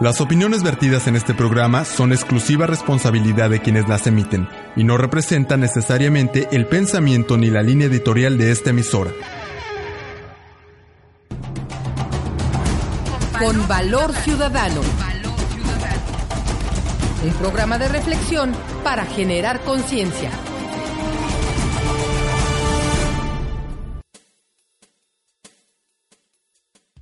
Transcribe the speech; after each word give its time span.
Las 0.00 0.20
opiniones 0.20 0.62
vertidas 0.62 1.08
en 1.08 1.16
este 1.16 1.34
programa 1.34 1.84
son 1.84 2.12
exclusiva 2.12 2.68
responsabilidad 2.68 3.50
de 3.50 3.60
quienes 3.60 3.88
las 3.88 4.06
emiten 4.06 4.48
y 4.76 4.84
no 4.84 4.96
representan 4.96 5.58
necesariamente 5.58 6.46
el 6.52 6.66
pensamiento 6.66 7.36
ni 7.36 7.50
la 7.50 7.62
línea 7.62 7.88
editorial 7.88 8.38
de 8.38 8.52
esta 8.52 8.70
emisora. 8.70 9.10
Con 13.40 13.66
valor 13.66 14.12
ciudadano. 14.12 14.82
Un 17.24 17.32
programa 17.34 17.78
de 17.78 17.88
reflexión 17.88 18.52
para 18.84 19.04
generar 19.04 19.60
conciencia. 19.62 20.30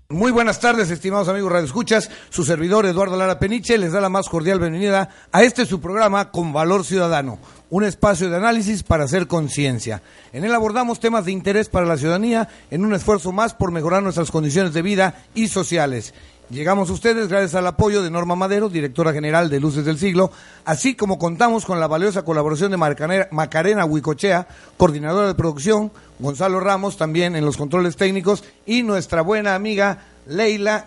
Muy 0.09 0.31
buenas 0.31 0.61
tardes, 0.61 0.89
estimados 0.93 1.27
amigos 1.27 1.51
Radio 1.51 1.67
Escuchas. 1.67 2.13
Su 2.31 2.45
servidor 2.45 2.87
Eduardo 2.87 3.17
Lara 3.17 3.41
Peniche 3.41 3.77
les 3.77 3.91
da 3.91 4.01
la 4.01 4.09
más 4.09 4.29
cordial 4.29 4.61
bienvenida 4.61 5.09
a 5.33 5.43
este 5.43 5.67
su 5.67 5.81
programa 5.81 6.31
con 6.31 6.53
Valor 6.53 6.85
Ciudadano, 6.85 7.41
un 7.71 7.83
espacio 7.83 8.31
de 8.31 8.37
análisis 8.37 8.85
para 8.85 9.03
hacer 9.03 9.27
conciencia. 9.27 10.03
En 10.33 10.45
él 10.45 10.55
abordamos 10.55 11.01
temas 11.01 11.25
de 11.25 11.33
interés 11.33 11.69
para 11.69 11.87
la 11.87 11.97
ciudadanía 11.97 12.49
en 12.71 12.85
un 12.85 12.95
esfuerzo 12.95 13.33
más 13.33 13.55
por 13.55 13.73
mejorar 13.73 14.05
nuestras 14.05 14.31
condiciones 14.31 14.73
de 14.73 14.83
vida 14.83 15.25
y 15.35 15.49
sociales. 15.49 16.15
Llegamos 16.49 16.91
a 16.91 16.93
ustedes 16.93 17.27
gracias 17.27 17.57
al 17.57 17.67
apoyo 17.67 18.05
de 18.05 18.11
Norma 18.11 18.37
Madero, 18.37 18.69
directora 18.69 19.13
general 19.13 19.51
de 19.51 19.59
Luces 19.59 19.85
del 19.85 19.99
Siglo, 19.99 20.31
así 20.65 20.95
como 20.95 21.19
contamos 21.19 21.67
con 21.67 21.81
la 21.81 21.89
valiosa 21.89 22.23
colaboración 22.23 22.71
de 22.71 22.77
Macarena 22.77 23.85
Huicochea, 23.85 24.47
coordinadora 24.77 25.27
de 25.27 25.35
producción, 25.35 25.91
Gonzalo 26.21 26.61
Ramos 26.61 26.97
también 26.97 27.35
en 27.35 27.45
los 27.45 27.57
controles 27.57 27.97
técnicos 27.97 28.45
y 28.65 28.85
nuestra 28.85 29.23
buena 29.23 29.57
amiga 29.57 30.05
Leila 30.29 30.87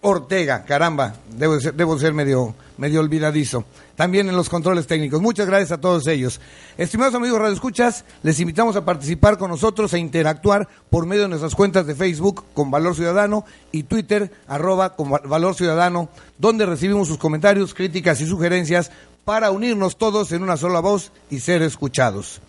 Ortega, 0.00 0.64
caramba, 0.64 1.16
debo 1.36 1.60
ser, 1.60 1.74
debo 1.74 1.98
ser 1.98 2.14
medio, 2.14 2.54
medio 2.80 3.00
olvidadizo. 3.00 3.64
También 3.94 4.28
en 4.28 4.36
los 4.36 4.48
controles 4.48 4.86
técnicos. 4.86 5.20
Muchas 5.20 5.46
gracias 5.46 5.70
a 5.70 5.80
todos 5.80 6.06
ellos. 6.06 6.40
Estimados 6.78 7.14
amigos 7.14 7.38
Radio 7.38 7.52
Escuchas, 7.52 8.06
les 8.22 8.40
invitamos 8.40 8.74
a 8.74 8.86
participar 8.86 9.36
con 9.36 9.50
nosotros 9.50 9.92
e 9.92 9.98
interactuar 9.98 10.66
por 10.88 11.04
medio 11.04 11.22
de 11.24 11.28
nuestras 11.28 11.54
cuentas 11.54 11.86
de 11.86 11.94
Facebook 11.94 12.42
con 12.54 12.70
Valor 12.70 12.96
Ciudadano 12.96 13.44
y 13.70 13.82
Twitter 13.82 14.32
arroba 14.48 14.96
con 14.96 15.10
Valor 15.10 15.54
Ciudadano, 15.54 16.08
donde 16.38 16.64
recibimos 16.64 17.06
sus 17.06 17.18
comentarios, 17.18 17.74
críticas 17.74 18.22
y 18.22 18.26
sugerencias 18.26 18.90
para 19.26 19.50
unirnos 19.50 19.98
todos 19.98 20.32
en 20.32 20.42
una 20.42 20.56
sola 20.56 20.80
voz 20.80 21.12
y 21.28 21.40
ser 21.40 21.60
escuchados. 21.60 22.40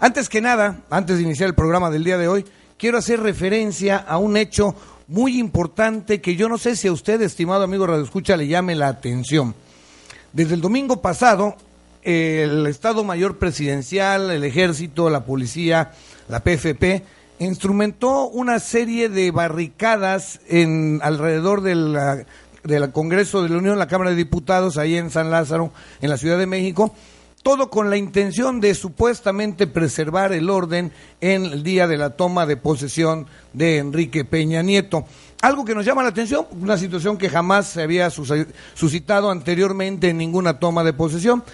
Antes 0.00 0.28
que 0.28 0.40
nada, 0.40 0.80
antes 0.90 1.18
de 1.18 1.22
iniciar 1.22 1.48
el 1.48 1.54
programa 1.54 1.88
del 1.88 2.02
día 2.02 2.18
de 2.18 2.26
hoy, 2.26 2.44
quiero 2.76 2.98
hacer 2.98 3.20
referencia 3.20 3.96
a 3.96 4.18
un 4.18 4.36
hecho 4.36 4.74
muy 5.06 5.38
importante 5.38 6.20
que 6.20 6.34
yo 6.34 6.48
no 6.48 6.58
sé 6.58 6.74
si 6.74 6.88
a 6.88 6.92
usted, 6.92 7.22
estimado 7.22 7.62
amigo 7.62 7.86
Radio 7.86 8.02
Escucha, 8.02 8.36
le 8.36 8.48
llame 8.48 8.74
la 8.74 8.88
atención. 8.88 9.54
Desde 10.32 10.54
el 10.54 10.60
domingo 10.60 11.00
pasado, 11.00 11.56
el 12.02 12.66
Estado 12.66 13.02
Mayor 13.02 13.38
Presidencial, 13.38 14.30
el 14.30 14.44
Ejército, 14.44 15.08
la 15.08 15.24
Policía, 15.24 15.92
la 16.28 16.40
PFP, 16.40 17.02
instrumentó 17.38 18.28
una 18.28 18.58
serie 18.58 19.08
de 19.08 19.30
barricadas 19.30 20.40
en 20.46 21.00
alrededor 21.02 21.62
del 21.62 22.92
Congreso 22.92 23.42
de 23.42 23.48
la 23.48 23.56
Unión, 23.56 23.78
la 23.78 23.88
Cámara 23.88 24.10
de 24.10 24.16
Diputados, 24.16 24.76
ahí 24.76 24.96
en 24.96 25.10
San 25.10 25.30
Lázaro, 25.30 25.72
en 26.02 26.10
la 26.10 26.18
Ciudad 26.18 26.38
de 26.38 26.46
México, 26.46 26.94
todo 27.42 27.70
con 27.70 27.88
la 27.88 27.96
intención 27.96 28.60
de 28.60 28.74
supuestamente 28.74 29.66
preservar 29.66 30.34
el 30.34 30.50
orden 30.50 30.92
en 31.22 31.46
el 31.46 31.62
día 31.62 31.86
de 31.86 31.96
la 31.96 32.10
toma 32.10 32.44
de 32.44 32.58
posesión 32.58 33.26
de 33.54 33.78
Enrique 33.78 34.26
Peña 34.26 34.60
Nieto. 34.60 35.06
Algo 35.40 35.64
que 35.64 35.74
nos 35.74 35.84
llama 35.84 36.02
la 36.02 36.08
atención, 36.08 36.46
una 36.60 36.76
situación 36.76 37.16
que 37.16 37.30
jamás 37.30 37.68
se 37.68 37.82
había 37.82 38.10
suscitado 38.10 39.30
anteriormente 39.30 40.08
en 40.08 40.18
ninguna 40.18 40.58
toma 40.58 40.82
de 40.82 40.92
posesión. 40.92 41.44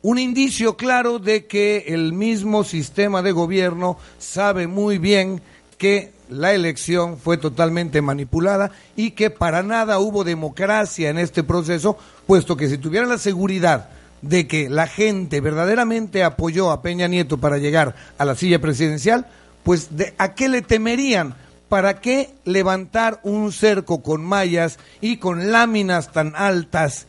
Un 0.00 0.18
indicio 0.18 0.78
claro 0.78 1.18
de 1.18 1.44
que 1.44 1.84
el 1.88 2.14
mismo 2.14 2.64
sistema 2.64 3.20
de 3.20 3.32
gobierno 3.32 3.98
sabe 4.18 4.66
muy 4.66 4.96
bien 4.96 5.42
que 5.76 6.12
la 6.30 6.54
elección 6.54 7.18
fue 7.18 7.36
totalmente 7.36 8.00
manipulada 8.00 8.70
y 8.96 9.10
que 9.10 9.28
para 9.28 9.62
nada 9.62 9.98
hubo 9.98 10.24
democracia 10.24 11.10
en 11.10 11.18
este 11.18 11.42
proceso, 11.42 11.98
puesto 12.26 12.56
que 12.56 12.70
si 12.70 12.78
tuvieran 12.78 13.10
la 13.10 13.18
seguridad 13.18 13.90
de 14.22 14.46
que 14.46 14.70
la 14.70 14.86
gente 14.86 15.42
verdaderamente 15.42 16.24
apoyó 16.24 16.70
a 16.70 16.80
Peña 16.80 17.08
Nieto 17.08 17.36
para 17.36 17.58
llegar 17.58 17.94
a 18.16 18.24
la 18.24 18.36
silla 18.36 18.58
presidencial, 18.58 19.26
pues 19.64 19.96
de, 19.98 20.14
¿a 20.16 20.34
qué 20.34 20.48
le 20.48 20.62
temerían? 20.62 21.34
¿Para 21.68 22.00
qué 22.00 22.30
levantar 22.44 23.20
un 23.22 23.52
cerco 23.52 24.02
con 24.02 24.24
mallas 24.24 24.78
y 25.00 25.16
con 25.16 25.50
láminas 25.50 26.12
tan 26.12 26.34
altas 26.36 27.06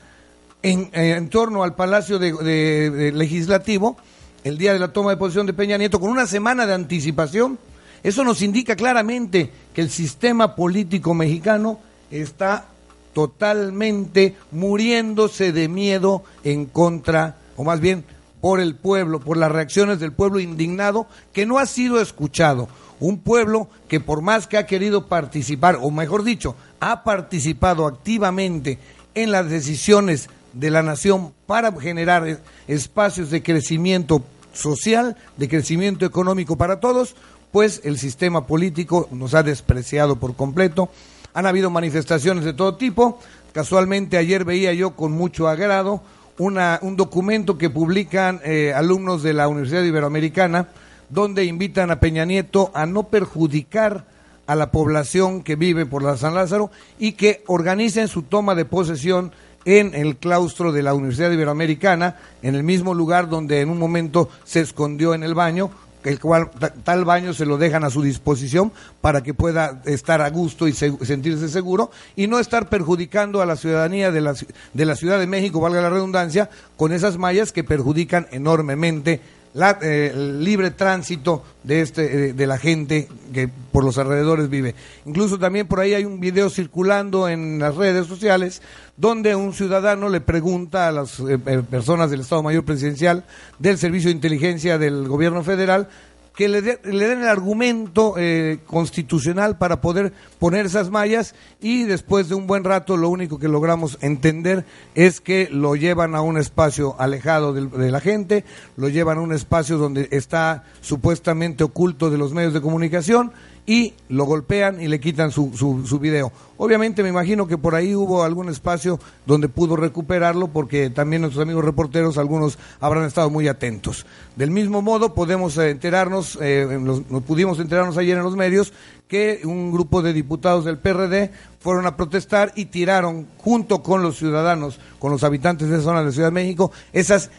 en, 0.64 0.90
eh, 0.94 1.28
torno 1.30 1.64
al 1.64 1.76
Palacio 1.76 2.18
de, 2.18 3.12
Legislativo 3.14 3.98
el 4.44 4.58
día 4.58 4.74
de 4.74 4.80
la 4.80 4.94
toma 4.94 5.12
de 5.12 5.18
posición 5.18 5.46
de 5.46 5.54
Peña 5.54 5.78
Nieto 5.78 6.00
con 6.00 6.10
una 6.10 6.26
semana 6.26 6.66
de 6.66 6.74
anticipación? 6.74 7.60
Eso 8.04 8.24
nos 8.24 8.42
indica 8.42 8.76
claramente 8.76 9.52
que 9.74 9.82
el 9.82 9.90
sistema 9.90 10.56
político 10.56 11.14
mexicano 11.14 11.80
está 12.12 12.66
totalmente 13.14 14.36
muriéndose 14.52 15.52
de 15.52 15.68
miedo 15.68 16.24
en 16.44 16.66
contra, 16.66 17.38
o 17.56 17.64
más 17.64 17.80
bien 17.80 18.04
por 18.42 18.60
el 18.60 18.76
pueblo, 18.76 19.20
por 19.20 19.38
las 19.38 19.52
reacciones 19.52 20.00
del 20.00 20.12
pueblo 20.12 20.40
indignado 20.40 21.08
que 21.34 21.48
no 21.48 21.58
ha 21.58 21.66
sido 21.66 22.00
escuchado. 22.00 22.68
Un 23.00 23.20
pueblo 23.20 23.68
que 23.88 24.00
por 24.00 24.22
más 24.22 24.48
que 24.48 24.58
ha 24.58 24.66
querido 24.66 25.08
participar, 25.08 25.80
o 25.82 25.92
mejor 25.92 26.24
dicho, 26.24 26.56
ha 26.80 27.04
participado 27.04 27.88
activamente 27.88 28.80
en 29.14 29.32
las 29.32 29.50
decisiones 29.50 30.30
de 30.54 30.72
la 30.72 30.84
nación 30.84 31.34
para 31.46 31.72
generar 31.74 32.40
espacios 32.68 33.30
de 33.30 33.44
crecimiento 33.44 34.24
social, 34.54 35.18
de 35.38 35.50
crecimiento 35.50 36.06
económico 36.06 36.58
para 36.58 36.80
todos, 36.80 37.16
pues 37.52 37.82
el 37.84 37.98
sistema 37.98 38.48
político 38.48 39.08
nos 39.12 39.34
ha 39.34 39.44
despreciado 39.44 40.16
por 40.18 40.36
completo 40.36 40.90
han 41.36 41.46
habido 41.46 41.70
manifestaciones 41.70 42.46
de 42.46 42.54
todo 42.54 42.76
tipo. 42.76 43.20
Casualmente 43.54 44.18
ayer 44.18 44.46
veía 44.46 44.74
yo 44.74 44.96
con 44.96 45.12
mucho 45.12 45.48
agrado 45.48 46.02
una, 46.40 46.80
un 46.82 46.96
documento 46.96 47.58
que 47.58 47.70
publican 47.70 48.42
eh, 48.44 48.74
alumnos 48.74 49.22
de 49.22 49.34
la 49.34 49.48
Universidad 49.48 49.84
Iberoamericana 49.84 50.70
donde 51.10 51.46
invitan 51.46 51.92
a 51.92 52.00
Peña 52.00 52.26
Nieto 52.26 52.72
a 52.74 52.86
no 52.86 53.04
perjudicar 53.04 54.06
a 54.48 54.56
la 54.56 54.72
población 54.72 55.44
que 55.44 55.56
vive 55.56 55.86
por 55.86 56.04
la 56.04 56.18
San 56.18 56.36
Lázaro 56.36 56.72
y 57.00 57.14
que 57.14 57.44
organicen 57.48 58.08
su 58.08 58.24
toma 58.24 58.56
de 58.56 58.66
posesión 58.66 59.32
en 59.66 59.96
el 59.96 60.18
claustro 60.18 60.72
de 60.72 60.84
la 60.84 60.94
Universidad 60.94 61.32
Iberoamericana, 61.32 62.18
en 62.44 62.56
el 62.56 62.64
mismo 62.64 62.94
lugar 62.94 63.30
donde 63.30 63.62
en 63.62 63.70
un 63.70 63.80
momento 63.80 64.30
se 64.44 64.62
escondió 64.62 65.16
en 65.16 65.24
el 65.24 65.34
baño, 65.34 65.72
el 66.04 66.20
cual 66.20 66.52
tal 66.84 67.04
baño 67.04 67.34
se 67.34 67.48
lo 67.48 67.58
dejan 67.58 67.84
a 67.84 67.90
su 67.90 68.04
disposición 68.04 68.72
para 69.02 69.24
que 69.24 69.34
pueda 69.34 69.82
estar 69.86 70.22
a 70.22 70.30
gusto 70.30 70.68
y 70.68 70.74
sentirse 70.74 71.50
seguro 71.50 71.90
y 72.16 72.28
no 72.28 72.38
estar 72.38 72.70
perjudicando 72.70 73.42
a 73.42 73.48
la 73.48 73.56
ciudadanía 73.56 74.12
de 74.12 74.22
la, 74.22 74.36
de 74.74 74.86
la 74.86 74.96
Ciudad 74.96 75.18
de 75.18 75.26
México, 75.26 75.60
valga 75.60 75.82
la 75.82 75.90
redundancia, 75.90 76.52
con 76.78 76.92
esas 76.92 77.18
mallas 77.18 77.52
que 77.52 77.64
perjudican 77.64 78.28
enormemente 78.32 79.20
la, 79.56 79.80
eh, 79.82 80.14
libre 80.14 80.70
tránsito 80.70 81.42
de 81.64 81.80
este 81.80 82.28
eh, 82.28 82.34
de 82.34 82.46
la 82.46 82.58
gente 82.58 83.08
que 83.34 83.50
por 83.72 83.86
los 83.86 83.98
alrededores 83.98 84.50
vive. 84.50 84.76
Incluso 85.06 85.40
también 85.40 85.66
por 85.66 85.80
ahí 85.80 85.94
hay 85.94 86.04
un 86.04 86.20
video 86.20 86.50
circulando 86.50 87.30
en 87.30 87.60
las 87.60 87.76
redes 87.76 88.06
sociales 88.06 88.62
donde 88.98 89.34
un 89.34 89.54
ciudadano 89.54 90.10
le 90.10 90.20
pregunta 90.20 90.90
a 90.90 90.92
las 90.92 91.22
eh, 91.22 91.38
personas 91.38 92.12
del 92.12 92.20
Estado 92.20 92.44
Mayor 92.44 92.66
Presidencial 92.66 93.24
del 93.58 93.78
Servicio 93.78 94.10
de 94.10 94.16
Inteligencia 94.16 94.78
del 94.78 95.08
Gobierno 95.08 95.42
Federal 95.42 95.88
que 96.36 96.50
le, 96.50 96.62
le 96.62 97.08
den 97.08 97.22
el 97.22 97.28
argumento 97.28 98.16
eh, 98.18 98.60
constitucional 98.66 99.58
para 99.58 99.80
poder 99.82 100.14
poner 100.38 100.66
esas 100.66 100.90
mallas 100.90 101.34
y 101.62 101.84
después 101.84 102.28
de 102.28 102.36
un 102.36 102.46
buen 102.46 102.64
rato 102.64 102.98
lo 102.98 103.10
único 103.10 103.40
que 103.40 103.48
logramos 103.48 103.98
entender 104.02 104.66
es 104.96 105.22
que 105.22 105.48
lo 105.50 105.76
llevan 105.76 106.14
a 106.14 106.22
un 106.22 106.38
espacio 106.38 106.96
alejado 107.00 107.54
de, 107.54 107.92
la 107.92 108.02
gente, 108.02 108.44
lo 108.76 108.90
llevan 108.90 109.18
a 109.18 109.22
un 109.22 109.34
espacio 109.34 109.78
donde 109.78 110.10
está 110.12 110.66
supuestamente 110.82 111.64
oculto 111.64 112.10
de 112.10 112.18
los 112.18 112.34
medios 112.34 112.54
de 112.54 112.62
comunicación 112.62 113.32
y 113.66 113.94
lo 114.10 114.26
golpean 114.26 114.80
y 114.82 114.88
le 114.88 115.00
quitan 115.00 115.32
su, 115.32 115.52
su, 115.56 116.00
video. 116.00 116.32
Obviamente 116.58 117.02
me 117.02 117.10
imagino 117.10 117.48
que 117.48 117.58
por 117.58 117.74
ahí 117.74 117.96
hubo 117.96 118.24
algún 118.24 118.50
espacio 118.50 119.00
donde 119.26 119.50
pudo 119.50 119.76
recuperarlo 119.76 120.50
porque 120.50 120.90
también 120.92 121.24
nuestros 121.24 121.42
amigos 121.42 121.66
reporteros, 121.66 122.18
algunos 122.18 122.60
habrán 122.80 123.06
estado 123.06 123.30
muy 123.30 123.48
atentos. 123.48 124.06
Del 124.36 124.52
mismo 124.52 124.82
modo 124.82 125.16
podemos 125.16 125.58
eh, 125.58 125.72
enterarnos, 125.72 126.38
eh, 126.42 126.78
nos 126.80 127.24
pudimos 127.24 127.60
enterarnos 127.60 127.98
ayer 127.98 128.18
en 128.18 128.24
los 128.24 128.36
medios 128.36 128.72
que 129.08 129.42
un 129.44 129.72
grupo 129.72 130.02
de 130.02 130.14
diputados 130.14 130.66
del 130.66 130.78
PRD 130.78 131.32
fueron 131.60 131.88
a 131.88 131.98
protestar 131.98 132.54
y 132.56 132.66
tiraron 132.66 133.28
junto 133.38 133.82
con 133.82 134.04
los 134.04 134.18
ciudadanos, 134.18 134.80
con 135.00 135.12
los 135.12 135.24
habitantes 135.24 135.70
de 135.70 135.76
esa 135.76 135.86
zona 135.86 136.04
de 136.04 136.12
Ciudad 136.12 136.28
de 136.28 136.34
México, 136.34 136.72
esas 136.94 137.32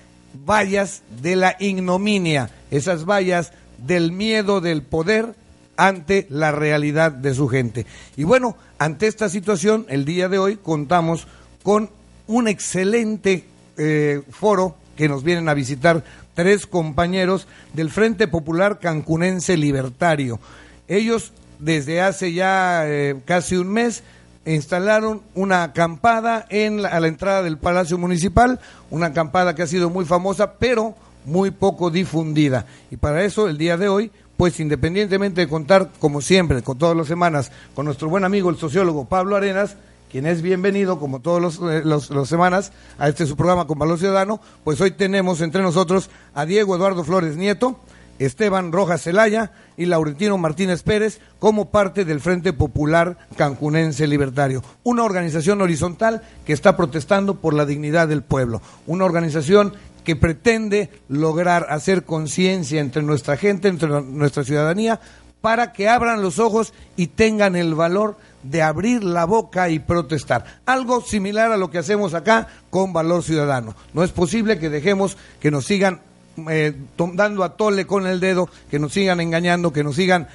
vallas 0.45 1.03
de 1.23 1.37
la 1.37 1.57
ignominia, 1.61 2.51
esas 2.71 3.05
vallas 3.05 3.53
del 3.79 4.13
miedo 4.13 4.61
del 4.61 4.83
poder 4.83 5.35
ante 5.77 6.27
la 6.31 6.53
realidad 6.53 7.13
de 7.13 7.35
su 7.35 7.49
gente. 7.49 7.87
Y 8.17 8.25
bueno, 8.25 8.57
ante 8.79 9.07
esta 9.07 9.29
situación, 9.29 9.87
el 9.89 10.05
día 10.05 10.29
de 10.29 10.39
hoy 10.39 10.57
contamos 10.57 11.27
con 11.63 11.91
un 12.27 12.49
excelente 12.49 13.45
eh, 13.77 14.23
foro 14.31 14.77
que 14.97 15.09
nos 15.09 15.23
vienen 15.23 15.49
a 15.49 15.55
visitar 15.55 16.03
tres 16.35 16.67
compañeros 16.67 17.47
del 17.73 17.91
Frente 17.91 18.29
Popular 18.29 18.79
Cancunense 18.79 19.57
Libertario. 19.57 20.41
Ellos 20.89 21.33
desde 21.59 22.01
hace 22.01 22.33
ya 22.33 22.83
eh, 22.87 23.17
casi 23.25 23.57
un 23.57 23.69
mes 23.69 24.03
instalaron 24.45 25.23
una 25.35 25.65
acampada 25.65 26.47
en 26.51 26.85
a 26.87 27.01
la 27.01 27.09
entrada 27.09 27.43
del 27.43 27.59
Palacio 27.59 27.99
Municipal, 27.99 28.61
una 28.91 29.07
acampada 29.07 29.55
que 29.55 29.63
ha 29.63 29.67
sido 29.67 29.91
muy 29.91 30.05
famosa, 30.05 30.55
pero 30.55 30.95
muy 31.25 31.51
poco 31.51 31.91
difundida. 31.91 32.67
Y 32.91 32.97
para 32.97 33.25
eso, 33.25 33.49
el 33.49 33.59
día 33.59 33.77
de 33.77 33.89
hoy, 33.89 34.13
pues 34.37 34.61
independientemente 34.61 35.41
de 35.41 35.49
contar, 35.49 35.91
como 35.99 36.21
siempre, 36.21 36.63
con 36.63 36.79
todas 36.79 36.97
las 36.97 37.07
semanas, 37.07 37.51
con 37.75 37.87
nuestro 37.87 38.09
buen 38.09 38.25
amigo 38.25 38.51
el 38.51 38.57
sociólogo 38.57 39.07
Pablo 39.07 39.37
Arenas, 39.37 39.77
quien 40.11 40.27
es 40.27 40.43
bienvenido, 40.43 40.99
como 40.99 41.21
todas 41.21 41.59
las 41.61 42.11
eh, 42.11 42.27
semanas, 42.27 42.73
a 42.99 43.09
este 43.09 43.27
su 43.27 43.37
programa 43.37 43.67
con 43.67 43.79
Valor 43.79 43.99
Ciudadano, 43.99 44.41
pues 44.65 44.81
hoy 44.81 44.93
tenemos 44.93 45.41
entre 45.41 45.63
nosotros 45.63 46.11
a 46.35 46.47
Diego 46.47 46.77
Eduardo 46.77 47.05
Flores 47.05 47.37
Nieto, 47.37 47.81
Esteban 48.19 48.73
Rojas 48.73 49.03
Zelaya 49.03 49.53
y 49.77 49.87
Laurentino 49.87 50.39
Martínez 50.39 50.83
Pérez 50.83 51.21
como 51.39 51.71
parte 51.71 52.05
del 52.05 52.21
Frente 52.21 52.53
Popular 52.53 53.19
Cancunense 53.37 54.07
Libertario, 54.07 54.63
una 54.85 55.05
organización 55.05 55.61
horizontal 55.61 56.23
que 56.47 56.53
está 56.53 56.77
protestando 56.77 57.35
por 57.37 57.53
la 57.53 57.67
dignidad 57.67 58.09
del 58.09 58.23
pueblo, 58.23 58.63
una 58.87 59.05
organización 59.05 59.75
que 60.07 60.15
pretende 60.15 60.89
lograr 61.09 61.67
hacer 61.69 62.05
conciencia 62.05 62.81
entre 62.81 63.03
nuestra 63.03 63.37
gente, 63.37 63.67
entre 63.67 63.89
nuestra 64.03 64.45
ciudadanía, 64.45 65.01
para 65.41 65.73
que 65.73 65.89
abran 65.89 66.23
los 66.23 66.39
ojos 66.39 66.73
y 66.97 67.09
tengan 67.09 67.57
el 67.57 67.75
valor 67.75 68.17
de 68.45 68.63
abrir 68.63 69.03
la 69.03 69.25
boca 69.25 69.69
y 69.69 69.81
protestar. 69.81 70.61
Algo 70.65 71.01
similar 71.01 71.51
a 71.51 71.57
lo 71.57 71.73
que 71.73 71.79
hacemos 71.79 72.15
acá 72.15 72.47
con 72.71 72.93
Valor 72.93 73.25
Ciudadano. 73.25 73.75
No 73.95 74.05
es 74.05 74.13
posible 74.13 74.61
que 74.61 74.71
dejemos 74.71 75.17
que 75.41 75.51
nos 75.51 75.65
sigan 75.65 76.01
eh, 76.49 76.73
dando 77.15 77.43
a 77.43 77.57
tole 77.57 77.85
con 77.85 78.07
el 78.07 78.21
dedo, 78.21 78.49
que 78.71 78.79
nos 78.79 78.93
sigan 78.93 79.21
engañando, 79.21 79.73
que 79.73 79.83
nos 79.83 79.97
sigan 79.97 80.29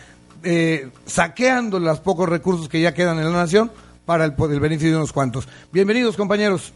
eh, 0.44 0.89
saqueando 1.06 1.79
los 1.79 2.01
pocos 2.01 2.27
recursos 2.27 2.68
que 2.68 2.81
ya 2.81 2.94
quedan 2.94 3.19
en 3.19 3.31
la 3.31 3.39
nación 3.39 3.71
para 4.06 4.25
el, 4.25 4.33
el 4.38 4.59
beneficio 4.59 4.91
de 4.91 4.97
unos 4.97 5.13
cuantos. 5.13 5.47
Bienvenidos 5.71 6.18
compañeros. 6.18 6.73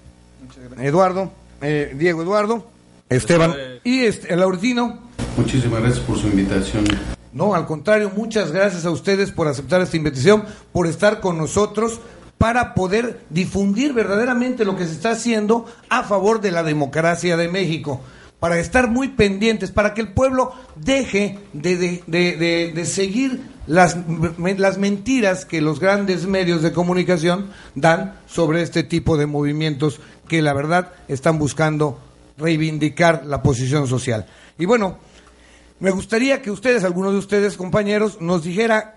Eduardo, 0.80 1.33
eh, 1.62 1.94
Diego 1.97 2.21
Eduardo, 2.21 2.75
Esteban 3.10 3.56
y 3.84 4.02
este, 4.06 4.34
el 4.34 4.40
Laurentino. 4.40 5.00
Muchísimas 5.38 5.81
gracias 5.81 6.04
por 6.04 6.18
su 6.18 6.28
invitación. 6.28 6.86
No, 7.34 7.54
al 7.54 7.66
contrario, 7.66 8.12
muchas 8.16 8.52
gracias 8.52 8.86
a 8.86 8.92
ustedes 8.92 9.31
por 9.31 9.48
aceptar 9.48 9.81
esta 9.81 9.98
invitación, 9.98 10.46
por 10.72 10.88
estar 10.88 11.19
con 11.19 11.38
nosotros 11.38 12.00
para 12.38 12.74
poder 12.74 13.22
difundir 13.30 13.94
verdaderamente 13.94 14.66
lo 14.66 14.75
que 14.75 14.86
se 14.86 14.94
está 14.94 15.12
haciendo 15.12 15.66
a 15.90 16.04
favor 16.04 16.42
de 16.42 16.52
la 16.52 16.63
democracia 16.63 17.38
de 17.38 17.48
México 17.48 18.02
para 18.40 18.60
estar 18.60 18.90
muy 18.90 19.10
pendientes, 19.10 19.72
para 19.72 19.94
que 19.94 20.02
el 20.02 20.13
pueblo 20.13 20.52
deje 20.75 21.40
de, 21.54 22.84
seguir 22.86 23.42
las, 23.66 23.98
las 24.38 24.78
mentiras 24.78 25.46
que 25.46 25.62
los 25.62 25.80
grandes 25.80 26.28
medios 26.28 26.62
de 26.62 26.72
comunicación 26.72 27.50
dan 27.75 28.16
sobre 28.28 28.62
este 28.62 28.84
tipo 28.84 29.18
de 29.18 29.25
movimientos 29.25 30.00
que 30.28 30.42
la 30.42 30.54
verdad 30.54 30.92
están 31.07 31.40
buscando 31.40 32.00
reivindicar 32.38 33.26
la 33.26 33.42
posición 33.42 33.88
social. 33.88 34.26
Y 34.58 34.66
bueno, 34.66 34.98
me 35.80 35.92
gustaría 35.92 36.42
que 36.42 36.52
ustedes, 36.52 36.84
algunos 36.84 37.14
de 37.14 37.20
ustedes, 37.20 37.58
compañeros, 37.58 38.22
nos 38.22 38.44
dijera 38.44 38.96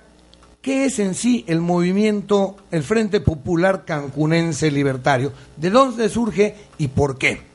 qué 0.62 0.84
es 0.84 0.98
en 0.98 1.14
sí 1.14 1.44
el 1.48 1.60
movimiento, 1.60 2.56
el 2.70 2.82
Frente 2.82 3.20
Popular 3.20 3.84
Cancunense 3.84 4.70
Libertario, 4.70 5.32
de 5.56 5.70
dónde 5.70 6.08
surge 6.08 6.56
y 6.78 6.88
por 6.88 7.18
qué. 7.18 7.48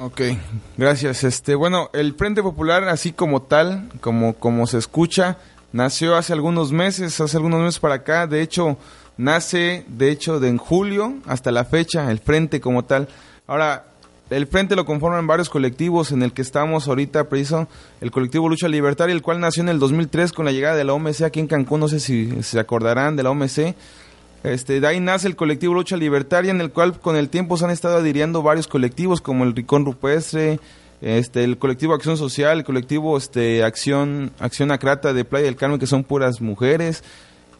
Ok, 0.00 0.20
gracias. 0.76 1.24
Este, 1.24 1.56
bueno, 1.56 1.90
el 1.92 2.14
Frente 2.14 2.42
Popular, 2.42 2.88
así 2.88 3.12
como 3.12 3.42
tal, 3.42 3.90
como, 4.00 4.34
como 4.34 4.66
se 4.68 4.78
escucha, 4.78 5.38
nació 5.72 6.16
hace 6.16 6.32
algunos 6.32 6.70
meses, 6.70 7.20
hace 7.20 7.36
algunos 7.36 7.60
meses 7.60 7.80
para 7.80 7.96
acá. 7.96 8.28
De 8.28 8.40
hecho, 8.40 8.78
nace, 9.16 9.84
de 9.88 10.10
hecho, 10.10 10.38
de 10.38 10.48
en 10.48 10.58
julio 10.58 11.14
hasta 11.26 11.50
la 11.50 11.64
fecha, 11.64 12.10
el 12.12 12.20
Frente 12.20 12.60
como 12.60 12.84
tal. 12.84 13.08
Ahora, 13.48 13.87
el 14.30 14.46
Frente 14.46 14.76
lo 14.76 14.84
conforman 14.84 15.26
varios 15.26 15.48
colectivos 15.48 16.12
en 16.12 16.22
el 16.22 16.32
que 16.32 16.42
estamos 16.42 16.86
ahorita, 16.88 17.28
preciso, 17.28 17.68
el 18.00 18.10
colectivo 18.10 18.48
Lucha 18.48 18.68
Libertaria, 18.68 19.14
el 19.14 19.22
cual 19.22 19.40
nació 19.40 19.62
en 19.62 19.70
el 19.70 19.78
2003 19.78 20.32
con 20.32 20.44
la 20.44 20.52
llegada 20.52 20.76
de 20.76 20.84
la 20.84 20.92
OMC 20.92 21.22
aquí 21.22 21.40
en 21.40 21.46
Cancún, 21.46 21.80
no 21.80 21.88
sé 21.88 22.00
si 22.00 22.42
se 22.42 22.60
acordarán 22.60 23.16
de 23.16 23.22
la 23.22 23.30
OMC. 23.30 23.74
Este, 24.44 24.80
de 24.80 24.86
ahí 24.86 25.00
nace 25.00 25.26
el 25.26 25.34
colectivo 25.34 25.74
Lucha 25.74 25.96
Libertaria, 25.96 26.50
en 26.50 26.60
el 26.60 26.70
cual 26.70 27.00
con 27.00 27.16
el 27.16 27.28
tiempo 27.28 27.56
se 27.56 27.64
han 27.64 27.70
estado 27.70 27.96
adhiriendo 27.96 28.42
varios 28.42 28.68
colectivos, 28.68 29.20
como 29.20 29.44
el 29.44 29.54
Ricón 29.54 29.84
Rupestre, 29.84 30.60
este, 31.00 31.44
el 31.44 31.58
colectivo 31.58 31.94
Acción 31.94 32.16
Social, 32.16 32.58
el 32.58 32.64
colectivo 32.64 33.16
este, 33.16 33.64
Acción, 33.64 34.32
Acción 34.38 34.70
Acrata 34.70 35.12
de 35.12 35.24
Playa 35.24 35.46
del 35.46 35.56
Carmen, 35.56 35.78
que 35.78 35.86
son 35.86 36.04
puras 36.04 36.40
mujeres, 36.40 37.02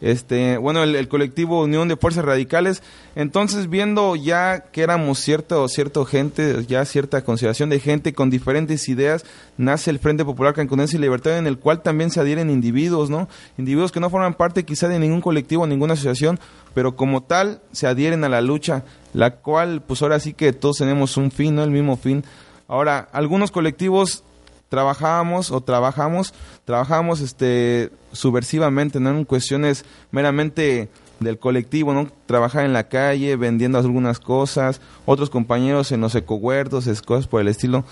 este, 0.01 0.57
bueno, 0.57 0.83
el, 0.83 1.07
colectivo 1.07 1.63
Unión 1.63 1.87
de 1.87 1.97
Fuerzas 1.97 2.25
Radicales. 2.25 2.81
Entonces, 3.15 3.69
viendo 3.69 4.15
ya 4.15 4.65
que 4.71 4.81
éramos 4.81 5.19
cierto, 5.19 5.67
cierto 5.67 6.05
gente, 6.05 6.65
ya 6.67 6.85
cierta 6.85 7.23
consideración 7.23 7.69
de 7.69 7.79
gente 7.79 8.13
con 8.13 8.29
diferentes 8.29 8.87
ideas, 8.87 9.25
nace 9.57 9.89
el 9.89 9.99
Frente 9.99 10.23
Popular 10.23 10.53
Cancunense 10.53 10.97
y 10.97 10.99
Libertad, 10.99 11.37
en 11.37 11.47
el 11.47 11.59
cual 11.59 11.81
también 11.81 12.11
se 12.11 12.19
adhieren 12.19 12.49
individuos, 12.49 13.09
¿no? 13.09 13.27
Individuos 13.57 13.91
que 13.91 13.99
no 13.99 14.09
forman 14.09 14.35
parte 14.35 14.63
quizá 14.63 14.87
de 14.87 14.99
ningún 14.99 15.21
colectivo, 15.21 15.67
ninguna 15.67 15.93
asociación, 15.93 16.39
pero 16.73 16.95
como 16.95 17.23
tal 17.23 17.61
se 17.71 17.87
adhieren 17.87 18.23
a 18.23 18.29
la 18.29 18.41
lucha, 18.41 18.83
la 19.13 19.35
cual, 19.37 19.81
pues 19.81 20.01
ahora 20.01 20.19
sí 20.19 20.33
que 20.33 20.53
todos 20.53 20.77
tenemos 20.77 21.17
un 21.17 21.31
fin, 21.31 21.55
¿no? 21.55 21.63
El 21.63 21.71
mismo 21.71 21.97
fin. 21.97 22.23
Ahora, 22.67 23.09
algunos 23.11 23.51
colectivos 23.51 24.23
trabajábamos 24.69 25.51
o 25.51 25.61
trabajamos, 25.61 26.33
trabajamos 26.63 27.19
este 27.21 27.91
subversivamente, 28.11 28.99
no 28.99 29.09
en 29.09 29.25
cuestiones 29.25 29.83
meramente 30.11 30.89
del 31.19 31.37
colectivo, 31.37 31.93
¿no? 31.93 32.09
Trabajar 32.25 32.65
en 32.65 32.73
la 32.73 32.87
calle, 32.87 33.35
vendiendo 33.35 33.77
algunas 33.77 34.19
cosas, 34.19 34.79
otros 35.05 35.29
compañeros 35.29 35.91
en 35.91 36.01
los 36.01 36.15
ecohuertos, 36.15 36.87
cosas 37.01 37.27
por 37.27 37.41
el 37.41 37.49
estilo. 37.49 37.83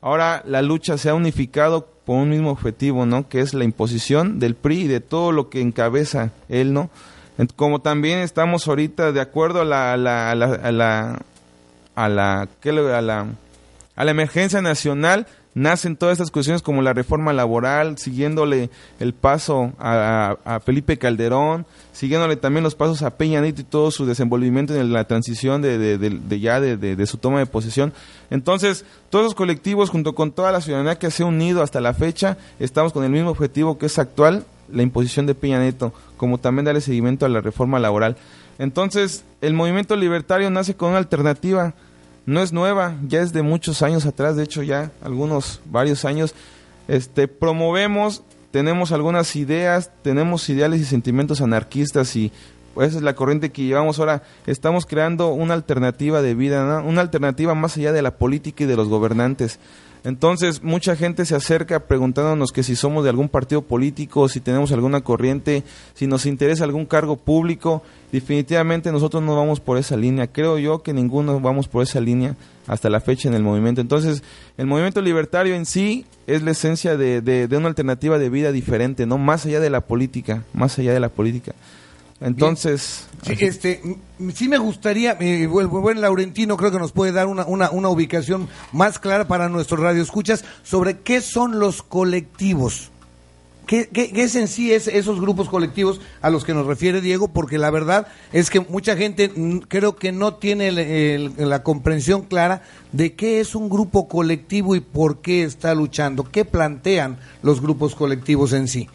Ahora 0.00 0.42
la 0.46 0.62
lucha 0.62 0.96
se 0.96 1.10
ha 1.10 1.14
unificado 1.14 1.86
por 2.06 2.16
un 2.16 2.30
mismo 2.30 2.50
objetivo, 2.50 3.04
¿no? 3.04 3.28
Que 3.28 3.40
es 3.40 3.52
la 3.52 3.64
imposición 3.64 4.38
del 4.38 4.54
PRI 4.54 4.82
y 4.82 4.88
de 4.88 5.00
todo 5.00 5.32
lo 5.32 5.50
que 5.50 5.60
encabeza 5.60 6.30
él, 6.48 6.72
¿no? 6.72 6.90
Como 7.56 7.80
también 7.80 8.18
estamos 8.18 8.66
ahorita 8.66 9.12
de 9.12 9.20
acuerdo 9.20 9.62
a 9.62 9.64
la, 9.64 9.92
a 9.92 9.96
la, 9.96 10.30
a 10.30 10.34
la, 10.34 10.60
a 10.62 10.72
la, 10.72 11.22
a 11.94 12.08
la, 12.08 12.48
a 12.98 13.00
la, 13.00 13.26
a 13.96 14.04
la 14.04 14.10
emergencia 14.10 14.62
nacional, 14.62 15.26
nacen 15.54 15.96
todas 15.96 16.12
estas 16.12 16.30
cuestiones 16.30 16.62
como 16.62 16.82
la 16.82 16.92
reforma 16.92 17.32
laboral, 17.32 17.98
siguiéndole 17.98 18.70
el 19.00 19.12
paso 19.14 19.72
a, 19.78 20.60
Felipe 20.64 20.96
Calderón, 20.96 21.66
siguiéndole 21.92 22.36
también 22.36 22.62
los 22.62 22.74
pasos 22.74 23.02
a 23.02 23.10
Peña 23.10 23.40
Nieto 23.40 23.62
y 23.62 23.64
todo 23.64 23.90
su 23.90 24.06
desenvolvimiento 24.06 24.74
en 24.74 24.92
la 24.92 25.04
transición 25.04 25.60
de, 25.62 25.98
de, 25.98 26.40
ya 26.40 26.60
de, 26.60 27.06
su 27.06 27.18
toma 27.18 27.40
de 27.40 27.46
posesión. 27.46 27.92
Entonces, 28.30 28.84
todos 29.10 29.24
los 29.24 29.34
colectivos, 29.34 29.90
junto 29.90 30.14
con 30.14 30.32
toda 30.32 30.52
la 30.52 30.60
ciudadanía 30.60 30.98
que 30.98 31.10
se 31.10 31.24
ha 31.24 31.26
unido 31.26 31.62
hasta 31.62 31.80
la 31.80 31.94
fecha, 31.94 32.36
estamos 32.58 32.92
con 32.92 33.04
el 33.04 33.10
mismo 33.10 33.30
objetivo 33.30 33.78
que 33.78 33.86
es 33.86 33.98
actual, 33.98 34.44
la 34.72 34.82
imposición 34.82 35.26
de 35.26 35.34
Peña 35.34 35.60
Nieto, 35.60 35.92
como 36.16 36.38
también 36.38 36.64
darle 36.64 36.80
seguimiento 36.80 37.26
a 37.26 37.28
la 37.28 37.40
reforma 37.40 37.80
laboral. 37.80 38.16
Entonces, 38.58 39.24
el 39.40 39.54
movimiento 39.54 39.96
libertario 39.96 40.50
nace 40.50 40.74
con 40.74 40.90
una 40.90 40.98
alternativa 40.98 41.74
no 42.30 42.42
es 42.42 42.52
nueva, 42.52 42.94
ya 43.08 43.22
es 43.22 43.32
de 43.32 43.42
muchos 43.42 43.82
años 43.82 44.06
atrás, 44.06 44.36
de 44.36 44.44
hecho 44.44 44.62
ya 44.62 44.92
algunos, 45.02 45.60
varios 45.64 46.04
años, 46.04 46.32
este, 46.86 47.26
promovemos, 47.26 48.22
tenemos 48.52 48.92
algunas 48.92 49.34
ideas, 49.34 49.90
tenemos 50.02 50.48
ideales 50.48 50.80
y 50.80 50.84
sentimientos 50.84 51.40
anarquistas 51.40 52.14
y 52.14 52.30
esa 52.76 52.98
es 52.98 53.02
la 53.02 53.16
corriente 53.16 53.50
que 53.50 53.64
llevamos 53.64 53.98
ahora. 53.98 54.22
Estamos 54.46 54.86
creando 54.86 55.32
una 55.32 55.54
alternativa 55.54 56.22
de 56.22 56.36
vida, 56.36 56.80
una 56.82 57.00
alternativa 57.00 57.56
más 57.56 57.76
allá 57.76 57.90
de 57.90 58.00
la 58.00 58.16
política 58.16 58.62
y 58.62 58.68
de 58.68 58.76
los 58.76 58.86
gobernantes. 58.86 59.58
Entonces, 60.02 60.62
mucha 60.62 60.96
gente 60.96 61.26
se 61.26 61.34
acerca 61.34 61.80
preguntándonos 61.80 62.52
que 62.52 62.62
si 62.62 62.74
somos 62.74 63.04
de 63.04 63.10
algún 63.10 63.28
partido 63.28 63.62
político, 63.62 64.28
si 64.28 64.40
tenemos 64.40 64.72
alguna 64.72 65.02
corriente, 65.02 65.62
si 65.94 66.06
nos 66.06 66.26
interesa 66.26 66.64
algún 66.64 66.86
cargo 66.86 67.16
público. 67.16 67.82
Definitivamente 68.10 68.92
nosotros 68.92 69.22
no 69.22 69.36
vamos 69.36 69.60
por 69.60 69.78
esa 69.78 69.96
línea. 69.96 70.26
Creo 70.26 70.58
yo 70.58 70.82
que 70.82 70.92
ninguno 70.92 71.38
vamos 71.40 71.68
por 71.68 71.82
esa 71.82 72.00
línea 72.00 72.34
hasta 72.66 72.88
la 72.88 73.00
fecha 73.00 73.28
en 73.28 73.34
el 73.34 73.42
movimiento. 73.42 73.80
Entonces, 73.80 74.22
el 74.56 74.66
movimiento 74.66 75.02
libertario 75.02 75.54
en 75.54 75.66
sí 75.66 76.06
es 76.26 76.42
la 76.42 76.52
esencia 76.52 76.96
de, 76.96 77.20
de 77.20 77.56
una 77.56 77.68
alternativa 77.68 78.18
de 78.18 78.30
vida 78.30 78.52
diferente, 78.52 79.06
¿no? 79.06 79.18
Más 79.18 79.44
allá 79.44 79.60
de 79.60 79.70
la 79.70 79.82
política, 79.82 80.44
más 80.54 80.78
allá 80.78 80.92
de 80.94 81.00
la 81.00 81.10
política. 81.10 81.52
Entonces... 82.20 83.06
Sí, 83.22 83.34
este, 83.40 83.82
sí 84.34 84.48
me 84.48 84.58
gustaría, 84.58 85.12
el 85.12 85.48
buen 85.48 86.00
Laurentino 86.00 86.56
creo 86.56 86.70
que 86.70 86.78
nos 86.78 86.92
puede 86.92 87.12
dar 87.12 87.26
una, 87.26 87.44
una, 87.44 87.70
una 87.70 87.88
ubicación 87.88 88.48
más 88.72 88.98
clara 88.98 89.28
para 89.28 89.48
nuestros 89.48 89.80
radioescuchas 89.80 90.44
sobre 90.62 91.00
qué 91.00 91.20
son 91.20 91.58
los 91.58 91.82
colectivos. 91.82 92.90
¿Qué, 93.70 93.88
es 94.16 94.34
en 94.34 94.48
sí 94.48 94.72
es, 94.72 94.88
esos 94.88 95.20
grupos 95.20 95.48
colectivos 95.48 96.00
a 96.22 96.30
los 96.30 96.44
que 96.44 96.54
nos 96.54 96.66
refiere 96.66 97.00
Diego? 97.00 97.28
Porque 97.28 97.56
la 97.56 97.70
verdad 97.70 98.08
es 98.32 98.50
que 98.50 98.58
mucha 98.58 98.96
gente 98.96 99.30
creo 99.68 99.94
que 99.94 100.10
no 100.10 100.34
tiene 100.34 100.72
la 100.72 101.62
comprensión 101.62 102.22
clara 102.22 102.62
de 102.90 103.14
qué 103.14 103.38
es 103.38 103.54
un 103.54 103.68
grupo 103.68 104.08
colectivo 104.08 104.74
y 104.74 104.80
por 104.80 105.20
qué 105.20 105.44
está 105.44 105.72
luchando. 105.76 106.24
¿Qué 106.24 106.44
plantean 106.44 107.18
los 107.42 107.60
grupos 107.60 107.94
colectivos 107.94 108.52
en 108.54 108.66
sí? 108.66 108.88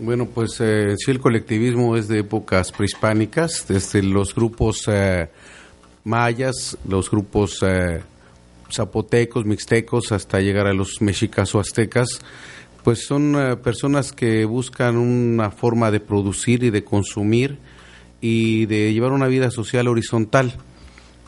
Bueno, 0.00 0.26
pues 0.26 0.60
eh, 0.60 0.94
sí, 0.98 1.10
el 1.10 1.20
colectivismo 1.20 1.96
es 1.96 2.08
de 2.08 2.20
épocas 2.20 2.72
prehispánicas, 2.72 3.66
desde 3.68 4.02
los 4.02 4.34
grupos 4.34 4.84
eh, 4.88 5.28
mayas, 6.04 6.78
los 6.88 7.10
grupos 7.10 7.58
eh, 7.62 8.00
zapotecos, 8.72 9.44
mixtecos, 9.44 10.12
hasta 10.12 10.40
llegar 10.40 10.66
a 10.66 10.72
los 10.72 11.00
mexicas 11.02 11.54
o 11.54 11.60
aztecas 11.60 12.20
pues 12.82 13.06
son 13.06 13.34
eh, 13.36 13.56
personas 13.56 14.12
que 14.12 14.44
buscan 14.44 14.96
una 14.96 15.50
forma 15.50 15.90
de 15.90 16.00
producir 16.00 16.62
y 16.62 16.70
de 16.70 16.84
consumir 16.84 17.58
y 18.20 18.66
de 18.66 18.92
llevar 18.92 19.12
una 19.12 19.26
vida 19.26 19.50
social 19.50 19.88
horizontal. 19.88 20.54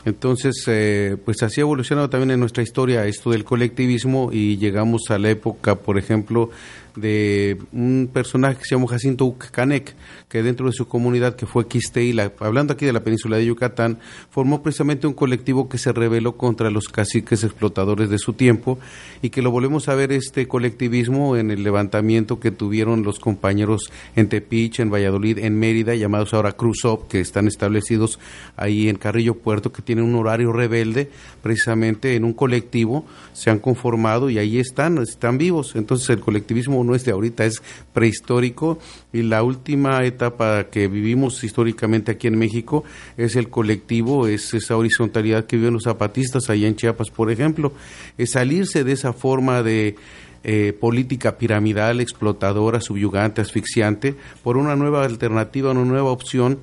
Entonces, 0.05 0.63
eh, 0.67 1.17
pues 1.23 1.43
así 1.43 1.61
ha 1.61 1.63
evolucionado 1.63 2.09
también 2.09 2.31
en 2.31 2.39
nuestra 2.39 2.63
historia 2.63 3.05
esto 3.05 3.31
del 3.31 3.43
colectivismo 3.45 4.29
y 4.31 4.57
llegamos 4.57 5.03
a 5.09 5.17
la 5.17 5.29
época, 5.29 5.75
por 5.75 5.97
ejemplo, 5.97 6.49
de 6.95 7.57
un 7.71 8.09
personaje 8.11 8.57
que 8.57 8.65
se 8.65 8.75
llama 8.75 8.87
Jacinto 8.87 9.25
Ucacanec, 9.25 9.95
que 10.29 10.43
dentro 10.43 10.67
de 10.67 10.73
su 10.73 10.87
comunidad, 10.87 11.35
que 11.35 11.45
fue 11.45 11.67
Quisteila, 11.67 12.31
hablando 12.39 12.73
aquí 12.73 12.85
de 12.85 12.93
la 12.93 13.03
península 13.03 13.37
de 13.37 13.45
Yucatán, 13.45 13.99
formó 14.29 14.61
precisamente 14.61 15.07
un 15.07 15.13
colectivo 15.13 15.69
que 15.69 15.77
se 15.77 15.91
rebeló 15.91 16.37
contra 16.37 16.69
los 16.69 16.89
caciques 16.89 17.43
explotadores 17.43 18.09
de 18.09 18.17
su 18.17 18.33
tiempo 18.33 18.79
y 19.21 19.29
que 19.29 19.41
lo 19.41 19.51
volvemos 19.51 19.89
a 19.89 19.95
ver 19.95 20.11
este 20.11 20.47
colectivismo 20.47 21.35
en 21.37 21.51
el 21.51 21.63
levantamiento 21.63 22.39
que 22.39 22.51
tuvieron 22.51 23.03
los 23.03 23.19
compañeros 23.19 23.91
en 24.15 24.29
Tepiche, 24.29 24.83
en 24.83 24.91
Valladolid, 24.91 25.39
en 25.39 25.57
Mérida, 25.57 25.95
llamados 25.95 26.33
ahora 26.33 26.53
Cruzop, 26.53 27.07
que 27.07 27.19
están 27.19 27.47
establecidos 27.47 28.19
ahí 28.55 28.89
en 28.89 28.97
Carrillo 28.97 29.35
Puerto, 29.35 29.71
que 29.71 29.81
tienen 29.93 30.11
un 30.11 30.19
horario 30.19 30.51
rebelde, 30.51 31.07
precisamente 31.43 32.15
en 32.15 32.23
un 32.23 32.33
colectivo, 32.33 33.05
se 33.33 33.51
han 33.51 33.59
conformado 33.59 34.31
y 34.31 34.39
ahí 34.39 34.57
están, 34.57 34.97
están 34.97 35.37
vivos. 35.37 35.75
Entonces 35.75 36.09
el 36.09 36.19
colectivismo 36.19 36.83
no 36.83 36.95
es 36.95 37.05
de 37.05 37.11
ahorita, 37.11 37.45
es 37.45 37.61
prehistórico 37.93 38.79
y 39.11 39.21
la 39.21 39.43
última 39.43 40.03
etapa 40.03 40.63
que 40.71 40.87
vivimos 40.87 41.43
históricamente 41.43 42.11
aquí 42.11 42.25
en 42.25 42.39
México 42.39 42.83
es 43.17 43.35
el 43.35 43.49
colectivo, 43.49 44.25
es 44.25 44.55
esa 44.55 44.77
horizontalidad 44.77 45.45
que 45.45 45.57
viven 45.57 45.73
los 45.73 45.83
zapatistas 45.83 46.49
allá 46.49 46.67
en 46.67 46.75
Chiapas, 46.75 47.11
por 47.11 47.29
ejemplo, 47.29 47.71
es 48.17 48.31
salirse 48.31 48.83
de 48.83 48.93
esa 48.93 49.13
forma 49.13 49.61
de 49.61 49.95
eh, 50.43 50.73
política 50.73 51.37
piramidal, 51.37 52.01
explotadora, 52.01 52.81
subyugante, 52.81 53.41
asfixiante, 53.41 54.15
por 54.41 54.57
una 54.57 54.75
nueva 54.75 55.05
alternativa, 55.05 55.69
una 55.69 55.85
nueva 55.85 56.09
opción 56.09 56.57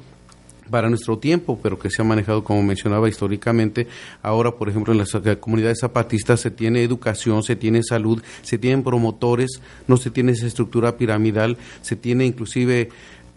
para 0.70 0.88
nuestro 0.88 1.18
tiempo, 1.18 1.58
pero 1.62 1.78
que 1.78 1.90
se 1.90 2.02
ha 2.02 2.04
manejado, 2.04 2.44
como 2.44 2.62
mencionaba 2.62 3.08
históricamente. 3.08 3.86
Ahora, 4.22 4.52
por 4.52 4.68
ejemplo, 4.68 4.92
en 4.92 4.98
las 4.98 5.10
comunidades 5.40 5.80
zapatistas 5.80 6.40
se 6.40 6.50
tiene 6.50 6.82
educación, 6.82 7.42
se 7.42 7.56
tiene 7.56 7.82
salud, 7.82 8.22
se 8.42 8.58
tienen 8.58 8.82
promotores, 8.82 9.60
no 9.86 9.96
se 9.96 10.10
tiene 10.10 10.32
esa 10.32 10.46
estructura 10.46 10.96
piramidal, 10.96 11.58
se 11.82 11.96
tiene 11.96 12.24
inclusive 12.26 12.88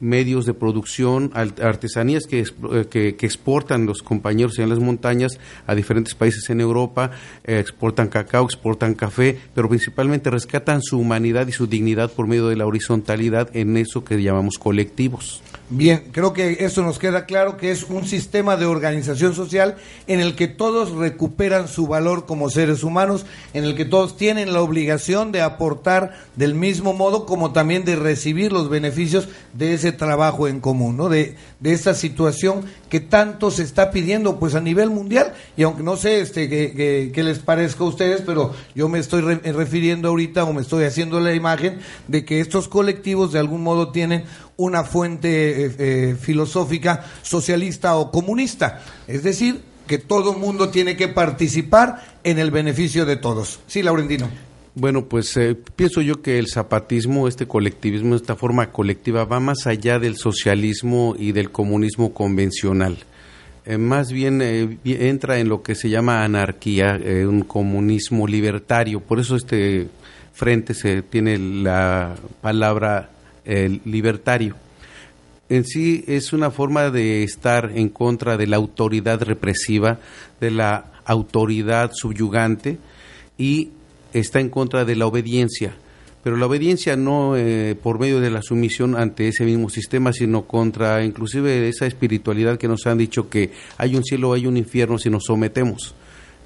medios 0.03 0.45
de 0.45 0.53
producción, 0.53 1.31
artesanías 1.33 2.25
que, 2.27 2.41
eh, 2.41 2.86
que, 2.89 3.15
que, 3.15 3.25
exportan 3.25 3.86
los 3.86 4.03
compañeros 4.03 4.60
en 4.60 4.69
las 4.69 4.79
montañas 4.79 5.39
a 5.65 5.75
diferentes 5.75 6.13
países 6.13 6.50
en 6.50 6.60
Europa, 6.60 7.12
eh, 7.45 7.60
exportan 7.60 8.10
cacao, 8.10 8.45
exportan 8.45 8.93
café, 8.93 9.39
pero 9.55 9.69
principalmente 9.69 10.29
rescatan 10.29 10.81
su 10.81 11.00
humanidad 11.00 11.48
y 11.48 11.53
su 11.53 11.67
dignidad 11.67 12.12
por 12.12 12.27
medio 12.27 12.48
de 12.50 12.57
la 12.57 12.65
horizontalidad 12.65 13.50
en 13.55 13.77
eso 13.77 14.03
que 14.03 14.22
llamamos 14.22 14.57
colectivos. 14.57 15.41
Bien, 15.69 16.03
creo 16.12 16.33
que 16.33 16.57
eso 16.60 16.83
nos 16.83 17.00
queda 17.00 17.25
claro 17.25 17.57
que 17.57 17.72
es 17.72 17.83
un 17.83 18.05
sistema 18.05 18.57
de 18.57 18.65
organización 18.65 19.33
social 19.33 19.77
en 20.07 20.19
el 20.19 20.36
que 20.36 20.48
todos 20.48 20.91
recuperan 20.91 21.67
su 21.67 21.88
valor 21.88 22.25
como 22.25 22.50
seres 22.50 22.83
humanos, 22.83 23.25
en 23.53 23.63
el 23.63 23.75
que 23.75 23.86
todos 23.86 24.17
tienen 24.17 24.53
la 24.53 24.62
obligación 24.62 25.31
de 25.31 25.41
aportar 25.41 26.15
del 26.36 26.53
mismo 26.53 26.93
modo 26.93 27.25
como 27.25 27.53
también 27.53 27.86
de 27.86 27.95
recibir 27.95 28.51
los 28.51 28.69
beneficios 28.69 29.29
de 29.53 29.74
ese 29.74 29.92
trabajo 29.93 30.47
en 30.47 30.59
común, 30.59 30.97
¿no? 30.97 31.09
De, 31.09 31.35
de 31.59 31.73
esta 31.73 31.93
situación 31.93 32.65
que 32.89 33.00
tanto 33.00 33.51
se 33.51 33.63
está 33.63 33.91
pidiendo 33.91 34.39
pues 34.39 34.55
a 34.55 34.62
nivel 34.62 34.89
mundial 34.89 35.33
y 35.55 35.63
aunque 35.63 35.83
no 35.83 35.95
sé 35.95 36.19
este 36.19 36.50
que, 36.50 37.23
les 37.23 37.39
parezca 37.39 37.83
a 37.83 37.88
ustedes, 37.88 38.21
pero 38.21 38.53
yo 38.75 38.89
me 38.89 39.00
estoy 39.00 39.21
refiriendo 39.21 40.09
ahorita 40.09 40.43
o 40.43 40.53
me 40.53 40.62
estoy 40.62 40.83
haciendo 40.85 41.19
la 41.19 41.33
imagen 41.33 41.79
de 42.07 42.25
que 42.25 42.41
estos 42.41 42.67
colectivos 42.67 43.31
de 43.31 43.39
algún 43.39 43.63
modo 43.63 43.91
tienen 43.91 44.25
una 44.57 44.83
fuente 44.83 45.65
eh, 45.65 45.75
eh, 45.79 46.15
filosófica 46.19 47.05
socialista 47.21 47.95
o 47.95 48.12
comunista. 48.12 48.81
Es 49.07 49.23
decir, 49.23 49.62
que 49.88 49.97
todo 49.97 50.33
mundo 50.33 50.69
tiene 50.69 50.95
que 50.95 51.07
participar 51.07 52.19
en 52.23 52.39
el 52.39 52.51
beneficio 52.51 53.05
de 53.05 53.17
todos. 53.17 53.59
Sí, 53.67 53.83
Laurentino. 53.83 54.29
Bueno, 54.75 55.05
pues 55.05 55.37
eh, 55.37 55.55
pienso 55.75 56.01
yo 56.01 56.21
que 56.21 56.39
el 56.39 56.47
zapatismo, 56.47 57.27
este 57.27 57.47
colectivismo, 57.47 58.15
esta 58.15 58.35
forma 58.35 58.71
colectiva, 58.71 59.23
va 59.23 59.39
más 59.39 59.67
allá 59.67 59.99
del 59.99 60.15
socialismo 60.15 61.15
y 61.17 61.31
del 61.31 61.51
comunismo 61.51 62.13
convencional. 62.13 62.97
más 63.77 64.11
bien 64.11 64.41
entra 64.83 65.39
en 65.39 65.47
lo 65.47 65.61
que 65.61 65.75
se 65.75 65.89
llama 65.89 66.23
anarquía, 66.23 66.99
un 67.27 67.43
comunismo 67.43 68.27
libertario. 68.27 68.99
Por 68.99 69.19
eso 69.19 69.35
este 69.35 69.87
frente 70.33 70.73
se 70.73 71.01
tiene 71.03 71.37
la 71.37 72.15
palabra 72.41 73.09
libertario. 73.85 74.55
En 75.49 75.65
sí 75.65 76.03
es 76.07 76.33
una 76.33 76.49
forma 76.49 76.89
de 76.89 77.23
estar 77.23 77.71
en 77.75 77.89
contra 77.89 78.37
de 78.37 78.47
la 78.47 78.55
autoridad 78.55 79.21
represiva, 79.21 79.99
de 80.41 80.49
la 80.49 80.85
autoridad 81.05 81.91
subyugante 81.93 82.79
y 83.37 83.69
está 84.13 84.39
en 84.39 84.50
contra 84.50 84.86
de 84.86 84.96
la 84.96 85.08
obediencia. 85.08 85.75
Pero 86.24 86.38
la 86.38 86.46
obediencia 86.46 86.96
no 86.96 87.36
eh, 87.36 87.75
por 87.82 88.00
medio 88.00 88.22
de 88.22 88.32
la 88.32 88.41
sumisión 88.41 88.96
ante 88.96 89.27
ese 89.27 89.43
mismo 89.43 89.70
sistema, 89.70 90.13
sino 90.13 90.43
contra 90.43 91.03
inclusive 91.03 91.67
esa 91.67 91.86
espiritualidad 91.86 92.58
que 92.58 92.70
nos 92.70 92.88
han 92.88 92.98
dicho 92.98 93.29
que 93.29 93.51
hay 93.77 93.96
un 93.96 94.05
cielo, 94.05 94.32
hay 94.32 94.48
un 94.48 94.55
infierno 94.55 94.98
si 94.98 95.10
nos 95.10 95.25
sometemos. 95.25 95.93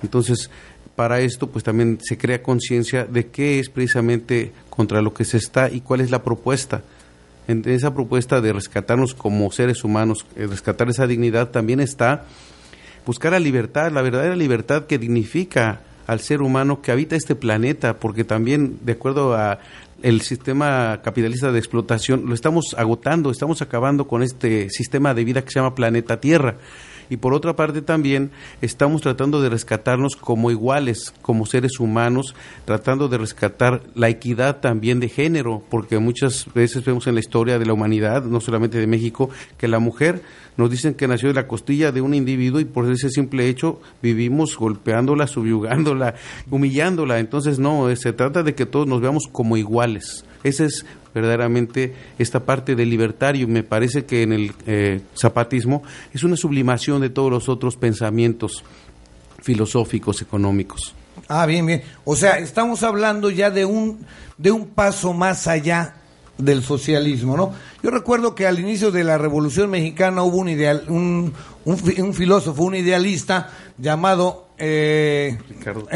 Entonces, 0.02 0.50
para 0.96 1.20
esto 1.20 1.48
pues 1.48 1.64
también 1.64 2.00
se 2.02 2.18
crea 2.18 2.42
conciencia 2.42 3.06
de 3.06 3.28
qué 3.28 3.60
es 3.60 3.70
precisamente 3.70 4.52
contra 4.72 5.04
lo 5.04 5.14
que 5.14 5.26
se 5.26 5.38
está 5.38 5.70
y 5.70 5.82
cuál 5.82 6.02
es 6.02 6.10
la 6.10 6.24
propuesta. 6.24 6.82
En 7.48 7.62
esa 7.70 7.94
propuesta 7.94 8.42
de 8.42 8.52
rescatarnos 8.54 9.14
como 9.14 9.52
seres 9.52 9.84
humanos, 9.84 10.26
eh, 10.36 10.48
rescatar 10.48 10.90
esa 10.90 11.06
dignidad, 11.06 11.52
también 11.52 11.80
está 11.80 12.26
buscar 13.06 13.32
la 13.32 13.40
libertad, 13.40 13.92
la 13.92 14.02
verdadera 14.02 14.36
libertad 14.36 14.86
que 14.86 14.98
dignifica 14.98 15.82
al 16.08 16.22
ser 16.22 16.42
humano 16.42 16.82
que 16.82 16.92
habita 16.92 17.16
este 17.16 17.36
planeta, 17.36 18.00
porque 18.00 18.24
también, 18.24 18.80
de 18.84 18.94
acuerdo 18.94 19.36
a 19.36 19.60
el 20.02 20.22
sistema 20.22 21.02
capitalista 21.04 21.52
de 21.52 21.60
explotación, 21.60 22.24
lo 22.26 22.34
estamos 22.34 22.76
agotando, 22.78 23.30
estamos 23.30 23.62
acabando 23.62 24.08
con 24.08 24.24
este 24.24 24.70
sistema 24.70 25.14
de 25.14 25.24
vida 25.24 25.44
que 25.44 25.52
se 25.52 25.60
llama 25.60 25.76
planeta 25.76 26.20
Tierra 26.20 26.56
y 27.10 27.18
por 27.18 27.34
otra 27.34 27.56
parte 27.56 27.82
también 27.82 28.32
estamos 28.62 29.02
tratando 29.02 29.42
de 29.42 29.50
rescatarnos 29.50 30.16
como 30.16 30.52
iguales, 30.52 31.14
como 31.22 31.46
seres 31.46 31.80
humanos, 31.80 32.36
tratando 32.66 33.08
de 33.08 33.18
rescatar 33.18 33.82
la 33.96 34.10
equidad 34.10 34.60
también 34.60 35.00
de 35.00 35.10
género, 35.10 35.64
porque 35.70 36.00
muchas 36.00 36.48
veces 36.54 36.84
vemos 36.84 37.08
en 37.08 37.16
la 37.16 37.20
historia 37.20 37.60
de 37.60 37.66
la 37.66 37.74
humanidad, 37.74 38.24
no 38.24 38.42
solamente 38.42 38.78
de 38.80 38.88
México, 38.88 39.30
que 39.58 39.68
la 39.68 39.80
mujer 39.80 40.22
nos 40.58 40.72
dicen 40.72 40.96
que 40.96 41.08
nació 41.08 41.30
de 41.30 41.36
la 41.36 41.48
costilla 41.48 41.92
de 41.92 42.02
un 42.02 42.14
individuo 42.14 42.60
y 42.60 42.66
por 42.66 42.92
ese 42.92 43.10
simple 43.10 43.48
hecho 43.48 43.80
vivimos 44.02 44.58
golpeándola, 44.58 45.28
subyugándola, 45.28 46.16
humillándola. 46.50 47.20
Entonces 47.20 47.60
no, 47.60 47.96
se 47.96 48.14
trata 48.14 48.44
de 48.44 48.56
que 48.56 48.66
todos 48.66 48.88
nos 48.88 49.00
veamos 49.00 49.28
como 49.32 49.56
iguales. 49.56 50.26
Esa 50.44 50.66
es 50.66 50.86
verdaderamente 51.14 51.94
esta 52.20 52.42
parte 52.42 52.76
del 52.76 52.90
libertario. 52.90 53.48
Me 53.48 53.64
parece 53.64 54.06
que 54.06 54.24
en 54.24 54.34
el 54.34 54.54
eh, 54.66 55.02
zapatismo 55.16 55.84
es 56.14 56.24
una 56.24 56.38
sublimación 56.38 57.02
de 57.02 57.10
todos 57.10 57.32
los 57.32 57.50
otros 57.50 57.76
pensamientos 57.76 58.64
filosóficos, 59.42 60.22
económicos. 60.22 60.94
Ah, 61.28 61.46
bien, 61.46 61.66
bien. 61.66 61.82
O 62.06 62.16
sea, 62.16 62.38
estamos 62.38 62.84
hablando 62.84 63.30
ya 63.30 63.50
de 63.50 63.66
un, 63.66 64.06
de 64.38 64.52
un 64.52 64.68
paso 64.68 65.14
más 65.14 65.48
allá 65.48 65.96
del 66.38 66.64
socialismo, 66.64 67.36
¿no? 67.36 67.54
Yo 67.82 67.90
recuerdo 67.90 68.36
que 68.36 68.46
al 68.46 68.60
inicio 68.60 68.92
de 68.92 69.04
la 69.04 69.18
Revolución 69.18 69.70
Mexicana 69.72 70.22
hubo 70.24 70.38
un, 70.38 70.50
ideal, 70.50 70.84
un, 70.88 71.34
un, 71.66 71.94
un 71.98 72.14
filósofo, 72.14 72.64
un 72.64 72.76
idealista 72.76 73.50
llamado 73.78 74.47
eh, 74.58 75.38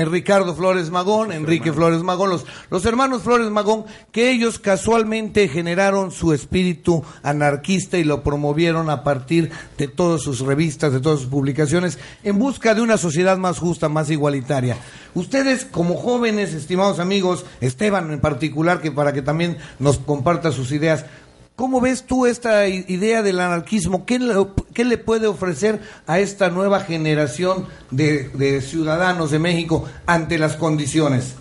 Ricardo. 0.06 0.56
Flores 0.56 0.90
Magón, 0.90 1.32
Enrique 1.32 1.74
Flores 1.74 2.04
Magón, 2.04 2.30
los, 2.30 2.46
los 2.70 2.86
hermanos 2.86 3.24
Flores 3.24 3.50
Magón, 3.50 3.86
que 4.12 4.32
ellos 4.32 4.60
casualmente 4.60 5.48
generaron 5.48 6.12
su 6.12 6.34
espíritu 6.34 7.04
anarquista 7.24 7.98
y 7.98 8.04
lo 8.04 8.24
promovieron 8.24 8.90
a 8.90 9.04
partir 9.04 9.52
de 9.78 9.88
todas 9.88 10.22
sus 10.22 10.42
revistas, 10.42 10.94
de 10.94 11.00
todas 11.00 11.22
sus 11.22 11.30
publicaciones, 11.30 11.98
en 12.24 12.38
busca 12.38 12.76
de 12.76 12.82
una 12.82 12.98
sociedad 12.98 13.38
más 13.38 13.60
justa, 13.60 13.90
más 13.90 14.10
igualitaria. 14.10 14.78
Ustedes, 15.14 15.66
como 15.66 15.96
jóvenes, 15.96 16.54
estimados 16.54 17.00
amigos, 17.00 17.46
Esteban 17.60 18.12
en 18.12 18.20
particular, 18.20 18.82
que 18.82 18.92
para 18.92 19.14
que 19.14 19.22
también 19.22 19.58
nos 19.80 19.98
comparta 19.98 20.52
sus 20.52 20.72
ideas, 20.72 21.06
¿Cómo 21.56 21.80
ves 21.80 22.06
tú 22.08 22.26
esta 22.26 22.68
idea 22.68 23.22
del 23.22 23.40
anarquismo? 23.40 24.06
¿Qué 24.06 24.18
le, 24.20 24.34
qué 24.74 24.84
le 24.84 24.98
puede 24.98 25.28
ofrecer 25.28 25.80
a 26.08 26.20
esta 26.20 26.50
nueva 26.50 26.80
generación 26.80 27.68
de, 27.92 28.62
ciudadanos 28.62 29.32
de 29.32 29.40
México 29.40 29.86
ante 30.06 30.40
las 30.40 30.56
condiciones? 30.56 31.36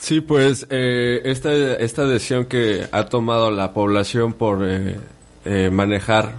Sí, 0.00 0.20
pues 0.20 0.66
eh, 0.68 1.22
esta, 1.24 1.54
esta 1.54 2.04
decisión 2.04 2.44
que 2.44 2.86
ha 2.92 3.06
tomado 3.06 3.50
la 3.50 3.72
población 3.72 4.34
por 4.34 4.58
eh, 4.62 4.98
eh, 5.44 5.70
manejar 5.70 6.34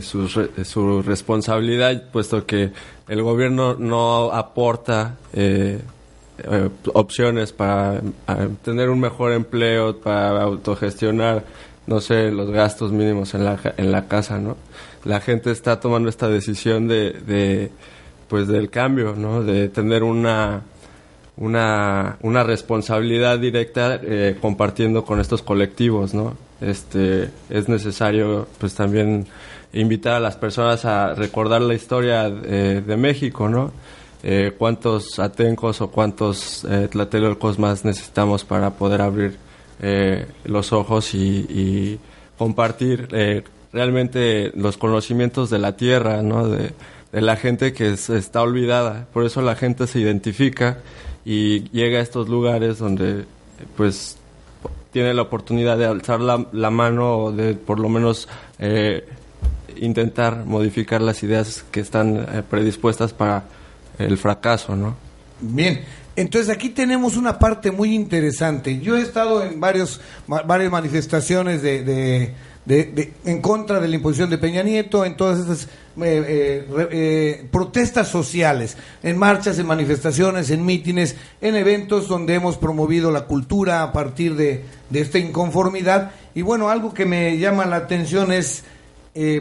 su, 0.00 0.28
su, 0.28 1.02
responsabilidad, 1.02 2.04
puesto 2.12 2.46
que 2.46 2.70
el 3.08 3.22
gobierno 3.22 3.74
no 3.74 4.30
aporta 4.30 5.16
opciones 6.94 7.52
para 7.52 8.00
tener 8.62 8.88
un 8.88 9.00
mejor 9.00 9.32
empleo, 9.32 9.98
para 9.98 10.42
autogestionar 10.42 11.44
no 11.86 12.00
sé, 12.00 12.30
los 12.30 12.50
gastos 12.50 12.92
mínimos 12.92 13.34
en 13.34 13.44
la, 13.44 13.58
en 13.76 13.92
la 13.92 14.06
casa, 14.06 14.38
¿no? 14.38 14.56
La 15.04 15.20
gente 15.20 15.50
está 15.50 15.80
tomando 15.80 16.08
esta 16.08 16.28
decisión 16.28 16.88
de, 16.88 17.12
de 17.12 17.70
pues 18.28 18.48
del 18.48 18.70
cambio, 18.70 19.14
¿no? 19.16 19.42
De 19.42 19.68
tener 19.68 20.02
una, 20.02 20.62
una, 21.36 22.18
una 22.22 22.44
responsabilidad 22.44 23.38
directa 23.38 24.00
eh, 24.02 24.36
compartiendo 24.40 25.04
con 25.04 25.20
estos 25.20 25.42
colectivos, 25.42 26.14
¿no? 26.14 26.36
Este, 26.60 27.30
es 27.50 27.68
necesario, 27.68 28.46
pues 28.58 28.74
también 28.74 29.26
invitar 29.72 30.14
a 30.14 30.20
las 30.20 30.36
personas 30.36 30.84
a 30.84 31.14
recordar 31.14 31.62
la 31.62 31.74
historia 31.74 32.30
de 32.30 32.96
México, 32.96 33.48
¿no? 33.48 33.72
Eh, 34.24 34.52
cuántos 34.56 35.18
atencos 35.18 35.80
o 35.80 35.90
cuántos 35.90 36.64
eh, 36.64 36.86
tlatelolcos 36.88 37.58
más 37.58 37.84
necesitamos 37.84 38.44
para 38.44 38.70
poder 38.70 39.02
abrir 39.02 39.36
eh, 39.80 40.26
los 40.44 40.72
ojos 40.72 41.14
y, 41.14 41.98
compartir 42.38 43.08
eh, 43.12 43.44
realmente 43.72 44.50
los 44.56 44.76
conocimientos 44.76 45.48
de 45.48 45.60
la 45.60 45.76
tierra, 45.76 46.22
¿no? 46.22 46.48
de, 46.48 46.72
la 47.12 47.36
gente 47.36 47.72
que 47.72 47.90
está 47.90 48.42
olvidada. 48.42 49.06
Por 49.12 49.24
eso 49.24 49.42
la 49.42 49.54
gente 49.54 49.86
se 49.86 50.00
identifica 50.00 50.78
y 51.24 51.68
llega 51.70 51.98
a 51.98 52.02
estos 52.02 52.28
lugares 52.28 52.78
donde 52.78 53.26
pues 53.76 54.16
tiene 54.92 55.14
la 55.14 55.22
oportunidad 55.22 55.78
de 55.78 55.84
alzar 55.84 56.20
la, 56.20 56.46
la 56.52 56.70
mano 56.70 57.18
o 57.18 57.32
de 57.32 57.54
por 57.54 57.78
lo 57.78 57.88
menos 57.90 58.28
eh, 58.58 59.06
intentar 59.76 60.46
modificar 60.46 61.00
las 61.02 61.22
ideas 61.22 61.64
que 61.70 61.80
están 61.80 62.44
predispuestas 62.48 63.12
para 63.12 63.44
el 63.98 64.16
fracaso, 64.16 64.74
¿no? 64.74 64.96
Bien, 65.40 65.82
entonces 66.16 66.54
aquí 66.54 66.68
tenemos 66.68 67.16
una 67.16 67.38
parte 67.38 67.70
muy 67.70 67.94
interesante. 67.94 68.80
Yo 68.80 68.96
he 68.96 69.02
estado 69.02 69.42
en 69.42 69.60
varios, 69.60 70.00
varias 70.26 70.70
manifestaciones 70.70 71.62
de, 71.62 71.82
de, 72.64 73.12
en 73.24 73.40
contra 73.40 73.80
de 73.80 73.88
la 73.88 73.96
imposición 73.96 74.30
de 74.30 74.38
Peña 74.38 74.62
Nieto, 74.62 75.04
en 75.04 75.16
todas 75.16 75.40
estas 75.40 75.64
eh, 75.64 75.66
eh, 76.00 76.88
eh, 76.90 77.48
protestas 77.50 78.08
sociales, 78.08 78.76
en 79.02 79.18
marchas, 79.18 79.58
en 79.58 79.66
manifestaciones, 79.66 80.50
en 80.50 80.64
mítines, 80.64 81.16
en 81.40 81.56
eventos 81.56 82.08
donde 82.08 82.34
hemos 82.34 82.56
promovido 82.56 83.10
la 83.10 83.22
cultura 83.22 83.82
a 83.82 83.92
partir 83.92 84.36
de, 84.36 84.64
esta 84.92 85.18
inconformidad. 85.18 86.12
Y 86.34 86.42
bueno, 86.42 86.68
algo 86.68 86.94
que 86.94 87.06
me 87.06 87.38
llama 87.38 87.66
la 87.66 87.76
atención 87.76 88.32
es 88.32 88.64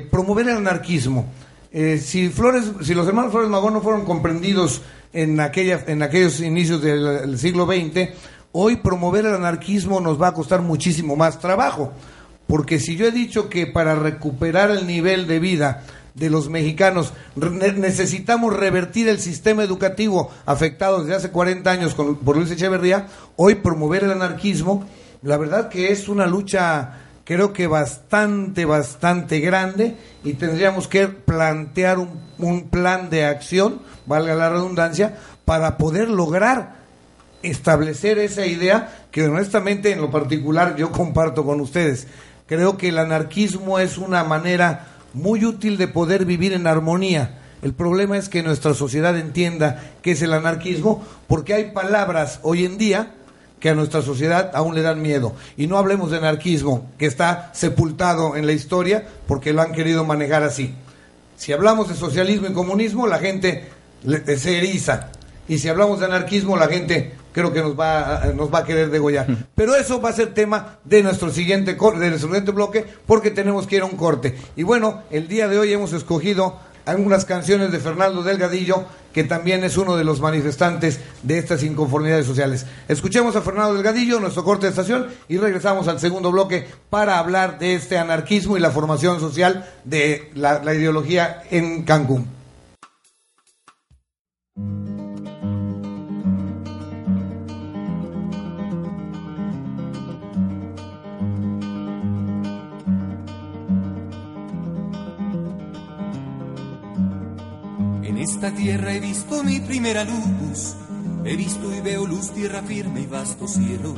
promover 0.09 0.49
el 0.49 0.57
anarquismo. 0.57 1.27
si 1.71 2.29
Flores, 2.29 2.71
si 2.81 2.93
los 2.93 3.07
hermanos 3.07 3.31
Flores 3.31 3.49
Magón 3.49 3.73
no 3.73 3.81
fueron 3.81 4.03
comprendidos 4.03 4.81
en, 5.13 5.39
aquella, 5.39 5.83
en 5.87 6.03
aquellos 6.03 6.39
inicios 6.39 6.81
del 6.81 7.37
siglo 7.37 7.65
XX, 7.65 8.09
hoy 8.51 8.77
promover 8.77 9.25
el 9.25 9.35
anarquismo 9.35 9.99
nos 9.99 10.21
va 10.21 10.27
a 10.27 10.33
costar 10.33 10.61
muchísimo 10.61 11.15
más 11.15 11.39
trabajo. 11.39 11.93
Porque 12.47 12.79
si 12.79 12.95
yo 12.95 13.05
he 13.05 13.11
dicho 13.11 13.49
que 13.49 13.67
para 13.67 13.95
recuperar 13.95 14.71
el 14.71 14.87
nivel 14.87 15.27
de 15.27 15.39
vida 15.39 15.83
de 16.15 16.29
los 16.29 16.49
mexicanos 16.49 17.13
necesitamos 17.35 18.53
revertir 18.55 19.07
el 19.07 19.19
sistema 19.19 19.63
educativo 19.63 20.29
afectado 20.45 21.01
desde 21.01 21.15
hace 21.15 21.31
40 21.31 21.71
años 21.71 21.93
por 21.93 22.35
Luis 22.35 22.51
Echeverría, 22.51 23.07
hoy 23.37 23.55
promover 23.55 24.03
el 24.03 24.11
anarquismo, 24.11 24.85
la 25.21 25.37
verdad 25.37 25.69
que 25.69 25.91
es 25.91 26.09
una 26.09 26.27
lucha 26.27 27.10
creo 27.25 27.53
que 27.53 27.67
bastante, 27.67 28.65
bastante 28.65 29.39
grande 29.39 29.95
y 30.23 30.33
tendríamos 30.33 30.87
que 30.87 31.07
plantear 31.07 31.99
un, 31.99 32.19
un 32.37 32.69
plan 32.69 33.09
de 33.09 33.25
acción 33.25 33.81
valga 34.05 34.35
la 34.35 34.49
redundancia, 34.49 35.17
para 35.45 35.77
poder 35.77 36.09
lograr 36.09 36.81
establecer 37.43 38.19
esa 38.19 38.45
idea 38.45 39.05
que 39.11 39.23
honestamente 39.23 39.91
en 39.91 40.01
lo 40.01 40.11
particular 40.11 40.75
yo 40.75 40.91
comparto 40.91 41.43
con 41.43 41.59
ustedes. 41.61 42.07
Creo 42.45 42.77
que 42.77 42.89
el 42.89 42.99
anarquismo 42.99 43.79
es 43.79 43.97
una 43.97 44.23
manera 44.23 44.87
muy 45.13 45.45
útil 45.45 45.77
de 45.77 45.87
poder 45.87 46.25
vivir 46.25 46.53
en 46.53 46.67
armonía. 46.67 47.39
El 47.61 47.73
problema 47.73 48.17
es 48.17 48.29
que 48.29 48.43
nuestra 48.43 48.73
sociedad 48.73 49.17
entienda 49.17 49.81
qué 50.01 50.11
es 50.11 50.21
el 50.21 50.33
anarquismo, 50.33 51.03
porque 51.27 51.53
hay 51.53 51.71
palabras 51.71 52.39
hoy 52.43 52.65
en 52.65 52.77
día 52.77 53.13
que 53.61 53.69
a 53.69 53.75
nuestra 53.75 54.01
sociedad 54.01 54.51
aún 54.53 54.75
le 54.75 54.81
dan 54.81 55.01
miedo. 55.01 55.33
Y 55.55 55.67
no 55.67 55.77
hablemos 55.77 56.11
de 56.11 56.17
anarquismo, 56.17 56.89
que 56.97 57.05
está 57.05 57.51
sepultado 57.53 58.35
en 58.35 58.45
la 58.45 58.51
historia 58.51 59.07
porque 59.27 59.53
lo 59.53 59.61
han 59.61 59.71
querido 59.71 60.03
manejar 60.03 60.43
así. 60.43 60.73
Si 61.37 61.53
hablamos 61.53 61.87
de 61.87 61.95
socialismo 61.95 62.47
y 62.47 62.53
comunismo, 62.53 63.07
la 63.07 63.19
gente 63.19 63.69
se 64.35 64.57
eriza. 64.57 65.11
Y 65.47 65.59
si 65.59 65.69
hablamos 65.69 65.99
de 65.99 66.07
anarquismo, 66.07 66.57
la 66.57 66.67
gente 66.67 67.13
creo 67.33 67.53
que 67.53 67.61
nos 67.61 67.79
va, 67.79 68.23
a, 68.23 68.25
nos 68.27 68.53
va 68.53 68.59
a 68.59 68.63
querer 68.65 68.89
degollar. 68.89 69.27
Pero 69.55 69.75
eso 69.75 70.01
va 70.01 70.09
a 70.09 70.13
ser 70.13 70.33
tema 70.33 70.79
de 70.83 71.03
nuestro 71.03 71.29
siguiente 71.29 71.73
de 71.73 72.09
nuestro 72.09 72.29
siguiente 72.29 72.51
bloque, 72.51 72.85
porque 73.05 73.31
tenemos 73.31 73.67
que 73.67 73.77
ir 73.77 73.83
a 73.83 73.85
un 73.85 73.95
corte. 73.95 74.35
Y 74.55 74.63
bueno, 74.63 75.03
el 75.11 75.27
día 75.27 75.47
de 75.47 75.59
hoy 75.59 75.71
hemos 75.71 75.93
escogido 75.93 76.59
algunas 76.85 77.25
canciones 77.25 77.71
de 77.71 77.79
Fernando 77.79 78.23
Delgadillo, 78.23 78.85
que 79.13 79.23
también 79.23 79.63
es 79.63 79.77
uno 79.77 79.97
de 79.97 80.03
los 80.03 80.21
manifestantes 80.21 80.99
de 81.23 81.37
estas 81.37 81.63
inconformidades 81.63 82.25
sociales. 82.25 82.65
Escuchemos 82.87 83.35
a 83.35 83.41
Fernando 83.41 83.73
Delgadillo, 83.73 84.19
nuestro 84.19 84.43
corte 84.43 84.65
de 84.65 84.71
estación, 84.71 85.07
y 85.27 85.37
regresamos 85.37 85.87
al 85.87 85.99
segundo 85.99 86.31
bloque 86.31 86.67
para 86.89 87.19
hablar 87.19 87.59
de 87.59 87.75
este 87.75 87.97
anarquismo 87.97 88.57
y 88.57 88.61
la 88.61 88.71
formación 88.71 89.19
social 89.19 89.69
de 89.83 90.31
la 90.35 90.73
ideología 90.73 91.43
en 91.51 91.83
Cancún. 91.83 92.40
Esta 108.21 108.51
tierra 108.51 108.93
he 108.93 108.99
visto 108.99 109.43
mi 109.43 109.59
primera 109.59 110.03
luz, 110.03 110.75
he 111.25 111.35
visto 111.35 111.73
y 111.73 111.81
veo 111.81 112.05
luz, 112.05 112.31
tierra 112.31 112.61
firme 112.61 113.01
y 113.01 113.07
vasto 113.07 113.47
cielo. 113.47 113.95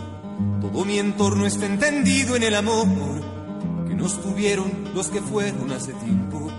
Todo 0.61 0.85
mi 0.85 0.97
entorno 0.97 1.45
está 1.45 1.65
entendido 1.65 2.35
en 2.35 2.43
el 2.43 2.55
amor 2.55 2.87
que 3.87 3.95
nos 3.95 4.21
tuvieron 4.21 4.71
los 4.95 5.09
que 5.09 5.21
fueron 5.21 5.71
hace 5.71 5.91
tiempo. 5.93 6.49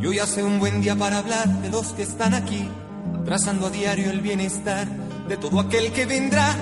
Y 0.00 0.06
hoy 0.06 0.18
hace 0.18 0.42
un 0.42 0.58
buen 0.58 0.80
día 0.80 0.96
para 0.96 1.18
hablar 1.18 1.48
de 1.62 1.70
los 1.70 1.92
que 1.92 2.02
están 2.02 2.34
aquí 2.34 2.68
trazando 3.24 3.66
a 3.66 3.70
diario 3.70 4.10
el 4.10 4.20
bienestar 4.20 4.88
de 5.28 5.36
todo 5.36 5.60
aquel 5.60 5.92
que 5.92 6.06
vendrá, 6.06 6.54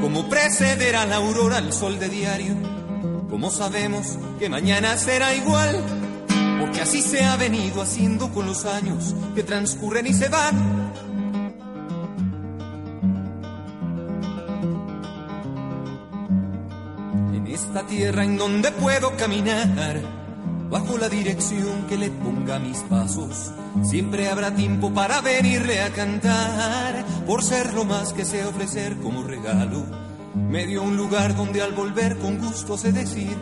como 0.00 0.28
precederá 0.28 1.06
la 1.06 1.16
aurora 1.16 1.58
al 1.58 1.72
sol 1.72 1.98
de 1.98 2.08
diario, 2.08 2.54
como 3.30 3.50
sabemos 3.50 4.18
que 4.38 4.48
mañana 4.48 4.96
será 4.96 5.34
igual, 5.34 5.82
porque 6.60 6.82
así 6.82 7.00
se 7.00 7.24
ha 7.24 7.36
venido 7.36 7.80
haciendo 7.80 8.30
con 8.32 8.46
los 8.46 8.66
años 8.66 9.14
que 9.34 9.42
transcurren 9.42 10.06
y 10.06 10.12
se 10.12 10.28
van. 10.28 10.92
En 17.34 17.46
esta 17.46 17.86
tierra 17.86 18.24
en 18.24 18.36
donde 18.36 18.70
puedo 18.72 19.16
caminar, 19.16 20.00
bajo 20.68 20.98
la 20.98 21.08
dirección 21.08 21.86
que 21.88 21.96
le 21.96 22.10
ponga 22.10 22.58
mis 22.58 22.78
pasos. 22.80 23.52
Siempre 23.82 24.28
habrá 24.28 24.54
tiempo 24.54 24.92
para 24.92 25.20
venirle 25.22 25.80
a 25.80 25.90
cantar, 25.90 27.04
por 27.26 27.42
ser 27.42 27.72
lo 27.72 27.84
más 27.84 28.12
que 28.12 28.24
sé 28.24 28.44
ofrecer 28.44 28.96
como 28.98 29.22
regalo. 29.22 29.84
Me 30.34 30.66
dio 30.66 30.82
un 30.82 30.96
lugar 30.96 31.34
donde 31.36 31.62
al 31.62 31.72
volver 31.72 32.18
con 32.18 32.38
gusto 32.38 32.76
sé 32.76 32.92
decir, 32.92 33.36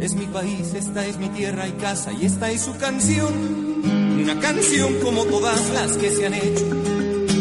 es 0.00 0.14
mi 0.14 0.26
país, 0.26 0.74
esta 0.74 1.06
es 1.06 1.18
mi 1.18 1.28
tierra 1.28 1.66
y 1.66 1.72
casa 1.72 2.12
y 2.12 2.26
esta 2.26 2.50
es 2.50 2.62
su 2.62 2.76
canción. 2.76 3.32
Una 4.22 4.38
canción 4.40 4.94
como 5.02 5.24
todas 5.24 5.70
las 5.70 5.96
que 5.96 6.10
se 6.10 6.26
han 6.26 6.34
hecho, 6.34 6.66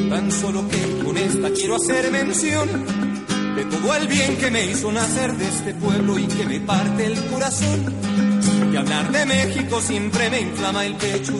Tan 0.10 0.32
solo 0.32 0.68
que 0.70 1.04
con 1.04 1.18
esta 1.18 1.50
quiero 1.50 1.76
hacer 1.76 2.12
mención 2.12 2.70
de 3.56 3.66
todo 3.66 3.96
el 3.96 4.08
bien 4.08 4.38
que 4.38 4.50
me 4.52 4.66
hizo 4.66 4.92
nacer 4.92 5.36
de 5.36 5.48
este 5.48 5.74
pueblo 5.74 6.18
y 6.18 6.28
que 6.28 6.46
me 6.46 6.60
parte 6.62 7.06
el 7.06 7.26
corazón. 7.26 7.94
Que 8.72 8.78
hablar 8.78 9.12
de 9.12 9.26
México 9.26 9.82
siempre 9.82 10.30
me 10.30 10.42
inflama 10.42 10.86
el 10.86 10.96
pecho. 10.96 11.34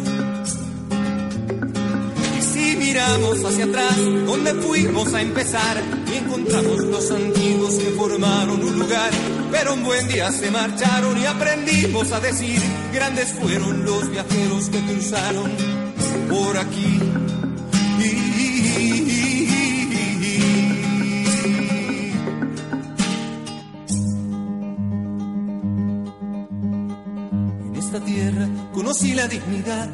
Y 2.38 2.42
si 2.42 2.76
miramos 2.76 3.44
hacia 3.46 3.66
atrás, 3.66 3.96
donde 4.26 4.54
fuimos 4.56 5.14
a 5.14 5.22
empezar, 5.22 5.82
y 6.12 6.18
encontramos 6.18 6.84
los 6.84 7.12
antiguos 7.12 7.76
que 7.76 7.90
formaron 7.92 8.64
un 8.64 8.80
lugar, 8.80 9.12
pero 9.52 9.74
un 9.74 9.84
buen 9.84 10.08
día 10.08 10.32
se 10.32 10.52
marcharon 10.52 11.18
y 11.18 11.26
aprendimos 11.26 12.12
a 12.12 12.20
decir, 12.20 12.62
grandes 12.94 13.34
fueron 13.34 13.86
los 13.86 14.10
viajeros 14.10 14.70
que 14.70 14.80
cruzaron 14.82 15.52
por 16.30 16.58
aquí. 16.58 17.00
En 27.66 27.76
esta 27.76 28.00
tierra 28.04 28.48
conocí 28.74 29.14
la 29.14 29.28
dignidad 29.28 29.90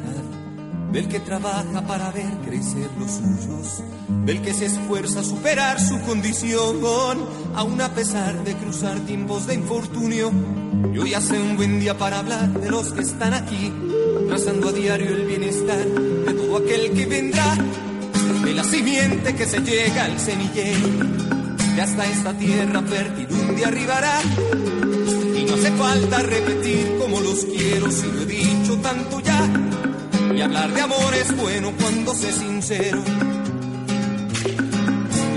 del 0.94 1.08
que 1.08 1.18
trabaja 1.18 1.84
para 1.88 2.12
ver 2.12 2.30
crecer 2.46 2.88
los 3.00 3.10
suyos, 3.10 3.82
del 4.24 4.40
que 4.42 4.54
se 4.54 4.66
esfuerza 4.66 5.20
a 5.20 5.24
superar 5.24 5.80
su 5.80 6.00
condición, 6.02 6.76
aun 7.56 7.80
a 7.80 7.92
pesar 7.92 8.44
de 8.44 8.54
cruzar 8.54 9.00
tiempos 9.00 9.48
de 9.48 9.54
infortunio. 9.54 10.30
Y 10.94 10.98
hoy 10.98 11.14
hace 11.14 11.40
un 11.40 11.56
buen 11.56 11.80
día 11.80 11.98
para 11.98 12.20
hablar 12.20 12.48
de 12.48 12.70
los 12.70 12.92
que 12.92 13.02
están 13.02 13.34
aquí, 13.34 13.72
trazando 14.28 14.68
a 14.68 14.72
diario 14.72 15.08
el 15.08 15.26
bienestar 15.26 15.84
de 15.84 16.32
todo 16.32 16.58
aquel 16.58 16.92
que 16.92 17.06
vendrá, 17.06 17.56
de 18.44 18.54
la 18.54 18.62
simiente 18.62 19.34
que 19.34 19.46
se 19.46 19.58
llega 19.62 20.04
al 20.04 20.20
semillero, 20.20 20.88
que 21.74 21.82
hasta 21.82 22.06
esta 22.06 22.38
tierra 22.38 22.82
fértil 22.82 23.26
un 23.32 23.56
día 23.56 23.66
arribará. 23.66 24.20
Y 25.36 25.42
no 25.42 25.54
hace 25.54 25.72
falta 25.72 26.18
repetir 26.22 26.98
como 27.00 27.20
los 27.20 27.44
quiero, 27.46 27.90
si 27.90 28.06
lo 28.06 28.20
he 28.20 28.26
dicho 28.26 28.78
tanto 28.78 29.18
ya. 29.18 29.73
Y 30.36 30.40
hablar 30.40 30.72
de 30.72 30.80
amor 30.80 31.14
es 31.14 31.36
bueno 31.36 31.72
cuando 31.80 32.12
se 32.12 32.32
sincero. 32.32 33.00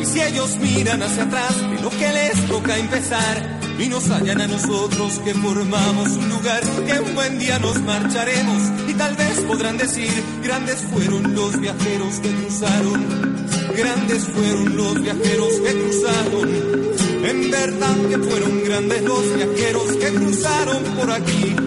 Y 0.02 0.06
si 0.06 0.22
ellos 0.22 0.58
miran 0.58 1.04
hacia 1.04 1.24
atrás 1.24 1.56
de 1.70 1.82
lo 1.82 1.90
que 1.92 2.12
les 2.14 2.48
toca 2.48 2.78
empezar 2.78 3.60
y 3.78 3.90
nos 3.90 4.10
hallan 4.10 4.42
a 4.42 4.48
nosotros 4.48 5.20
que 5.24 5.36
formamos 5.36 6.10
un 6.10 6.30
lugar 6.30 6.62
que 6.88 7.00
un 7.00 7.14
buen 7.14 7.38
día 7.38 7.60
nos 7.60 7.80
marcharemos 7.82 8.64
y 8.88 8.94
tal 8.96 9.16
vez 9.16 9.40
podrán 9.42 9.78
decir 9.78 10.12
grandes 10.42 10.82
fueron 10.92 11.36
los 11.36 11.60
viajeros 11.60 12.20
que 12.20 12.32
cruzaron, 12.32 13.46
grandes 13.78 14.24
fueron 14.24 14.78
los 14.78 15.02
viajeros 15.02 15.54
que 15.60 15.74
cruzaron. 15.74 16.88
En 17.24 17.52
verdad 17.52 17.96
que 18.10 18.18
fueron 18.18 18.64
grandes 18.64 19.04
los 19.04 19.36
viajeros 19.36 19.92
que 19.92 20.08
cruzaron 20.14 20.84
por 20.96 21.12
aquí. 21.12 21.67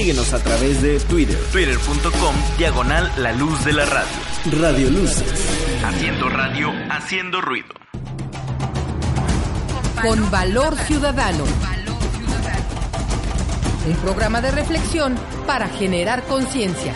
Síguenos 0.00 0.32
a 0.32 0.38
través 0.38 0.80
de 0.80 0.98
Twitter, 0.98 1.38
twitter.com, 1.52 2.34
diagonal 2.56 3.12
la 3.18 3.32
luz 3.32 3.62
de 3.66 3.74
la 3.74 3.84
radio. 3.84 4.58
Radio 4.58 4.88
Luces. 4.88 5.30
Haciendo 5.84 6.30
radio, 6.30 6.72
haciendo 6.90 7.42
ruido. 7.42 7.68
Con 10.00 10.30
valor 10.30 10.74
ciudadano. 10.78 11.44
Un 13.86 13.96
programa 13.96 14.40
de 14.40 14.50
reflexión 14.52 15.16
para 15.46 15.68
generar 15.68 16.22
conciencia. 16.22 16.94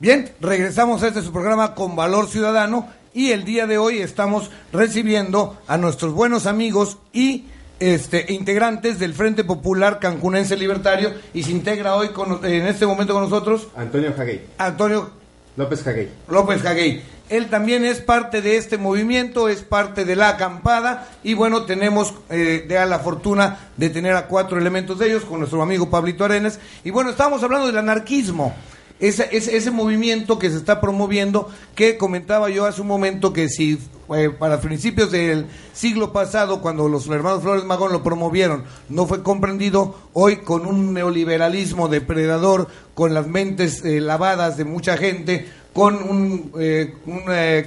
Bien, 0.00 0.32
regresamos 0.40 1.04
a 1.04 1.06
este 1.08 1.22
su 1.22 1.30
programa 1.30 1.76
con 1.76 1.94
Valor 1.94 2.26
Ciudadano 2.26 2.99
y 3.12 3.32
el 3.32 3.44
día 3.44 3.66
de 3.66 3.78
hoy 3.78 3.98
estamos 3.98 4.50
recibiendo 4.72 5.58
a 5.66 5.76
nuestros 5.76 6.12
buenos 6.12 6.46
amigos 6.46 6.98
y 7.12 7.44
este 7.80 8.32
integrantes 8.32 8.98
del 8.98 9.14
Frente 9.14 9.42
Popular 9.42 9.98
Cancunense 9.98 10.56
Libertario 10.56 11.12
y 11.32 11.42
se 11.42 11.50
integra 11.50 11.96
hoy 11.96 12.10
con, 12.10 12.44
en 12.44 12.66
este 12.66 12.86
momento 12.86 13.14
con 13.14 13.24
nosotros 13.24 13.68
Antonio 13.74 14.12
Jaguey. 14.16 14.42
Antonio 14.58 15.10
López 15.56 15.82
Jaguey. 15.82 16.08
López 16.28 16.62
Jaguey. 16.62 17.02
Él 17.28 17.48
también 17.48 17.84
es 17.84 18.00
parte 18.00 18.42
de 18.42 18.56
este 18.56 18.76
movimiento, 18.76 19.48
es 19.48 19.62
parte 19.62 20.04
de 20.04 20.16
la 20.16 20.30
acampada 20.30 21.08
y 21.22 21.34
bueno, 21.34 21.62
tenemos 21.62 22.12
eh, 22.28 22.64
de 22.68 22.86
la 22.86 22.98
fortuna 22.98 23.70
de 23.76 23.88
tener 23.88 24.14
a 24.14 24.26
cuatro 24.26 24.58
elementos 24.58 24.98
de 24.98 25.06
ellos 25.06 25.24
con 25.24 25.38
nuestro 25.38 25.62
amigo 25.62 25.88
Pablito 25.88 26.24
Arenas 26.24 26.58
y 26.84 26.90
bueno, 26.90 27.10
estábamos 27.10 27.42
hablando 27.42 27.66
del 27.66 27.78
anarquismo. 27.78 28.54
Ese, 29.00 29.28
ese, 29.32 29.56
ese, 29.56 29.70
movimiento 29.70 30.38
que 30.38 30.50
se 30.50 30.58
está 30.58 30.78
promoviendo, 30.78 31.48
que 31.74 31.96
comentaba 31.96 32.50
yo 32.50 32.66
hace 32.66 32.82
un 32.82 32.86
momento 32.86 33.32
que 33.32 33.48
si 33.48 33.78
eh, 34.14 34.28
para 34.28 34.60
principios 34.60 35.10
del 35.10 35.46
siglo 35.72 36.12
pasado, 36.12 36.60
cuando 36.60 36.86
los 36.88 37.06
hermanos 37.06 37.42
Flores 37.42 37.64
Magón 37.64 37.92
lo 37.92 38.02
promovieron, 38.02 38.64
no 38.90 39.06
fue 39.06 39.22
comprendido, 39.22 39.96
hoy 40.12 40.38
con 40.38 40.66
un 40.66 40.92
neoliberalismo 40.92 41.88
depredador, 41.88 42.68
con 42.94 43.14
las 43.14 43.26
mentes 43.26 43.84
eh, 43.84 44.00
lavadas 44.00 44.56
de 44.56 44.64
mucha 44.64 44.98
gente, 44.98 45.48
con 45.72 45.94
un, 45.94 46.52
eh, 46.58 46.94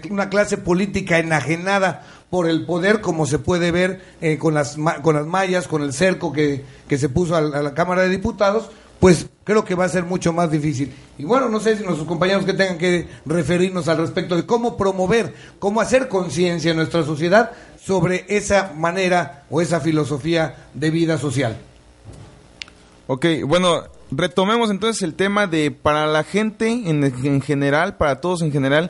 una, 0.09 0.29
clase 0.29 0.57
política 0.57 1.17
enajenada 1.17 2.05
por 2.29 2.47
el 2.47 2.65
poder, 2.65 3.01
como 3.01 3.25
se 3.25 3.39
puede 3.39 3.71
ver 3.71 4.01
con, 4.39 4.53
las, 4.53 4.75
con 5.01 5.15
las 5.15 5.25
mallas, 5.25 5.67
con 5.67 5.81
el 5.81 5.93
cerco 5.93 6.33
que, 6.33 6.65
que 6.87 6.97
se 6.97 7.07
puso 7.07 7.35
a 7.35 7.41
la 7.41 7.73
Cámara 7.73 8.01
de 8.01 8.09
Diputados, 8.09 8.69
pues 9.03 9.27
creo 9.43 9.65
que 9.65 9.75
va 9.75 9.83
a 9.83 9.89
ser 9.89 10.05
mucho 10.05 10.31
más 10.31 10.49
difícil. 10.49 10.93
Y 11.17 11.25
bueno, 11.25 11.49
no 11.49 11.59
sé 11.59 11.75
si 11.75 11.83
nuestros 11.83 12.07
compañeros 12.07 12.45
que 12.45 12.53
tengan 12.53 12.77
que 12.77 13.05
referirnos 13.25 13.89
al 13.89 13.97
respecto 13.97 14.37
de 14.37 14.45
cómo 14.45 14.77
promover, 14.77 15.35
cómo 15.59 15.81
hacer 15.81 16.07
conciencia 16.07 16.71
en 16.71 16.77
nuestra 16.77 17.03
sociedad 17.03 17.51
sobre 17.83 18.23
esa 18.29 18.71
manera 18.77 19.43
o 19.49 19.59
esa 19.59 19.81
filosofía 19.81 20.55
de 20.73 20.89
vida 20.89 21.17
social. 21.17 21.57
Ok, 23.07 23.25
bueno, 23.45 23.83
retomemos 24.09 24.71
entonces 24.71 25.01
el 25.01 25.15
tema 25.15 25.47
de 25.47 25.71
para 25.71 26.07
la 26.07 26.23
gente 26.23 26.69
en, 26.69 27.03
en 27.03 27.41
general, 27.41 27.97
para 27.97 28.21
todos 28.21 28.41
en 28.41 28.53
general, 28.53 28.89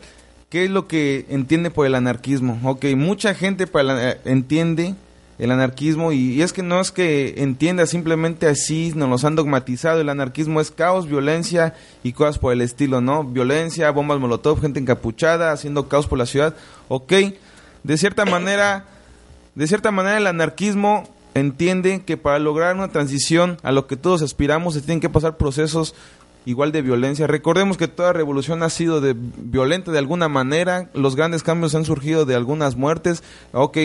¿qué 0.50 0.66
es 0.66 0.70
lo 0.70 0.88
que 0.88 1.26
entiende 1.30 1.72
por 1.72 1.88
el 1.88 1.96
anarquismo? 1.96 2.60
Ok, 2.66 2.86
mucha 2.96 3.34
gente 3.34 3.66
para 3.66 3.84
la, 3.84 4.12
eh, 4.12 4.22
entiende 4.26 4.94
el 5.40 5.52
anarquismo 5.52 6.12
y, 6.12 6.42
es 6.42 6.54
que 6.54 6.64
no 6.64 6.80
es 6.80 6.92
que 6.92 7.36
entienda 7.38 7.86
simplemente 7.86 8.48
así, 8.48 8.94
nos 8.96 9.10
los 9.10 9.26
han 9.26 9.36
dogmatizado, 9.36 10.02
el 10.02 10.10
anarquismo 10.10 10.62
es 10.62 10.72
caos, 10.72 11.08
violencia 11.08 11.74
y 12.04 12.14
cosas 12.14 12.38
por 12.38 12.54
el 12.54 12.62
estilo, 12.62 13.02
¿no? 13.02 13.24
Violencia, 13.24 13.90
bombas 13.92 14.20
molotov, 14.20 14.62
gente 14.62 14.80
encapuchada, 14.80 15.52
haciendo 15.52 15.88
caos 15.88 16.08
por 16.08 16.18
la 16.18 16.26
ciudad, 16.26 16.56
ok, 16.88 17.14
de 17.84 17.98
cierta 17.98 18.26
manera, 18.26 18.86
de 19.56 19.68
cierta 19.68 19.92
manera 19.92 20.18
el 20.18 20.28
anarquismo 20.28 21.04
entiende 21.34 22.04
que 22.06 22.18
para 22.18 22.40
lograr 22.40 22.76
una 22.76 22.92
transición 22.92 23.58
a 23.64 23.72
lo 23.72 23.88
que 23.88 23.98
todos 23.98 24.22
aspiramos 24.22 24.76
se 24.76 24.82
tienen 24.82 25.00
que 25.00 25.10
pasar 25.10 25.38
procesos 25.38 25.96
igual 26.46 26.72
de 26.72 26.82
violencia. 26.82 27.28
Recordemos 27.28 27.78
que 27.78 27.88
toda 27.88 28.14
revolución 28.14 28.64
ha 28.64 28.70
sido 28.70 29.02
de 29.02 29.16
violenta 29.18 29.92
de 29.92 29.98
alguna 29.98 30.28
manera, 30.28 30.90
los 30.94 31.16
grandes 31.16 31.44
cambios 31.44 31.76
han 31.76 31.86
surgido 31.86 32.26
de 32.26 32.36
algunas 32.36 32.76
muertes, 32.76 33.24
ok, 33.54 33.78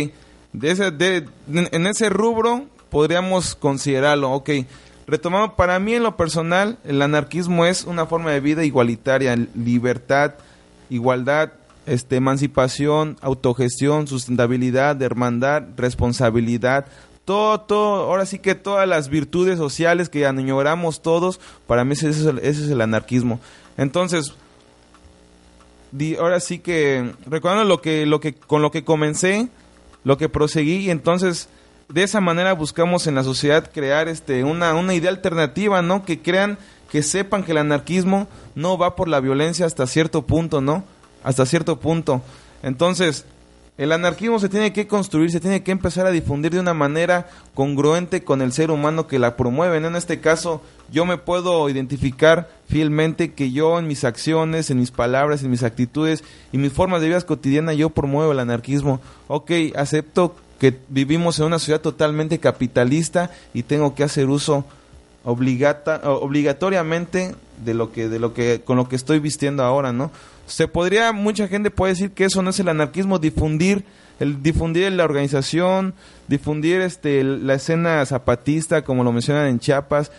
de 0.52 0.70
ese, 0.70 0.90
de, 0.90 1.28
en 1.48 1.87
ese 1.87 2.08
rubro 2.08 2.66
podríamos 2.90 3.54
considerarlo, 3.54 4.32
ok. 4.32 4.50
Retomando, 5.06 5.56
para 5.56 5.78
mí 5.78 5.94
en 5.94 6.02
lo 6.02 6.16
personal, 6.16 6.78
el 6.84 7.00
anarquismo 7.00 7.64
es 7.64 7.84
una 7.84 8.06
forma 8.06 8.30
de 8.30 8.40
vida 8.40 8.64
igualitaria, 8.64 9.37
libertad, 9.54 10.34
igualdad, 10.90 11.52
este, 11.87 12.16
emancipación, 12.16 13.16
autogestión, 13.22 14.06
sustentabilidad, 14.06 15.00
hermandad, 15.00 15.62
responsabilidad, 15.76 16.87
todo, 17.24 17.61
todo, 17.61 18.04
ahora 18.04 18.26
sí 18.26 18.38
que 18.38 18.54
todas 18.54 18.87
las 18.88 19.08
virtudes 19.08 19.58
sociales 19.58 20.08
que 20.08 20.26
añoramos 20.26 21.00
todos, 21.00 21.40
para 21.66 21.84
mí 21.84 21.92
ese 21.92 22.11
es 22.11 22.24
el, 22.24 22.38
ese 22.38 22.64
es 22.64 22.70
el 22.70 22.80
anarquismo. 22.80 23.40
Entonces, 23.78 24.34
di, 25.90 26.16
ahora 26.16 26.40
sí 26.40 26.58
que, 26.58 27.12
recordando 27.26 27.64
lo 27.64 27.80
que, 27.80 28.04
lo 28.04 28.20
que, 28.20 28.34
con 28.34 28.61
lo 28.61 28.70
que 28.70 28.84
comencé, 28.84 29.48
lo 30.04 30.16
que 30.16 30.28
proseguí 30.28 30.76
y 30.87 30.90
entonces 30.90 31.48
de 31.88 32.02
esa 32.02 32.20
manera 32.20 32.52
buscamos 32.52 33.06
en 33.06 33.14
la 33.14 33.24
sociedad 33.24 33.70
crear 33.72 34.08
este 34.08 34.44
una, 34.44 34.74
una 34.74 34.94
idea 34.94 35.11
alternativa, 35.11 35.80
¿no? 35.82 36.04
Que 36.04 36.20
crean, 36.20 36.58
que 36.90 37.02
sepan 37.02 37.44
que 37.44 37.52
el 37.52 37.58
anarquismo 37.58 38.28
no 38.54 38.76
va 38.76 38.94
por 38.94 39.08
la 39.08 39.20
violencia 39.20 39.66
hasta 39.66 39.87
cierto 39.87 40.22
punto, 40.26 40.61
¿no? 40.61 40.84
Hasta 41.24 41.46
cierto 41.46 41.80
punto. 41.80 42.22
Entonces, 42.62 43.24
el 43.78 43.92
anarquismo 43.92 44.40
se 44.40 44.48
tiene 44.48 44.72
que 44.72 44.88
construir, 44.88 45.30
se 45.30 45.38
tiene 45.38 45.62
que 45.62 45.70
empezar 45.70 46.04
a 46.04 46.10
difundir 46.10 46.52
de 46.52 46.58
una 46.58 46.74
manera 46.74 47.28
congruente 47.54 48.24
con 48.24 48.42
el 48.42 48.52
ser 48.52 48.72
humano 48.72 49.06
que 49.06 49.20
la 49.20 49.36
promueve. 49.36 49.76
En 49.76 49.94
este 49.94 50.18
caso, 50.18 50.60
yo 50.90 51.06
me 51.06 51.16
puedo 51.16 51.68
identificar 51.68 52.50
fielmente 52.68 53.34
que 53.34 53.52
yo 53.52 53.78
en 53.78 53.86
mis 53.86 54.02
acciones, 54.02 54.70
en 54.70 54.80
mis 54.80 54.90
palabras, 54.90 55.44
en 55.44 55.50
mis 55.50 55.62
actitudes 55.62 56.24
y 56.52 56.58
mis 56.58 56.72
formas 56.72 57.00
de 57.00 57.06
vida 57.06 57.20
cotidiana, 57.20 57.72
yo 57.72 57.90
promuevo 57.90 58.32
el 58.32 58.40
anarquismo. 58.40 59.00
Ok, 59.28 59.52
acepto 59.76 60.34
que 60.58 60.76
vivimos 60.88 61.38
en 61.38 61.46
una 61.46 61.60
sociedad 61.60 61.80
totalmente 61.80 62.40
capitalista 62.40 63.30
y 63.54 63.62
tengo 63.62 63.94
que 63.94 64.02
hacer 64.02 64.28
uso 64.28 64.64
obligata, 65.24 66.00
obligatoriamente 66.04 67.36
de 67.64 67.74
lo 67.74 67.92
que 67.92 68.08
de 68.08 68.18
lo 68.18 68.34
que 68.34 68.60
con 68.64 68.76
lo 68.76 68.88
que 68.88 68.96
estoy 68.96 69.20
vistiendo 69.20 69.62
ahora, 69.62 69.92
¿no? 69.92 70.10
Se 70.48 70.66
podría 70.66 71.12
mucha 71.12 71.46
gente 71.46 71.70
puede 71.70 71.92
decir 71.92 72.11
que 72.11 72.24
eso 72.24 72.42
no 72.42 72.50
es 72.50 72.58
el 72.58 72.68
anarquismo 72.68 73.18
difundir 73.18 73.84
el 74.20 74.42
difundir 74.42 74.90
la 74.92 75.04
organización, 75.04 75.94
difundir 76.26 76.80
este 76.80 77.22
la 77.22 77.54
escena 77.54 78.04
zapatista 78.04 78.82
como 78.82 79.04
lo 79.04 79.12
mencionan 79.12 79.46
en 79.46 79.61
Chiapas, 79.61 80.11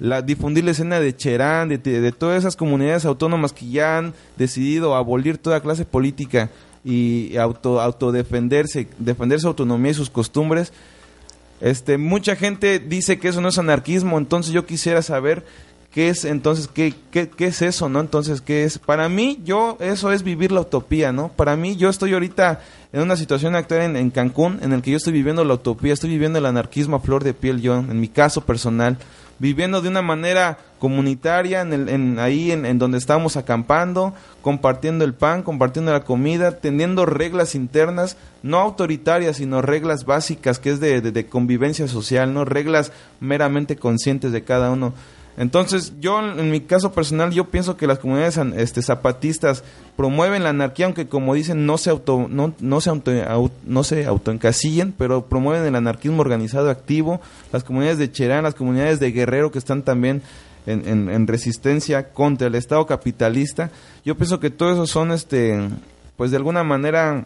la 0.00 0.22
difundir 0.22 0.64
la 0.64 0.72
escena 0.72 0.98
de 0.98 1.14
Cherán, 1.14 1.68
de, 1.68 1.78
de, 1.78 2.12
todas 2.12 2.38
esas 2.38 2.56
comunidades 2.56 3.04
autónomas 3.04 3.52
que 3.52 3.68
ya 3.68 3.98
han 3.98 4.12
decidido 4.36 4.96
abolir 4.96 5.38
toda 5.38 5.60
clase 5.60 5.84
política 5.84 6.50
y 6.84 7.36
auto 7.36 7.80
autodefenderse, 7.80 8.88
defender 8.98 9.40
su 9.40 9.48
autonomía 9.48 9.92
y 9.92 9.94
sus 9.94 10.10
costumbres. 10.10 10.72
Este, 11.60 11.96
mucha 11.96 12.34
gente 12.34 12.80
dice 12.80 13.18
que 13.18 13.28
eso 13.28 13.40
no 13.40 13.48
es 13.48 13.58
anarquismo, 13.58 14.18
entonces 14.18 14.52
yo 14.52 14.66
quisiera 14.66 15.00
saber 15.00 15.44
qué 15.94 16.08
es 16.08 16.24
entonces 16.24 16.66
qué, 16.66 16.92
qué, 17.12 17.30
qué 17.30 17.46
es 17.46 17.62
eso, 17.62 17.88
¿no? 17.88 18.00
Entonces, 18.00 18.40
¿qué 18.40 18.64
es? 18.64 18.78
Para 18.78 19.08
mí 19.08 19.40
yo 19.44 19.78
eso 19.78 20.10
es 20.10 20.24
vivir 20.24 20.50
la 20.50 20.62
utopía, 20.62 21.12
¿no? 21.12 21.28
Para 21.28 21.54
mí 21.54 21.76
yo 21.76 21.88
estoy 21.88 22.12
ahorita 22.12 22.60
en 22.92 23.02
una 23.02 23.16
situación 23.16 23.54
actual 23.54 23.82
en, 23.82 23.96
en 23.96 24.10
Cancún 24.10 24.58
en 24.60 24.72
el 24.72 24.82
que 24.82 24.90
yo 24.90 24.96
estoy 24.96 25.12
viviendo 25.12 25.44
la 25.44 25.54
utopía, 25.54 25.92
estoy 25.92 26.10
viviendo 26.10 26.40
el 26.40 26.46
anarquismo 26.46 26.96
a 26.96 27.00
flor 27.00 27.22
de 27.22 27.32
piel 27.32 27.62
yo, 27.62 27.76
en 27.76 28.00
mi 28.00 28.08
caso 28.08 28.40
personal 28.40 28.98
viviendo 29.38 29.80
de 29.80 29.88
una 29.88 30.02
manera 30.02 30.58
comunitaria 30.78 31.62
en, 31.62 31.72
el, 31.72 31.88
en 31.88 32.18
ahí 32.18 32.52
en, 32.52 32.66
en, 32.66 32.78
donde 32.78 32.98
estamos 32.98 33.36
acampando, 33.36 34.14
compartiendo 34.42 35.04
el 35.04 35.14
pan, 35.14 35.42
compartiendo 35.42 35.92
la 35.92 36.04
comida, 36.04 36.58
teniendo 36.58 37.06
reglas 37.06 37.54
internas, 37.54 38.16
no 38.42 38.58
autoritarias, 38.58 39.38
sino 39.38 39.62
reglas 39.62 40.04
básicas 40.04 40.58
que 40.58 40.70
es 40.70 40.80
de, 40.80 41.00
de, 41.00 41.10
de 41.10 41.26
convivencia 41.26 41.88
social, 41.88 42.32
no 42.32 42.44
reglas 42.44 42.92
meramente 43.20 43.76
conscientes 43.76 44.32
de 44.32 44.44
cada 44.44 44.70
uno. 44.70 44.92
Entonces, 45.36 45.94
yo 46.00 46.20
en 46.20 46.50
mi 46.50 46.60
caso 46.60 46.92
personal, 46.92 47.32
yo 47.32 47.46
pienso 47.50 47.76
que 47.76 47.88
las 47.88 47.98
comunidades 47.98 48.38
este, 48.56 48.82
zapatistas 48.82 49.64
promueven 49.96 50.44
la 50.44 50.50
anarquía, 50.50 50.86
aunque 50.86 51.08
como 51.08 51.34
dicen, 51.34 51.66
no 51.66 51.76
se 51.76 51.90
auto, 51.90 52.26
no, 52.28 52.54
no 52.60 52.80
se 52.80 52.90
auto, 52.90 53.10
no 53.64 53.84
se 53.84 54.06
autoencasillen, 54.06 54.92
pero 54.96 55.26
promueven 55.26 55.66
el 55.66 55.74
anarquismo 55.74 56.20
organizado 56.20 56.70
activo, 56.70 57.20
las 57.52 57.64
comunidades 57.64 57.98
de 57.98 58.12
Cherán, 58.12 58.44
las 58.44 58.54
comunidades 58.54 59.00
de 59.00 59.10
Guerrero 59.10 59.50
que 59.50 59.58
están 59.58 59.82
también 59.82 60.22
en, 60.66 60.86
en, 60.86 61.08
en 61.08 61.26
resistencia 61.26 62.10
contra 62.10 62.46
el 62.46 62.54
Estado 62.54 62.86
capitalista. 62.86 63.70
Yo 64.04 64.16
pienso 64.16 64.38
que 64.38 64.50
todo 64.50 64.72
eso 64.72 64.86
son, 64.86 65.10
este, 65.10 65.68
pues 66.16 66.30
de 66.30 66.36
alguna 66.36 66.62
manera, 66.62 67.24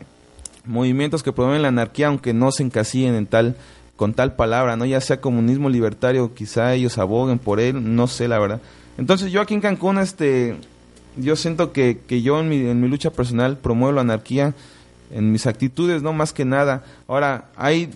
movimientos 0.65 1.23
que 1.23 1.33
promueven 1.33 1.63
la 1.63 1.69
anarquía, 1.69 2.09
aunque 2.09 2.33
no 2.33 2.53
se 2.53 2.63
encasillen 2.63 3.15
en 3.15 3.27
tal 3.27 3.57
con 3.99 4.15
tal 4.15 4.37
palabra, 4.37 4.77
¿no? 4.77 4.87
Ya 4.87 5.01
sea 5.01 5.21
comunismo 5.21 5.69
libertario, 5.69 6.33
quizá 6.33 6.73
ellos 6.73 6.99
aboguen 6.99 7.41
por 7.41 7.59
él, 7.59 7.97
no 7.97 8.07
sé 8.07 8.29
la 8.29 8.39
verdad. 8.39 8.61
Entonces 8.97 9.33
yo 9.33 9.41
aquí 9.41 9.55
en 9.55 9.61
Cancún, 9.61 9.99
este, 9.99 10.55
yo 11.17 11.35
siento 11.35 11.73
que, 11.73 11.99
que 12.07 12.23
yo 12.23 12.39
en 12.39 12.49
mi, 12.49 12.59
en 12.59 12.81
mi 12.81 12.87
lucha 12.87 13.11
personal 13.11 13.57
promuevo 13.59 13.91
la 13.93 14.03
anarquía 14.03 14.55
en 15.11 15.33
mis 15.33 15.49
actitudes, 15.49 16.01
no 16.01 16.13
más 16.13 16.33
que 16.33 16.45
nada. 16.45 16.85
Ahora, 17.09 17.47
hay 17.57 17.91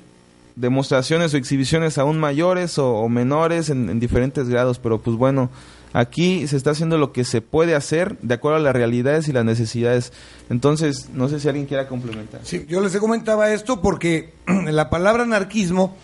demostraciones 0.57 1.35
o 1.35 1.37
exhibiciones 1.37 1.99
aún 1.99 2.19
mayores 2.19 2.79
o, 2.79 2.95
o 2.95 3.09
menores 3.09 3.71
en, 3.71 3.89
en, 3.89 4.01
diferentes 4.01 4.49
grados, 4.49 4.81
pero 4.81 5.01
pues 5.01 5.17
bueno, 5.17 5.51
aquí 5.93 6.47
se 6.49 6.57
está 6.57 6.71
haciendo 6.71 6.99
lo 6.99 7.13
que 7.13 7.25
se 7.25 7.41
puede 7.41 7.75
hacer 7.75 8.19
de 8.21 8.35
acuerdo 8.35 8.59
a 8.59 8.61
las 8.61 8.75
realidades 8.75 9.29
y 9.29 9.33
las 9.33 9.45
necesidades. 9.45 10.13
Entonces, 10.51 11.09
no 11.13 11.29
sé 11.29 11.41
si 11.41 11.49
alguien 11.49 11.67
quiera 11.67 11.89
complementar. 11.89 12.41
Sí, 12.45 12.67
yo 12.69 12.81
les 12.81 12.97
comentaba 12.97 13.53
esto 13.53 13.81
porque 13.81 14.33
la 14.47 14.91
palabra 14.91 15.23
anarquismo, 15.23 15.97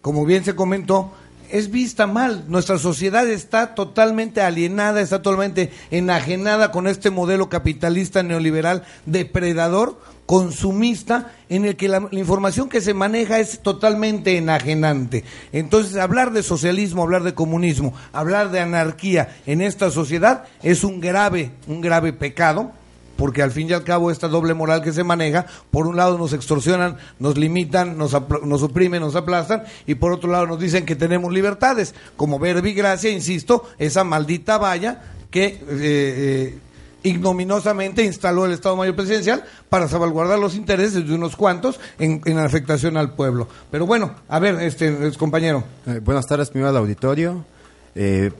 como 0.00 0.24
bien 0.24 0.44
se 0.44 0.54
comentó, 0.54 1.12
es 1.50 1.70
vista 1.70 2.06
mal. 2.06 2.44
Nuestra 2.48 2.78
sociedad 2.78 3.28
está 3.28 3.74
totalmente 3.74 4.40
alienada, 4.40 5.00
está 5.00 5.22
totalmente 5.22 5.70
enajenada 5.90 6.70
con 6.70 6.86
este 6.86 7.10
modelo 7.10 7.48
capitalista 7.48 8.22
neoliberal 8.22 8.84
depredador, 9.06 9.98
consumista, 10.26 11.32
en 11.48 11.64
el 11.64 11.76
que 11.76 11.88
la, 11.88 12.08
información 12.12 12.68
que 12.68 12.80
se 12.80 12.94
maneja 12.94 13.38
es 13.38 13.60
totalmente 13.60 14.36
enajenante. 14.36 15.24
Entonces, 15.52 15.96
hablar 15.96 16.32
de 16.32 16.42
socialismo, 16.42 17.02
hablar 17.02 17.22
de 17.22 17.34
comunismo, 17.34 17.94
hablar 18.12 18.50
de 18.50 18.60
anarquía 18.60 19.36
en 19.46 19.60
esta 19.60 19.90
sociedad 19.90 20.44
es 20.62 20.84
un 20.84 21.00
grave, 21.00 21.50
un 21.66 21.80
grave 21.80 22.12
pecado 22.12 22.72
porque 23.16 23.42
al 23.42 23.52
fin 23.52 23.70
y 23.70 23.72
al 23.72 23.84
cabo 23.84 24.10
esta 24.10 24.28
doble 24.28 24.54
moral 24.54 24.82
que 24.82 24.92
se 24.92 25.04
maneja, 25.04 25.46
por 25.70 25.86
un 25.86 25.96
lado 25.96 26.18
nos 26.18 26.32
extorsionan, 26.32 26.96
nos 27.18 27.36
limitan, 27.38 27.96
nos, 27.96 28.16
nos 28.44 28.62
oprimen, 28.62 29.00
nos 29.00 29.14
aplastan, 29.14 29.62
y 29.86 29.94
por 29.94 30.12
otro 30.12 30.30
lado 30.30 30.46
nos 30.46 30.58
dicen 30.58 30.84
que 30.84 30.96
tenemos 30.96 31.32
libertades, 31.32 31.94
como 32.16 32.38
verbigracia, 32.38 33.10
insisto, 33.10 33.68
esa 33.78 34.04
maldita 34.04 34.58
valla 34.58 35.02
que 35.30 35.46
eh, 35.46 35.60
eh, 35.70 36.58
ignominiosamente 37.04 38.02
instaló 38.02 38.46
el 38.46 38.52
Estado 38.52 38.74
Mayor 38.76 38.96
Presidencial 38.96 39.44
para 39.68 39.86
salvaguardar 39.86 40.38
los 40.38 40.56
intereses 40.56 41.06
de 41.06 41.14
unos 41.14 41.36
cuantos 41.36 41.78
en, 41.98 42.38
afectación 42.38 42.96
al 42.96 43.14
pueblo. 43.14 43.46
Pero 43.70 43.86
bueno, 43.86 44.16
a 44.26 44.40
ver, 44.40 44.56
este 44.60 45.12
compañero. 45.16 45.62
Eh, 45.86 46.00
buenas 46.02 46.26
tardes, 46.26 46.50
primero 46.50 46.70
al 46.70 46.76
auditorio. 46.78 47.44
Eh, 47.94 48.32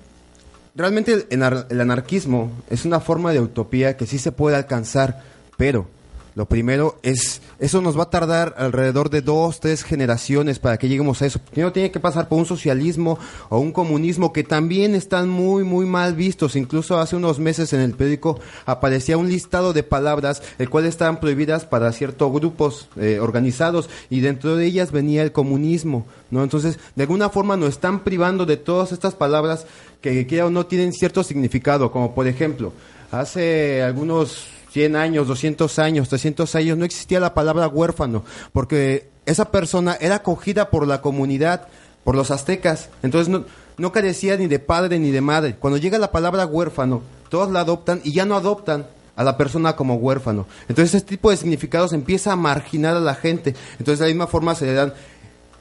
realmente 0.74 1.26
el, 1.30 1.42
el, 1.68 1.80
anarquismo 1.80 2.50
es 2.68 2.84
una 2.84 3.00
forma 3.00 3.32
de 3.32 3.40
utopía 3.40 3.96
que 3.96 4.06
sí 4.06 4.18
se 4.18 4.32
puede 4.32 4.56
alcanzar, 4.56 5.22
pero 5.58 5.86
lo 6.34 6.46
primero 6.46 6.98
es, 7.02 7.42
eso 7.64 7.80
nos 7.80 7.98
va 7.98 8.02
a 8.02 8.10
tardar 8.10 8.54
alrededor 8.58 9.08
de 9.08 9.22
dos, 9.22 9.58
tres 9.58 9.84
generaciones 9.84 10.58
para 10.58 10.76
que 10.76 10.86
lleguemos 10.86 11.22
a 11.22 11.26
eso. 11.26 11.38
Primero 11.38 11.72
tiene 11.72 11.90
que 11.90 11.98
pasar 11.98 12.28
por 12.28 12.38
un 12.38 12.44
socialismo 12.44 13.18
o 13.48 13.58
un 13.58 13.72
comunismo 13.72 14.34
que 14.34 14.44
también 14.44 14.94
están 14.94 15.30
muy, 15.30 15.64
muy 15.64 15.86
mal 15.86 16.14
vistos. 16.14 16.56
Incluso 16.56 16.98
hace 16.98 17.16
unos 17.16 17.38
meses 17.38 17.72
en 17.72 17.80
el 17.80 17.94
periódico 17.94 18.38
aparecía 18.66 19.16
un 19.16 19.30
listado 19.30 19.72
de 19.72 19.82
palabras, 19.82 20.42
el 20.58 20.68
cual 20.68 20.84
estaban 20.84 21.20
prohibidas 21.20 21.64
para 21.64 21.90
ciertos 21.92 22.30
grupos 22.30 22.90
eh, 22.96 23.18
organizados 23.18 23.88
y 24.10 24.20
dentro 24.20 24.56
de 24.56 24.66
ellas 24.66 24.92
venía 24.92 25.22
el 25.22 25.32
comunismo, 25.32 26.06
¿no? 26.30 26.42
Entonces, 26.42 26.78
de 26.94 27.04
alguna 27.04 27.30
forma 27.30 27.56
nos 27.56 27.70
están 27.70 28.00
privando 28.00 28.44
de 28.44 28.58
todas 28.58 28.92
estas 28.92 29.14
palabras 29.14 29.64
que, 30.02 30.26
que 30.26 30.42
no 30.42 30.66
tienen 30.66 30.92
cierto 30.92 31.24
significado, 31.24 31.90
como 31.90 32.14
por 32.14 32.26
ejemplo, 32.26 32.74
hace 33.10 33.82
algunos 33.82 34.53
100 34.74 34.96
años, 34.96 35.28
200 35.28 35.78
años, 35.78 36.08
300 36.08 36.52
años, 36.56 36.76
no 36.76 36.84
existía 36.84 37.20
la 37.20 37.32
palabra 37.32 37.68
huérfano, 37.68 38.24
porque 38.52 39.08
esa 39.24 39.52
persona 39.52 39.96
era 40.00 40.16
acogida 40.16 40.68
por 40.68 40.88
la 40.88 41.00
comunidad, 41.00 41.68
por 42.02 42.16
los 42.16 42.32
aztecas, 42.32 42.88
entonces 43.04 43.32
no, 43.78 43.92
carecía 43.92 44.36
ni 44.36 44.48
de 44.48 44.58
padre 44.58 44.98
ni 44.98 45.12
de 45.12 45.20
madre. 45.20 45.54
Cuando 45.54 45.76
llega 45.76 45.96
la 45.96 46.10
palabra 46.10 46.44
huérfano, 46.44 47.02
todos 47.28 47.52
la 47.52 47.60
adoptan 47.60 48.00
y 48.02 48.14
ya 48.14 48.24
no 48.24 48.34
adoptan 48.34 48.88
a 49.14 49.22
la 49.22 49.36
persona 49.36 49.76
como 49.76 49.94
huérfano. 49.94 50.44
Entonces 50.68 50.96
este 50.96 51.10
tipo 51.10 51.30
de 51.30 51.36
significados 51.36 51.92
empieza 51.92 52.32
a 52.32 52.36
marginar 52.36 52.96
a 52.96 53.00
la 53.00 53.14
gente. 53.14 53.54
Entonces 53.78 54.00
de 54.00 54.06
la 54.06 54.10
misma 54.10 54.26
forma 54.26 54.56
se 54.56 54.66
le 54.66 54.72
dan 54.72 54.92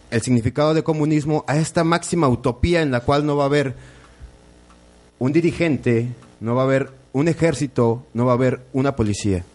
el 0.10 0.22
significado 0.24 0.74
de 0.74 0.84
comunismo 0.84 1.46
a 1.48 1.58
esta 1.58 1.84
máxima 1.84 2.28
utopía 2.28 2.82
en 2.82 2.90
la 2.90 3.02
cual 3.02 3.28
no 3.28 3.38
va 3.38 3.44
a 3.44 3.46
haber 3.46 3.76
un 5.20 5.32
dirigente, 5.32 6.08
no 6.40 6.56
va 6.56 6.64
a 6.64 6.66
haber 6.66 7.03
un 7.14 7.28
ejército, 7.28 8.06
no 8.14 8.26
va 8.26 8.34
a 8.34 8.36
haber 8.36 8.62
una 8.74 8.96
policía, 8.96 9.46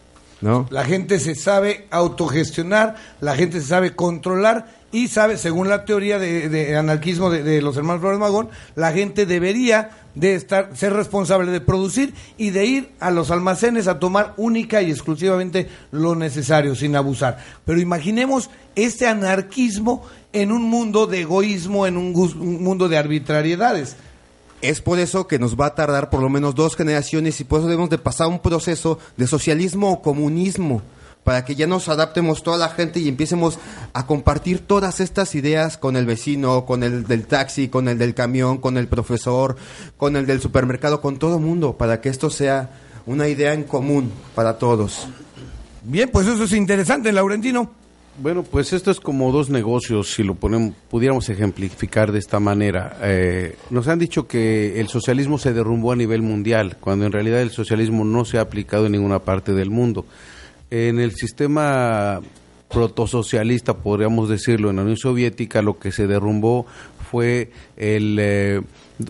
¿no? 0.41 0.65
La 0.71 0.85
gente 0.85 1.19
se 1.19 1.35
sabe 1.35 1.87
autogestionar, 1.91 2.95
la 3.21 3.35
gente 3.35 3.61
se 3.61 3.67
sabe 3.67 3.95
controlar 3.95 4.79
y 4.91 5.09
sabe, 5.09 5.37
según 5.37 5.69
la 5.69 5.85
teoría 5.85 6.17
de, 6.17 6.75
anarquismo 6.75 7.29
de, 7.29 7.43
de, 7.43 7.61
los 7.61 7.77
hermanos 7.77 8.01
Flores 8.01 8.19
Magón, 8.19 8.49
la 8.75 8.91
gente 8.91 9.27
debería 9.27 9.91
de 10.15 10.33
estar, 10.33 10.75
ser 10.75 10.93
responsable 10.93 11.51
de 11.51 11.61
producir 11.61 12.13
y 12.37 12.49
de 12.49 12.65
ir 12.65 12.89
a 12.99 13.11
los 13.11 13.29
almacenes 13.29 13.87
a 13.87 13.99
tomar 13.99 14.33
única 14.37 14.81
y 14.81 14.89
exclusivamente 14.89 15.69
lo 15.91 16.15
necesario, 16.15 16.73
sin 16.75 16.95
abusar. 16.95 17.37
Pero 17.65 17.79
imaginemos 17.79 18.49
este 18.75 19.05
anarquismo 19.05 20.05
en 20.33 20.51
un 20.51 20.63
mundo 20.63 21.05
de 21.05 21.21
egoísmo, 21.21 21.85
en 21.85 21.97
un, 21.97 22.15
un 22.15 22.63
mundo 22.63 22.89
de 22.89 22.97
arbitrariedades. 22.97 23.95
Es 24.61 24.81
por 24.81 24.99
eso 24.99 25.27
que 25.27 25.39
nos 25.39 25.55
va 25.55 25.67
a 25.67 25.75
tardar 25.75 26.09
por 26.09 26.21
lo 26.21 26.29
menos 26.29 26.53
dos 26.53 26.75
generaciones 26.75 27.39
y 27.39 27.45
por 27.45 27.59
eso 27.59 27.69
debemos 27.69 27.89
de 27.89 27.97
pasar 27.97 28.27
un 28.27 28.39
proceso 28.39 28.99
de 29.15 29.25
socialismo 29.25 29.91
o 29.91 30.01
comunismo 30.01 30.81
para 31.23 31.45
que 31.45 31.55
ya 31.55 31.67
nos 31.67 31.87
adaptemos 31.89 32.43
toda 32.43 32.57
la 32.57 32.69
gente 32.69 32.99
y 32.99 33.07
empecemos 33.07 33.59
a 33.93 34.05
compartir 34.05 34.59
todas 34.59 34.99
estas 34.99 35.35
ideas 35.35 35.77
con 35.77 35.95
el 35.95 36.05
vecino, 36.05 36.65
con 36.65 36.83
el 36.83 37.05
del 37.05 37.27
taxi, 37.27 37.69
con 37.69 37.87
el 37.87 37.97
del 37.97 38.13
camión, 38.13 38.57
con 38.57 38.77
el 38.77 38.87
profesor, 38.87 39.55
con 39.97 40.15
el 40.15 40.25
del 40.25 40.41
supermercado, 40.41 41.01
con 41.01 41.19
todo 41.19 41.35
el 41.35 41.41
mundo, 41.41 41.77
para 41.77 42.01
que 42.01 42.09
esto 42.09 42.29
sea 42.29 42.71
una 43.05 43.27
idea 43.27 43.53
en 43.53 43.63
común 43.63 44.11
para 44.35 44.57
todos. 44.57 45.07
Bien, 45.83 46.09
pues 46.11 46.27
eso 46.27 46.43
es 46.43 46.53
interesante, 46.53 47.11
Laurentino. 47.11 47.71
Bueno, 48.21 48.43
pues 48.43 48.73
esto 48.73 48.91
es 48.91 48.99
como 48.99 49.31
dos 49.31 49.49
negocios, 49.49 50.13
si 50.13 50.23
lo 50.23 50.35
ponemos, 50.35 50.73
pudiéramos 50.89 51.29
ejemplificar 51.29 52.11
de 52.11 52.19
esta 52.19 52.41
manera. 52.41 52.97
Eh, 53.01 53.55
nos 53.69 53.87
han 53.87 53.97
dicho 53.97 54.27
que 54.27 54.81
el 54.81 54.89
socialismo 54.89 55.37
se 55.37 55.53
derrumbó 55.53 55.93
a 55.93 55.95
nivel 55.95 56.21
mundial, 56.21 56.75
cuando 56.81 57.05
en 57.05 57.13
realidad 57.13 57.41
el 57.41 57.51
socialismo 57.51 58.03
no 58.03 58.25
se 58.25 58.37
ha 58.37 58.41
aplicado 58.41 58.87
en 58.87 58.91
ninguna 58.91 59.19
parte 59.19 59.53
del 59.53 59.69
mundo. 59.69 60.05
En 60.69 60.99
el 60.99 61.13
sistema 61.13 62.19
protosocialista, 62.69 63.77
podríamos 63.77 64.27
decirlo, 64.27 64.69
en 64.69 64.75
la 64.75 64.81
Unión 64.81 64.97
Soviética, 64.97 65.61
lo 65.61 65.79
que 65.79 65.93
se 65.93 66.05
derrumbó 66.05 66.65
fue 67.09 67.51
el, 67.77 68.17
eh, 68.19 68.61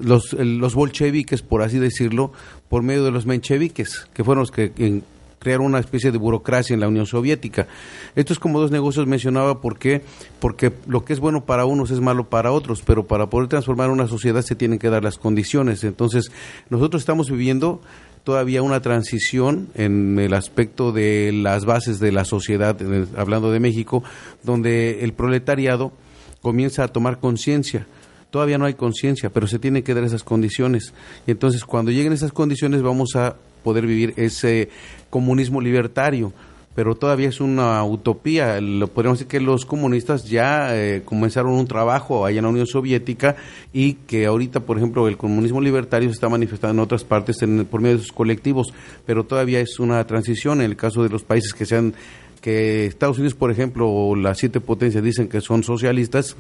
los, 0.04 0.34
los 0.34 0.76
bolcheviques, 0.76 1.42
por 1.42 1.64
así 1.64 1.80
decirlo, 1.80 2.32
por 2.70 2.84
medio 2.84 3.04
de 3.06 3.12
los 3.12 3.26
mencheviques, 3.26 4.08
que 4.14 4.24
fueron 4.24 4.42
los 4.42 4.52
que 4.52 5.02
crearon 5.40 5.68
una 5.68 5.80
especie 5.80 6.12
de 6.12 6.18
burocracia 6.18 6.74
en 6.74 6.82
la 6.82 6.88
Unión 6.88 7.06
Soviética. 7.06 7.68
Esto 8.16 8.34
es 8.34 8.40
como 8.40 8.60
dos 8.60 8.72
negocios 8.72 9.08
mencionaba, 9.08 9.62
¿por 9.62 9.80
qué? 9.80 10.02
Porque 10.40 10.72
lo 10.88 11.06
que 11.06 11.14
es 11.14 11.20
bueno 11.20 11.46
para 11.46 11.66
unos 11.66 11.92
es 11.92 12.02
malo 12.02 12.30
para 12.30 12.52
otros, 12.52 12.84
pero 12.86 13.08
para 13.08 13.30
poder 13.30 13.48
transformar 13.48 13.90
una 13.90 14.08
sociedad 14.08 14.42
se 14.42 14.56
tienen 14.56 14.80
que 14.80 14.90
dar 14.90 15.04
las 15.04 15.18
condiciones. 15.18 15.84
Entonces, 15.84 16.32
nosotros 16.70 17.02
estamos 17.02 17.32
viviendo 17.32 17.82
todavía 18.24 18.62
una 18.62 18.82
transición 18.82 19.70
en 19.76 20.20
el 20.20 20.34
aspecto 20.34 20.92
de 20.92 21.32
las 21.34 21.66
bases 21.66 22.00
de 22.00 22.12
la 22.12 22.26
sociedad, 22.26 22.78
hablando 23.18 23.52
de 23.52 23.60
México, 23.60 24.04
donde 24.44 25.04
el 25.04 25.14
proletariado 25.14 25.94
comienza 26.42 26.84
a 26.84 26.90
tomar 26.90 27.20
conciencia. 27.20 27.88
Todavía 28.30 28.60
no 28.60 28.66
hay 28.66 28.76
conciencia, 28.76 29.32
pero 29.32 29.48
se 29.48 29.58
tienen 29.58 29.84
que 29.84 29.94
dar 29.96 30.04
esas 30.04 30.24
condiciones. 30.24 30.94
Y 31.26 31.32
entonces, 31.32 31.66
cuando 31.66 31.92
lleguen 31.92 32.14
esas 32.14 32.32
condiciones, 32.32 32.84
vamos 32.84 33.16
a 33.16 33.36
poder 33.64 33.86
vivir 33.86 34.14
ese 34.18 34.70
comunismo 35.10 35.62
libertario. 35.62 36.34
Pero 36.76 36.96
todavía 36.96 37.28
es 37.28 37.42
una 37.42 37.84
utopía. 37.84 38.62
Lo 38.62 38.88
podríamos 38.88 39.20
decir 39.20 39.28
que 39.30 39.42
los 39.42 39.66
comunistas 39.66 40.30
ya 40.30 40.70
eh, 40.78 41.02
comenzaron 41.04 41.52
un 41.54 41.68
trabajo 41.68 42.26
allá 42.26 42.38
en 42.38 42.44
la 42.46 42.50
Unión 42.52 42.68
Soviética 42.68 43.36
y 43.74 43.94
que 43.96 44.28
ahorita, 44.28 44.62
por 44.62 44.78
ejemplo, 44.78 45.08
el 45.10 45.18
comunismo 45.18 45.60
libertario 45.60 46.08
se 46.08 46.14
está 46.14 46.30
manifestando 46.30 46.74
en 46.76 46.80
otras 46.86 47.04
partes 47.04 47.42
en- 47.42 47.66
por 47.66 47.82
medio 47.82 47.98
de 47.98 48.04
sus 48.04 48.14
colectivos, 48.14 48.68
pero 49.06 49.26
todavía 49.26 49.60
es 49.60 49.78
una 49.80 50.06
transición. 50.08 50.62
En 50.62 50.68
el 50.72 50.78
caso 50.78 51.04
de 51.04 51.10
los 51.10 51.24
países 51.24 51.52
que 51.54 51.66
sean 51.66 51.96
que 52.40 52.86
Estados 52.86 53.18
Unidos, 53.18 53.34
por 53.36 53.52
ejemplo, 53.52 53.90
o 53.90 54.16
las 54.16 54.38
siete 54.38 54.62
potencias 54.62 55.04
dicen 55.04 55.28
que 55.28 55.42
son 55.42 55.64
socialistas, 55.64 56.38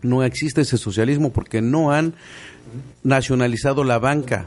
no 0.00 0.22
existe 0.22 0.62
ese 0.62 0.78
socialismo 0.78 1.30
porque 1.30 1.60
no 1.60 1.90
han 1.92 2.14
nacionalizado 3.02 3.84
la 3.84 3.98
banca. 3.98 4.46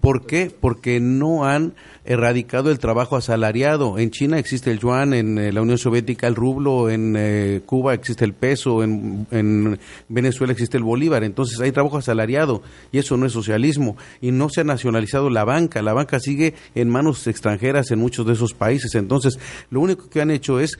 ¿Por 0.00 0.26
qué? 0.26 0.52
Porque 0.58 1.00
no 1.00 1.44
han 1.44 1.74
erradicado 2.04 2.70
el 2.70 2.78
trabajo 2.78 3.16
asalariado. 3.16 3.98
En 3.98 4.10
China 4.10 4.38
existe 4.38 4.70
el 4.70 4.78
yuan, 4.78 5.12
en 5.12 5.38
eh, 5.38 5.52
la 5.52 5.60
Unión 5.60 5.76
Soviética 5.76 6.26
el 6.26 6.34
rublo, 6.34 6.88
en 6.88 7.14
eh, 7.18 7.60
Cuba 7.66 7.94
existe 7.94 8.24
el 8.24 8.32
peso, 8.32 8.82
en, 8.82 9.26
en 9.30 9.78
Venezuela 10.08 10.52
existe 10.52 10.76
el 10.76 10.84
bolívar. 10.84 11.24
Entonces 11.24 11.60
hay 11.60 11.72
trabajo 11.72 11.98
asalariado 11.98 12.62
y 12.92 12.98
eso 12.98 13.16
no 13.16 13.26
es 13.26 13.32
socialismo. 13.32 13.96
Y 14.20 14.30
no 14.30 14.48
se 14.48 14.62
ha 14.62 14.64
nacionalizado 14.64 15.28
la 15.28 15.44
banca. 15.44 15.82
La 15.82 15.92
banca 15.92 16.18
sigue 16.20 16.54
en 16.74 16.88
manos 16.88 17.26
extranjeras 17.26 17.90
en 17.90 17.98
muchos 17.98 18.26
de 18.26 18.32
esos 18.32 18.54
países. 18.54 18.94
Entonces 18.94 19.38
lo 19.70 19.80
único 19.80 20.08
que 20.08 20.22
han 20.22 20.30
hecho 20.30 20.60
es 20.60 20.78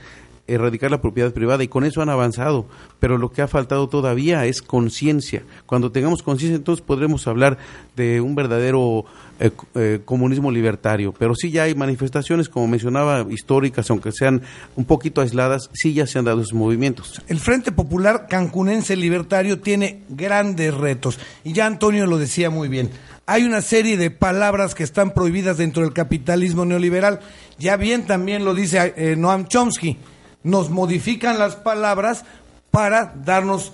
erradicar 0.49 0.91
la 0.91 1.01
propiedad 1.01 1.33
privada 1.33 1.63
y 1.63 1.67
con 1.67 1.85
eso 1.85 2.01
han 2.01 2.09
avanzado, 2.09 2.65
pero 2.99 3.17
lo 3.17 3.31
que 3.31 3.41
ha 3.41 3.47
faltado 3.47 3.87
todavía 3.87 4.45
es 4.45 4.61
conciencia. 4.61 5.43
Cuando 5.65 5.91
tengamos 5.91 6.23
conciencia 6.23 6.55
entonces 6.55 6.85
podremos 6.85 7.27
hablar 7.27 7.57
de 7.95 8.21
un 8.21 8.35
verdadero 8.35 9.05
eh, 9.39 9.51
eh, 9.75 10.01
comunismo 10.03 10.51
libertario, 10.51 11.13
pero 11.17 11.35
sí 11.35 11.51
ya 11.51 11.63
hay 11.63 11.75
manifestaciones, 11.75 12.49
como 12.49 12.67
mencionaba, 12.67 13.25
históricas, 13.29 13.89
aunque 13.89 14.11
sean 14.11 14.41
un 14.75 14.85
poquito 14.85 15.21
aisladas, 15.21 15.69
sí 15.73 15.93
ya 15.93 16.07
se 16.07 16.19
han 16.19 16.25
dado 16.25 16.41
esos 16.41 16.53
movimientos. 16.53 17.21
El 17.27 17.39
Frente 17.39 17.71
Popular 17.71 18.27
Cancunense 18.27 18.95
Libertario 18.95 19.59
tiene 19.59 20.01
grandes 20.09 20.73
retos 20.73 21.19
y 21.43 21.53
ya 21.53 21.65
Antonio 21.65 22.05
lo 22.05 22.17
decía 22.17 22.49
muy 22.49 22.67
bien. 22.67 22.89
Hay 23.25 23.43
una 23.43 23.61
serie 23.61 23.95
de 23.95 24.09
palabras 24.09 24.73
que 24.73 24.83
están 24.83 25.11
prohibidas 25.13 25.57
dentro 25.57 25.83
del 25.83 25.93
capitalismo 25.93 26.65
neoliberal. 26.65 27.19
Ya 27.59 27.77
bien 27.77 28.07
también 28.07 28.43
lo 28.43 28.55
dice 28.55 28.93
eh, 28.97 29.15
Noam 29.15 29.47
Chomsky. 29.47 29.97
Nos 30.49 30.71
modifican 30.71 31.37
las 31.37 31.55
palabras 31.55 32.25
para 32.71 33.13
darnos 33.23 33.71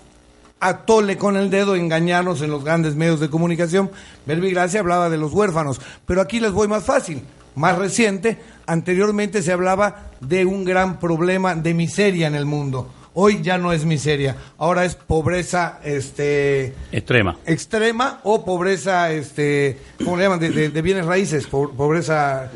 a 0.59 0.79
tole 0.79 1.17
con 1.17 1.37
el 1.37 1.49
dedo, 1.49 1.75
engañarnos 1.75 2.41
en 2.41 2.51
los 2.51 2.65
grandes 2.65 2.95
medios 2.95 3.21
de 3.21 3.29
comunicación. 3.29 3.91
Gracia 4.25 4.81
hablaba 4.81 5.09
de 5.09 5.17
los 5.17 5.31
huérfanos, 5.31 5.79
pero 6.05 6.19
aquí 6.19 6.41
les 6.41 6.51
voy 6.51 6.67
más 6.67 6.83
fácil, 6.83 7.21
más 7.55 7.77
reciente. 7.77 8.39
Anteriormente 8.67 9.41
se 9.41 9.53
hablaba 9.53 10.11
de 10.19 10.43
un 10.43 10.65
gran 10.65 10.99
problema 10.99 11.55
de 11.55 11.73
miseria 11.73 12.27
en 12.27 12.35
el 12.35 12.45
mundo. 12.45 12.91
Hoy 13.17 13.41
ya 13.41 13.57
no 13.57 13.71
es 13.71 13.85
miseria, 13.85 14.35
ahora 14.57 14.83
es 14.83 14.95
pobreza 14.95 15.79
este, 15.85 16.73
Extrema. 16.91 17.37
extrema 17.45 18.19
o 18.25 18.43
pobreza, 18.43 19.09
este, 19.13 19.77
¿cómo 20.03 20.17
le 20.17 20.23
llaman? 20.23 20.39
De, 20.41 20.49
de- 20.49 20.69
de 20.69 20.81
bienes 20.81 21.05
raíces, 21.05 21.47
po- 21.47 21.71
pobreza... 21.71 22.51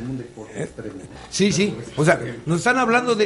eh, 0.55 0.67
sí, 1.29 1.53
sí, 1.53 1.73
o 1.95 2.03
sea, 2.03 2.19
nos 2.45 2.57
están 2.57 2.77
hablando 2.77 3.15
de... 3.15 3.25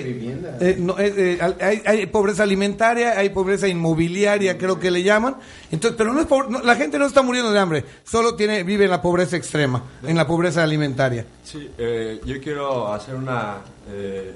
eh, 0.61 0.75
no, 0.79 0.99
eh, 0.99 1.11
eh, 1.17 1.53
hay, 1.59 1.81
hay 1.85 2.05
pobreza 2.05 2.43
alimentaria, 2.43 3.17
hay 3.17 3.29
pobreza 3.29 3.67
inmobiliaria, 3.67 4.57
creo 4.59 4.79
que 4.79 4.91
le 4.91 5.01
llaman, 5.01 5.37
entonces, 5.71 5.95
pero 5.97 6.13
no 6.13 6.21
es 6.21 6.27
pobre- 6.27 6.49
no, 6.49 6.61
la 6.61 6.75
gente 6.75 6.99
no 6.99 7.07
está 7.07 7.23
muriendo 7.23 7.51
de 7.51 7.57
hambre, 7.59 7.83
solo 8.03 8.35
tiene, 8.35 8.61
vive 8.63 8.83
en 8.85 8.91
la 8.91 9.01
pobreza 9.01 9.37
extrema, 9.37 9.81
en 10.03 10.15
la 10.15 10.27
pobreza 10.27 10.61
alimentaria. 10.61 11.25
Sí, 11.43 11.67
eh, 11.79 12.21
yo 12.25 12.39
quiero 12.39 12.93
hacer 12.93 13.15
una 13.15 13.55
eh, 13.91 14.33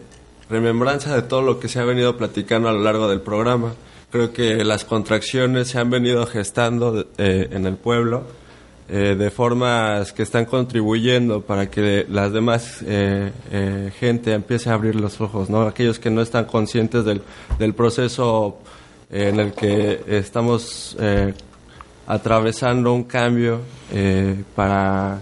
remembranza 0.50 1.16
de 1.16 1.22
todo 1.22 1.42
lo 1.42 1.60
que 1.60 1.68
se 1.68 1.80
ha 1.80 1.84
venido 1.84 2.18
platicando 2.18 2.70
a 2.70 2.74
lo 2.74 2.80
largo 2.80 3.08
del 3.10 3.22
programa. 3.22 3.74
Creo 4.10 4.32
que 4.32 4.64
las 4.64 4.86
contracciones 4.86 5.70
se 5.70 5.80
han 5.80 5.90
venido 5.90 6.26
gestando 6.26 7.08
eh, 7.18 7.50
en 7.52 7.66
el 7.66 7.76
pueblo 7.76 8.24
eh, 8.88 9.16
de 9.20 9.30
formas 9.32 10.14
que 10.14 10.24
están 10.24 10.46
contribuyendo 10.46 11.42
para 11.42 11.70
que 11.70 12.06
las 12.10 12.32
demás 12.32 12.80
eh, 12.86 13.92
gente 14.00 14.32
empiece 14.32 14.70
a 14.70 14.76
abrir 14.76 14.96
los 14.96 15.20
ojos, 15.20 15.50
¿no? 15.50 15.64
Aquellos 15.64 16.00
que 16.00 16.10
no 16.10 16.22
están 16.22 16.46
conscientes 16.46 17.04
del, 17.04 17.22
del 17.60 17.74
proceso 17.74 18.60
en 19.10 19.42
el 19.42 19.52
que 19.52 20.04
estamos 20.08 20.98
atravesando 22.08 22.94
un 22.94 23.04
cambio 23.04 23.60
para 24.56 25.22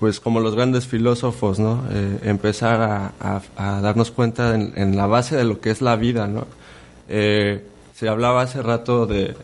pues 0.00 0.20
como 0.20 0.40
los 0.40 0.54
grandes 0.54 0.86
filósofos, 0.86 1.58
¿no? 1.58 1.84
Eh, 1.90 2.18
empezar 2.24 3.12
a, 3.20 3.40
darnos 3.80 4.10
cuenta 4.10 4.54
en, 4.54 4.72
en 4.76 4.96
la 4.96 5.06
base 5.06 5.36
de 5.36 5.44
lo 5.44 5.60
que 5.60 5.70
es 5.70 5.80
la 5.80 5.96
vida, 5.96 6.26
¿no? 6.26 6.46
Eh, 7.08 7.62
se 7.94 8.08
hablaba 8.08 8.42
hace 8.42 8.62
rato 8.62 9.06
de, 9.06 9.34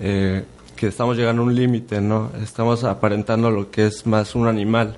eh, 0.00 0.44
que 0.76 0.86
estamos 0.86 1.16
llegando 1.16 1.42
a 1.42 1.44
un 1.44 1.54
límite, 1.54 2.00
¿no? 2.00 2.30
Estamos 2.42 2.84
aparentando 2.84 3.50
lo 3.50 3.70
que 3.70 3.86
es 3.86 4.06
más 4.06 4.34
un 4.34 4.46
animal 4.46 4.96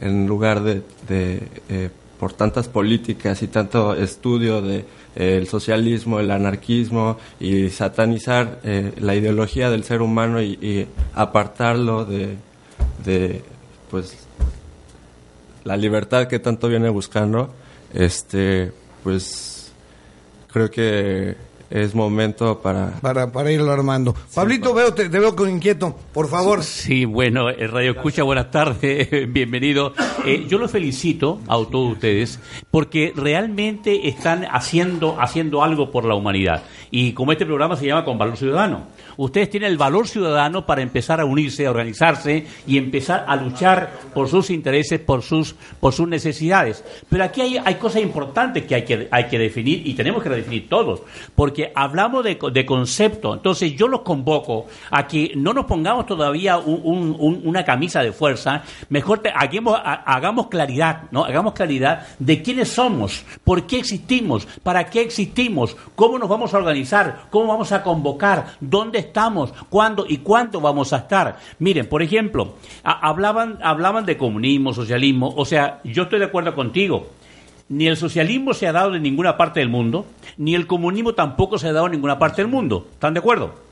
en 0.00 0.26
lugar 0.26 0.62
de, 0.62 0.82
eh, 1.08 1.90
por 2.18 2.32
tantas 2.34 2.68
políticas 2.68 3.42
y 3.42 3.48
tanto 3.48 3.94
estudio 3.94 4.62
de 4.62 4.84
el 5.16 5.48
socialismo, 5.48 6.20
el 6.20 6.30
anarquismo 6.30 7.18
y 7.40 7.68
satanizar 7.70 8.60
la 8.62 9.16
ideología 9.16 9.68
del 9.68 9.82
ser 9.82 10.02
humano 10.02 10.40
y 10.40 10.86
apartarlo 11.14 12.04
de, 12.04 12.36
de 13.04 13.42
pues 13.90 14.16
la 15.64 15.76
libertad 15.76 16.26
que 16.26 16.38
tanto 16.38 16.68
viene 16.68 16.88
buscando, 16.88 17.52
este 17.92 18.72
pues 19.02 19.72
creo 20.52 20.70
que 20.70 21.36
es 21.70 21.94
momento 21.94 22.60
para 22.60 22.90
Para, 23.00 23.30
para 23.30 23.52
irlo 23.52 23.70
armando. 23.70 24.14
Pablito, 24.34 24.74
veo, 24.74 24.92
te, 24.92 25.08
te 25.08 25.18
veo 25.20 25.36
con 25.36 25.48
inquieto, 25.48 25.96
por 26.12 26.28
favor. 26.28 26.64
Sí, 26.64 27.04
bueno, 27.04 27.48
eh, 27.48 27.66
Radio 27.68 27.92
Escucha, 27.92 28.24
buenas 28.24 28.50
tardes, 28.50 29.08
bienvenido. 29.32 29.94
Eh, 30.26 30.46
yo 30.48 30.58
los 30.58 30.70
felicito 30.70 31.40
a 31.46 31.56
todos 31.70 31.92
ustedes 31.92 32.40
porque 32.70 33.12
realmente 33.14 34.08
están 34.08 34.44
haciendo, 34.50 35.20
haciendo 35.20 35.62
algo 35.62 35.92
por 35.92 36.04
la 36.04 36.16
humanidad. 36.16 36.64
Y 36.90 37.12
como 37.12 37.30
este 37.32 37.46
programa 37.46 37.76
se 37.76 37.86
llama 37.86 38.04
Con 38.04 38.18
Valor 38.18 38.36
Ciudadano, 38.36 38.88
ustedes 39.16 39.50
tienen 39.50 39.70
el 39.70 39.78
valor 39.78 40.08
ciudadano 40.08 40.66
para 40.66 40.82
empezar 40.82 41.20
a 41.20 41.24
unirse, 41.24 41.66
a 41.66 41.70
organizarse 41.70 42.46
y 42.66 42.78
empezar 42.78 43.24
a 43.26 43.36
luchar 43.36 43.92
por 44.14 44.28
sus 44.28 44.50
intereses, 44.50 45.00
por 45.00 45.22
sus, 45.22 45.54
por 45.80 45.92
sus 45.92 46.08
necesidades. 46.08 46.84
Pero 47.08 47.24
aquí 47.24 47.40
hay, 47.40 47.56
hay 47.64 47.74
cosas 47.76 48.02
importantes 48.02 48.64
que 48.64 48.74
hay, 48.74 48.84
que 48.84 49.08
hay 49.10 49.24
que 49.24 49.38
definir 49.38 49.86
y 49.86 49.94
tenemos 49.94 50.22
que 50.22 50.28
redefinir 50.28 50.68
todos, 50.68 51.02
porque 51.34 51.72
hablamos 51.74 52.24
de, 52.24 52.38
de 52.52 52.66
concepto. 52.66 53.34
Entonces 53.34 53.74
yo 53.74 53.88
los 53.88 54.00
convoco 54.02 54.66
a 54.90 55.06
que 55.06 55.32
no 55.36 55.52
nos 55.52 55.66
pongamos 55.66 56.06
todavía 56.06 56.58
un- 56.58 56.80
un- 56.84 57.16
un- 57.18 57.40
una 57.44 57.64
camisa 57.64 58.02
de 58.02 58.12
fuerza, 58.12 58.62
mejor 58.88 59.18
te- 59.20 59.32
hagamos, 59.34 59.74
ha- 59.76 60.02
hagamos 60.06 60.48
claridad, 60.48 61.02
¿no? 61.10 61.24
Hagamos 61.24 61.54
claridad 61.54 62.06
de 62.18 62.42
quiénes 62.42 62.68
somos, 62.68 63.24
por 63.44 63.66
qué 63.66 63.78
existimos, 63.78 64.46
para 64.62 64.84
qué 64.90 65.00
existimos, 65.02 65.76
cómo 65.94 66.18
nos 66.18 66.28
vamos 66.28 66.54
a 66.54 66.58
organizar, 66.58 67.22
cómo 67.30 67.48
vamos 67.48 67.72
a 67.72 67.82
convocar, 67.82 68.54
dónde 68.60 68.98
estamos? 69.00 69.52
¿Cuándo 69.68 70.06
y 70.08 70.18
cuánto 70.18 70.60
vamos 70.60 70.92
a 70.92 70.98
estar? 70.98 71.38
Miren, 71.58 71.88
por 71.88 72.02
ejemplo, 72.02 72.54
hablaban, 72.82 73.58
hablaban 73.62 74.06
de 74.06 74.16
comunismo, 74.16 74.72
socialismo, 74.72 75.34
o 75.36 75.44
sea, 75.44 75.80
yo 75.84 76.04
estoy 76.04 76.20
de 76.20 76.26
acuerdo 76.26 76.54
contigo. 76.54 77.08
Ni 77.68 77.86
el 77.86 77.96
socialismo 77.96 78.52
se 78.52 78.66
ha 78.66 78.72
dado 78.72 78.96
en 78.96 79.02
ninguna 79.02 79.36
parte 79.36 79.60
del 79.60 79.68
mundo, 79.68 80.06
ni 80.36 80.54
el 80.54 80.66
comunismo 80.66 81.14
tampoco 81.14 81.56
se 81.56 81.68
ha 81.68 81.72
dado 81.72 81.86
en 81.86 81.92
ninguna 81.92 82.18
parte 82.18 82.42
del 82.42 82.50
mundo. 82.50 82.86
¿Están 82.92 83.14
de 83.14 83.20
acuerdo? 83.20 83.69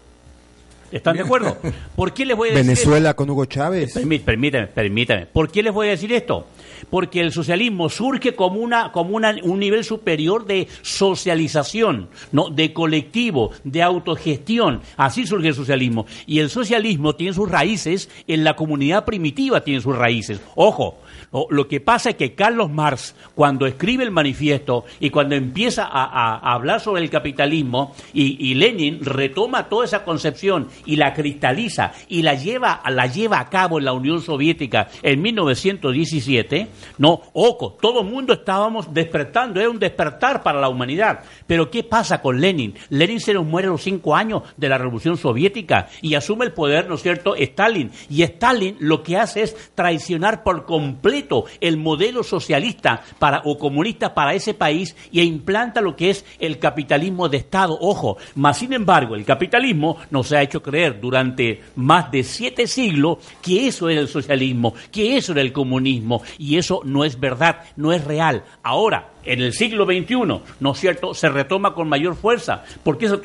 ¿Están 0.90 1.16
de 1.16 1.22
acuerdo? 1.22 1.56
¿Por 1.96 2.12
qué 2.14 2.24
les 2.24 2.36
voy 2.36 2.48
a 2.48 2.52
decir 2.52 2.70
esto? 2.72 2.88
Venezuela 2.88 3.14
con 3.14 3.28
Hugo 3.30 3.44
Chávez. 3.44 3.94
Permí- 3.94 4.20
Permítame, 4.22 4.66
permítame. 4.68 5.26
¿Por 5.26 5.50
qué 5.50 5.62
les 5.62 5.72
voy 5.72 5.88
a 5.88 5.90
decir 5.90 6.12
esto? 6.12 6.46
Porque 6.90 7.20
el 7.20 7.32
socialismo 7.32 7.88
surge 7.90 8.34
como 8.34 8.60
una, 8.60 8.92
como 8.92 9.16
una- 9.16 9.36
un 9.42 9.58
nivel 9.60 9.84
superior 9.84 10.46
de 10.46 10.68
socialización, 10.82 12.08
no, 12.32 12.50
de 12.50 12.72
colectivo, 12.72 13.50
de 13.64 13.82
autogestión. 13.82 14.80
Así 14.96 15.26
surge 15.26 15.48
el 15.48 15.54
socialismo. 15.54 16.06
Y 16.26 16.38
el 16.38 16.48
socialismo 16.50 17.14
tiene 17.16 17.34
sus 17.34 17.50
raíces 17.50 18.08
en 18.26 18.44
la 18.44 18.56
comunidad 18.56 19.04
primitiva, 19.04 19.62
tiene 19.62 19.80
sus 19.80 19.96
raíces. 19.96 20.40
Ojo. 20.54 20.98
Lo, 21.32 21.46
lo 21.50 21.68
que 21.68 21.80
pasa 21.80 22.10
es 22.10 22.16
que 22.16 22.34
Carlos 22.34 22.70
Marx, 22.70 23.14
cuando 23.34 23.66
escribe 23.66 24.04
el 24.04 24.10
manifiesto 24.10 24.84
y 25.00 25.10
cuando 25.10 25.34
empieza 25.34 25.84
a, 25.84 26.52
hablar 26.52 26.80
sobre 26.80 27.02
el 27.02 27.10
capitalismo, 27.10 27.94
y, 28.12 28.50
y 28.50 28.54
Lenin 28.54 29.04
retoma 29.04 29.68
toda 29.68 29.84
esa 29.84 30.04
concepción 30.04 30.68
y 30.86 30.96
la 30.96 31.12
cristaliza 31.12 31.92
y 32.08 32.22
la 32.22 32.34
lleva, 32.34 32.80
la 32.88 33.06
lleva 33.06 33.40
a 33.40 33.48
cabo 33.48 33.78
en 33.78 33.84
la 33.84 33.92
Unión 33.92 34.22
Soviética 34.22 34.88
en 35.02 35.20
1917, 35.20 36.68
no, 36.98 37.22
ojo, 37.32 37.76
todo 37.80 38.00
el 38.00 38.06
mundo 38.06 38.32
estábamos 38.32 38.92
despertando, 38.92 39.60
era 39.60 39.70
un 39.70 39.78
despertar 39.78 40.42
para 40.42 40.60
la 40.60 40.68
humanidad. 40.68 41.20
Pero 41.46 41.70
¿qué 41.70 41.84
pasa 41.84 42.22
con 42.22 42.40
Lenin? 42.40 42.74
Lenin 42.90 43.20
se 43.20 43.34
nos 43.34 43.44
muere 43.44 43.68
a 43.68 43.72
los 43.72 43.82
cinco 43.82 44.16
años 44.16 44.42
de 44.56 44.68
la 44.68 44.78
Revolución 44.78 45.16
Soviética 45.16 45.88
y 46.00 46.14
asume 46.14 46.46
el 46.46 46.52
poder, 46.52 46.88
¿no 46.88 46.94
es 46.94 47.02
cierto?, 47.02 47.34
Stalin. 47.36 47.90
Y 48.08 48.22
Stalin 48.22 48.76
lo 48.80 49.02
que 49.02 49.16
hace 49.16 49.42
es 49.42 49.72
traicionar 49.74 50.42
por 50.42 50.64
completo 50.64 51.17
el 51.60 51.76
modelo 51.76 52.22
socialista 52.22 53.02
para, 53.18 53.42
o 53.44 53.58
comunista 53.58 54.14
para 54.14 54.34
ese 54.34 54.54
país 54.54 54.94
y 55.10 55.20
implanta 55.20 55.80
lo 55.80 55.96
que 55.96 56.10
es 56.10 56.24
el 56.38 56.58
capitalismo 56.58 57.28
de 57.28 57.38
Estado. 57.38 57.78
Ojo, 57.80 58.16
más 58.34 58.58
sin 58.58 58.72
embargo, 58.72 59.14
el 59.14 59.24
capitalismo 59.24 59.98
nos 60.10 60.32
ha 60.32 60.42
hecho 60.42 60.62
creer 60.62 61.00
durante 61.00 61.62
más 61.76 62.10
de 62.10 62.24
siete 62.24 62.66
siglos 62.66 63.18
que 63.42 63.68
eso 63.68 63.88
era 63.88 64.00
el 64.00 64.08
socialismo, 64.08 64.74
que 64.90 65.16
eso 65.16 65.32
era 65.32 65.40
el 65.40 65.52
comunismo, 65.52 66.22
y 66.38 66.56
eso 66.56 66.80
no 66.84 67.04
es 67.04 67.18
verdad, 67.18 67.62
no 67.76 67.92
es 67.92 68.04
real. 68.04 68.44
Ahora, 68.62 69.12
en 69.24 69.40
el 69.40 69.52
siglo 69.52 69.84
XXI, 69.84 70.14
¿no 70.60 70.72
es 70.72 70.78
cierto?, 70.78 71.14
se 71.14 71.28
retoma 71.28 71.74
con 71.74 71.88
mayor 71.88 72.16
fuerza. 72.16 72.64
¿Por 72.82 72.96
qué 72.98 73.08
se, 73.08 73.16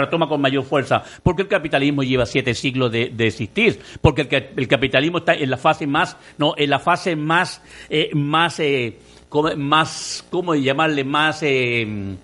retoma 0.00 0.28
con 0.28 0.40
mayor 0.40 0.64
fuerza? 0.64 1.02
Porque 1.22 1.42
el 1.42 1.48
capitalismo 1.48 2.02
lleva 2.02 2.26
siete 2.26 2.54
siglos 2.54 2.92
de, 2.92 3.12
existir, 3.18 3.80
porque 4.00 4.22
el, 4.22 4.28
ca- 4.28 4.42
el 4.56 4.68
capitalismo 4.68 5.18
está 5.18 5.34
en 5.34 5.50
la 5.50 5.56
fase 5.56 5.86
más, 5.86 6.16
no, 6.38 6.54
en 6.56 6.70
la 6.70 6.78
fase 6.78 7.16
más, 7.16 7.60
eh, 7.90 8.10
más, 8.14 8.60
eh, 8.60 8.98
más, 9.56 10.24
¿cómo 10.30 10.54
llamarle? 10.54 11.04
Más, 11.04 11.42
eh, 11.42 12.16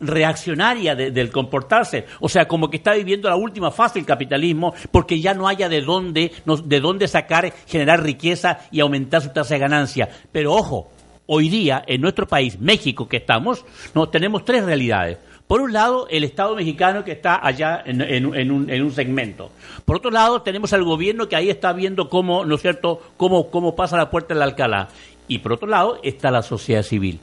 reaccionaria 0.00 0.94
de- 0.94 1.10
del 1.10 1.30
comportarse. 1.30 2.06
O 2.20 2.28
sea, 2.28 2.46
como 2.46 2.70
que 2.70 2.76
está 2.76 2.94
viviendo 2.94 3.28
la 3.28 3.36
última 3.36 3.70
fase 3.70 3.98
del 3.98 4.06
capitalismo 4.06 4.72
porque 4.90 5.20
ya 5.20 5.34
no 5.34 5.48
haya 5.48 5.68
de 5.68 5.82
dónde, 5.82 6.32
no- 6.44 6.56
de 6.56 6.80
dónde 6.80 7.08
sacar, 7.08 7.52
generar 7.66 8.02
riqueza 8.02 8.60
y 8.70 8.80
aumentar 8.80 9.22
su 9.22 9.30
tasa 9.30 9.54
de 9.54 9.60
ganancia. 9.60 10.08
Pero 10.32 10.52
ojo, 10.54 10.90
hoy 11.30 11.48
día 11.48 11.84
en 11.86 12.00
nuestro 12.00 12.26
país, 12.26 12.58
México, 12.58 13.06
que 13.08 13.18
estamos, 13.18 13.64
no 13.94 14.08
tenemos 14.08 14.44
tres 14.44 14.64
realidades. 14.64 15.18
Por 15.46 15.60
un 15.62 15.72
lado, 15.72 16.06
el 16.10 16.24
Estado 16.24 16.56
mexicano 16.56 17.04
que 17.04 17.12
está 17.12 17.38
allá 17.46 17.82
en, 17.86 18.00
en- 18.02 18.26
un, 18.50 18.68
en 18.68 18.82
un 18.82 18.92
segmento. 18.92 19.50
Por 19.84 19.96
otro 19.96 20.10
lado, 20.10 20.42
tenemos 20.42 20.72
al 20.72 20.84
gobierno 20.84 21.28
que 21.28 21.36
ahí 21.36 21.48
está 21.48 21.72
viendo 21.72 22.08
cómo, 22.10 22.44
¿no 22.44 22.56
es 22.56 22.60
cierto?, 22.62 23.00
cómo, 23.16 23.50
cómo 23.50 23.74
pasa 23.76 23.96
la 23.96 24.10
puerta 24.10 24.34
de 24.34 24.40
la 24.40 24.46
Alcalá. 24.46 24.88
Y 25.26 25.38
por 25.38 25.52
otro 25.52 25.68
lado, 25.68 26.00
está 26.02 26.30
la 26.30 26.42
sociedad 26.42 26.82
civil. 26.82 27.20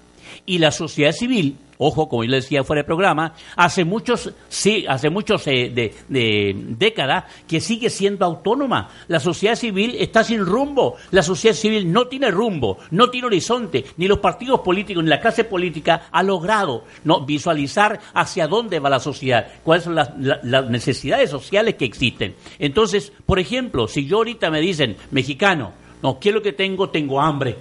Y 0.47 0.59
la 0.59 0.69
sociedad 0.69 1.11
civil, 1.11 1.57
ojo, 1.79 2.07
como 2.07 2.23
yo 2.23 2.29
le 2.29 2.35
decía 2.35 2.63
fuera 2.63 2.81
del 2.81 2.85
programa, 2.85 3.33
hace 3.55 3.83
muchos, 3.83 4.31
sí, 4.47 4.85
hace 4.87 5.09
muchos 5.09 5.47
eh, 5.47 5.71
de, 5.73 5.91
de 6.07 6.55
décadas 6.77 7.23
que 7.47 7.59
sigue 7.59 7.89
siendo 7.89 8.25
autónoma. 8.25 8.89
La 9.07 9.19
sociedad 9.19 9.55
civil 9.55 9.95
está 9.97 10.23
sin 10.23 10.45
rumbo. 10.45 10.97
La 11.09 11.23
sociedad 11.23 11.55
civil 11.55 11.91
no 11.91 12.05
tiene 12.07 12.29
rumbo, 12.29 12.77
no 12.91 13.09
tiene 13.09 13.25
horizonte. 13.25 13.85
Ni 13.97 14.07
los 14.07 14.19
partidos 14.19 14.59
políticos 14.59 15.03
ni 15.03 15.09
la 15.09 15.19
clase 15.19 15.45
política 15.45 16.09
ha 16.11 16.21
logrado 16.21 16.83
no 17.03 17.25
visualizar 17.25 17.99
hacia 18.13 18.47
dónde 18.47 18.79
va 18.79 18.91
la 18.91 18.99
sociedad, 18.99 19.47
cuáles 19.63 19.85
son 19.85 19.95
las, 19.95 20.11
la- 20.19 20.39
las 20.43 20.69
necesidades 20.69 21.31
sociales 21.31 21.73
que 21.73 21.85
existen. 21.85 22.35
Entonces, 22.59 23.11
por 23.25 23.39
ejemplo, 23.39 23.87
si 23.87 24.05
yo 24.05 24.17
ahorita 24.17 24.51
me 24.51 24.61
dicen, 24.61 24.95
mexicano, 25.09 25.73
no, 26.03 26.19
¿qué 26.19 26.29
es 26.29 26.35
lo 26.35 26.43
que 26.43 26.53
tengo? 26.53 26.91
Tengo 26.91 27.19
hambre. 27.19 27.55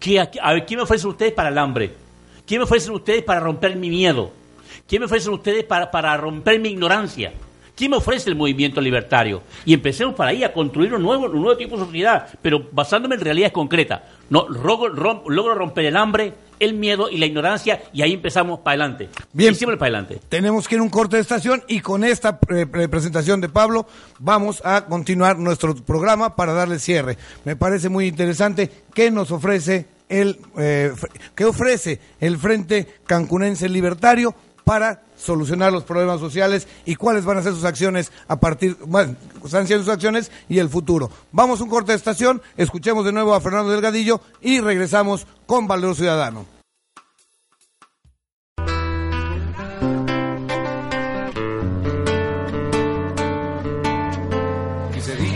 ¿Qué, 0.00 0.18
a 0.18 0.52
ver, 0.54 0.66
¿quién 0.66 0.78
me 0.78 0.84
ofrecen 0.84 1.10
ustedes 1.10 1.32
para 1.32 1.50
el 1.50 1.58
hambre? 1.58 1.92
¿Quién 2.46 2.58
me 2.58 2.64
ofrecen 2.64 2.94
ustedes 2.94 3.22
para 3.22 3.38
romper 3.38 3.76
mi 3.76 3.90
miedo? 3.90 4.32
¿Quién 4.88 5.00
me 5.00 5.06
ofrecen 5.06 5.34
ustedes 5.34 5.62
para, 5.64 5.90
para 5.90 6.16
romper 6.16 6.58
mi 6.58 6.70
ignorancia? 6.70 7.32
¿Quién 7.80 7.92
me 7.92 7.96
ofrece 7.96 8.28
el 8.28 8.36
movimiento 8.36 8.78
libertario? 8.78 9.42
Y 9.64 9.72
empecemos 9.72 10.14
para 10.14 10.32
ahí 10.32 10.44
a 10.44 10.52
construir 10.52 10.92
un 10.92 11.02
nuevo, 11.02 11.24
un 11.30 11.40
nuevo 11.40 11.56
tipo 11.56 11.78
de 11.78 11.84
sociedad, 11.86 12.28
pero 12.42 12.68
basándome 12.72 13.14
en 13.14 13.22
realidades 13.22 13.54
concretas. 13.54 14.02
No, 14.28 14.46
logro, 14.50 14.94
rom- 14.94 15.22
logro 15.28 15.54
romper 15.54 15.86
el 15.86 15.96
hambre, 15.96 16.34
el 16.58 16.74
miedo 16.74 17.08
y 17.08 17.16
la 17.16 17.24
ignorancia 17.24 17.80
y 17.94 18.02
ahí 18.02 18.12
empezamos 18.12 18.58
para 18.60 18.82
adelante. 18.82 19.08
Bien. 19.32 19.54
Y 19.54 19.56
siempre 19.56 19.78
para 19.78 19.86
adelante. 19.98 20.20
Tenemos 20.28 20.68
que 20.68 20.74
ir 20.74 20.80
a 20.80 20.84
un 20.84 20.90
corte 20.90 21.16
de 21.16 21.22
estación 21.22 21.62
y 21.68 21.80
con 21.80 22.04
esta 22.04 22.38
eh, 22.54 22.66
pre- 22.66 22.86
presentación 22.90 23.40
de 23.40 23.48
Pablo 23.48 23.86
vamos 24.18 24.60
a 24.62 24.84
continuar 24.84 25.38
nuestro 25.38 25.74
programa 25.74 26.36
para 26.36 26.52
darle 26.52 26.78
cierre. 26.78 27.16
Me 27.46 27.56
parece 27.56 27.88
muy 27.88 28.08
interesante 28.08 28.70
qué 28.92 29.10
nos 29.10 29.30
ofrece 29.30 29.86
el 30.10 30.38
eh, 30.58 30.92
qué 31.34 31.44
ofrece 31.46 31.98
el 32.20 32.36
Frente 32.36 32.86
Cancunense 33.06 33.68
Libertario 33.68 34.34
para 34.64 35.02
solucionar 35.16 35.72
los 35.72 35.84
problemas 35.84 36.20
sociales 36.20 36.66
y 36.84 36.94
cuáles 36.94 37.24
van 37.24 37.38
a 37.38 37.42
ser 37.42 37.52
sus 37.52 37.64
acciones 37.64 38.12
a 38.28 38.40
partir 38.40 38.76
bueno, 38.86 39.16
están 39.44 39.66
siendo 39.66 39.84
sus 39.84 39.92
acciones 39.92 40.30
y 40.48 40.58
el 40.58 40.68
futuro. 40.68 41.10
Vamos 41.32 41.60
a 41.60 41.64
un 41.64 41.70
corte 41.70 41.92
de 41.92 41.98
estación, 41.98 42.40
escuchemos 42.56 43.04
de 43.04 43.12
nuevo 43.12 43.34
a 43.34 43.40
Fernando 43.40 43.70
Delgadillo 43.70 44.20
y 44.40 44.60
regresamos 44.60 45.26
con 45.46 45.66
Valor 45.66 45.94
Ciudadano. 45.94 46.60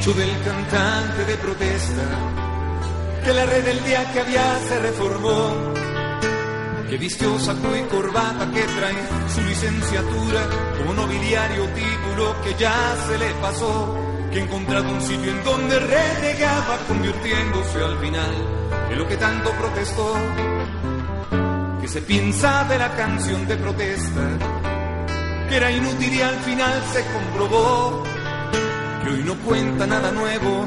Del 0.04 0.42
cantante 0.44 1.24
de 1.24 1.36
protesta, 1.38 2.02
que 3.24 3.32
la 3.32 3.46
red 3.46 3.64
del 3.64 3.84
día 3.84 4.12
que 4.12 4.20
había 4.20 4.58
se 4.68 4.78
reformó, 4.80 5.72
que 6.94 6.98
vistió 6.98 7.36
saco 7.40 7.74
y 7.74 7.82
corbata, 7.88 8.48
que 8.52 8.62
trae 8.62 8.94
su 9.34 9.40
licenciatura 9.40 10.42
como 10.78 10.94
nobiliario 10.94 11.64
título 11.70 12.40
que 12.44 12.54
ya 12.54 12.94
se 13.08 13.18
le 13.18 13.34
pasó, 13.42 13.98
que 14.30 14.38
encontrado 14.38 14.88
un 14.92 15.00
sitio 15.00 15.32
en 15.32 15.42
donde 15.42 15.80
renegaba 15.80 16.78
convirtiéndose 16.86 17.82
al 17.82 17.98
final 17.98 18.32
en 18.92 18.98
lo 18.98 19.08
que 19.08 19.16
tanto 19.16 19.50
protestó, 19.58 20.14
que 21.80 21.88
se 21.88 22.00
piensa 22.00 22.62
de 22.62 22.78
la 22.78 22.94
canción 22.94 23.44
de 23.48 23.56
protesta, 23.56 24.28
que 25.48 25.56
era 25.56 25.72
inútil 25.72 26.14
y 26.14 26.22
al 26.22 26.36
final 26.44 26.80
se 26.92 27.04
comprobó. 27.12 28.04
Que 29.02 29.10
hoy 29.10 29.22
no 29.24 29.34
cuenta 29.40 29.84
nada 29.84 30.12
nuevo, 30.12 30.64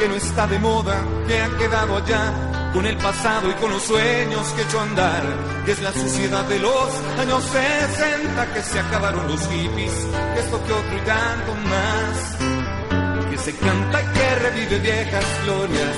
que 0.00 0.08
no 0.08 0.16
está 0.16 0.48
de 0.48 0.58
moda, 0.58 1.00
que 1.28 1.40
ha 1.40 1.56
quedado 1.56 1.96
allá 1.98 2.57
con 2.72 2.86
el 2.86 2.96
pasado 2.96 3.50
y 3.50 3.54
con 3.54 3.70
los 3.70 3.82
sueños 3.82 4.46
que 4.54 4.62
echó 4.62 4.80
a 4.80 4.82
andar, 4.82 5.22
es 5.66 5.80
la 5.80 5.92
suciedad 5.92 6.44
de 6.44 6.58
los 6.58 6.88
años 7.18 7.44
60, 7.44 8.52
que 8.52 8.62
se 8.62 8.80
acabaron 8.80 9.26
los 9.28 9.40
hippies, 9.48 9.92
que 10.34 10.40
esto 10.40 10.64
que 10.64 10.72
otro 10.72 10.96
y 10.96 11.00
tanto 11.00 11.54
más, 11.68 13.30
que 13.30 13.38
se 13.38 13.54
canta 13.56 14.02
y 14.02 14.06
que 14.06 14.34
revive 14.36 14.78
viejas 14.78 15.24
glorias, 15.44 15.96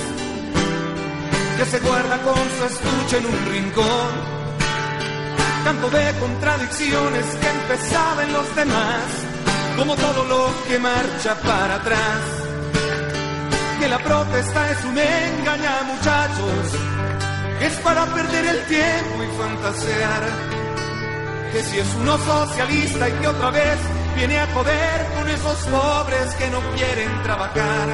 que 1.59 1.65
se 1.67 1.81
guarda 1.81 2.19
con 2.23 2.35
su 2.35 2.65
estuche 2.65 3.19
en 3.19 3.27
un 3.27 3.53
rincón, 3.53 4.11
canto 5.65 5.91
de 5.91 6.13
contradicciones 6.19 7.27
que 7.37 7.49
empezaba 7.49 8.23
en 8.25 8.33
los 8.33 8.57
demás 8.57 9.31
como 9.81 9.97
todo 9.97 10.25
lo 10.25 10.51
que 10.69 10.79
marcha 10.79 11.35
para 11.41 11.77
atrás. 11.77 12.50
Que 13.81 13.89
la 13.89 13.99
protesta 13.99 14.71
es 14.73 14.85
un 14.85 14.99
engaña, 14.99 15.83
muchachos, 15.85 16.79
es 17.63 17.73
para 17.79 18.05
perder 18.05 18.45
el 18.45 18.67
tiempo 18.67 19.25
y 19.25 19.39
fantasear. 19.39 20.23
Que 21.51 21.63
si 21.63 21.79
es 21.79 21.89
uno 21.99 22.19
socialista 22.19 23.09
y 23.09 23.13
que 23.13 23.27
otra 23.27 23.51
vez 23.51 23.79
viene 24.17 24.39
a 24.39 24.47
joder 24.49 25.07
con 25.17 25.31
esos 25.31 25.59
pobres 25.65 26.35
que 26.35 26.51
no 26.51 26.61
quieren 26.77 27.23
trabajar. 27.23 27.89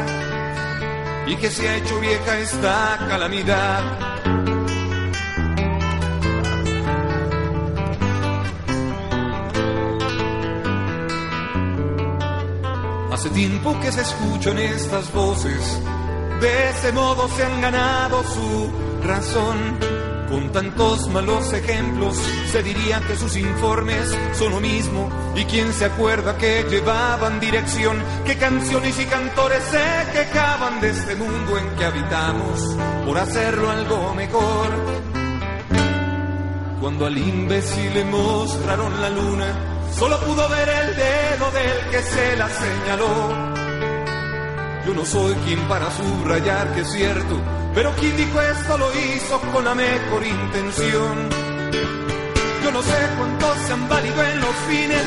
Y 1.29 1.37
que 1.37 1.51
se 1.51 1.69
ha 1.69 1.77
hecho 1.77 2.01
vieja 2.01 2.37
esta 2.37 2.99
calamidad. 3.09 4.56
Hace 13.27 13.35
tiempo 13.35 13.77
que 13.81 13.91
se 13.91 14.03
escuchan 14.03 14.57
estas 14.57 15.13
voces, 15.13 15.83
de 16.41 16.71
ese 16.71 16.93
modo 16.93 17.27
se 17.27 17.43
han 17.43 17.61
ganado 17.61 18.23
su 18.23 18.71
razón. 19.05 19.79
Con 20.31 20.53
tantos 20.53 21.09
malos 21.09 21.53
ejemplos, 21.53 22.17
se 22.53 22.63
diría 22.63 23.01
que 23.01 23.17
sus 23.17 23.37
informes 23.37 24.17
son 24.33 24.53
lo 24.53 24.61
mismo. 24.61 25.11
¿Y 25.35 25.45
quién 25.47 25.73
se 25.73 25.87
acuerda 25.87 26.39
que 26.39 26.67
llevaban 26.71 27.41
dirección? 27.41 28.01
¿Qué 28.25 28.37
canciones 28.37 28.97
y 29.01 29.07
cantores 29.07 29.63
se 29.65 30.13
quejaban 30.13 30.81
de 30.81 30.91
este 30.91 31.17
mundo 31.17 31.59
en 31.59 31.69
que 31.77 31.85
habitamos 31.85 32.77
por 33.05 33.19
hacerlo 33.19 33.71
algo 33.71 34.15
mejor? 34.15 34.69
Cuando 36.81 37.07
al 37.07 37.19
imbécil 37.19 37.93
le 37.93 38.05
mostraron 38.05 39.01
la 39.01 39.11
luna, 39.11 39.76
solo 39.93 40.19
pudo 40.21 40.49
ver 40.49 40.69
el 40.69 40.97
dedo 40.97 41.51
del 41.53 41.91
que 41.91 42.03
se 42.03 42.37
la 42.37 42.49
señaló. 42.49 43.57
Yo 44.87 44.95
no 44.95 45.05
soy 45.05 45.35
quien 45.45 45.61
para 45.69 45.91
subrayar 45.91 46.73
que 46.75 46.81
es 46.83 46.91
cierto, 46.93 47.41
pero 47.75 47.93
quien 47.97 48.17
dijo 48.17 48.41
esto 48.41 48.79
lo 48.79 48.89
hizo 48.93 49.41
con 49.53 49.65
la 49.65 49.75
mejor 49.75 50.25
intención. 50.25 51.29
Yo 52.63 52.73
no 52.73 52.83
sé 52.83 52.97
cuántos 53.17 53.59
se 53.59 53.73
han 53.73 53.89
valido 53.89 54.23
en 54.23 54.41
los 54.41 54.55
fines 54.69 55.07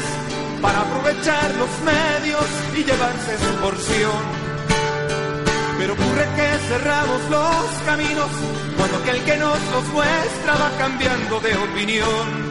para 0.62 0.82
aprovechar 0.82 1.56
los 1.56 1.70
medios 1.84 2.46
y 2.76 2.84
llevarse 2.84 3.38
su 3.38 3.56
porción. 3.62 4.50
Pero 5.78 5.94
ocurre 5.94 6.28
que 6.36 6.58
cerramos 6.68 7.22
los 7.30 7.66
caminos 7.86 8.30
cuando 8.78 8.98
aquel 8.98 9.24
que 9.24 9.38
nos 9.38 9.60
los 9.72 9.88
muestra 9.94 10.54
va 10.56 10.72
cambiando 10.78 11.40
de 11.40 11.56
opinión. 11.56 12.49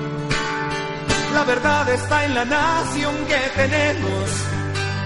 La 1.34 1.44
verdad 1.44 1.88
está 1.88 2.24
en 2.24 2.34
la 2.34 2.44
nación 2.44 3.14
que 3.26 3.38
tenemos 3.54 4.48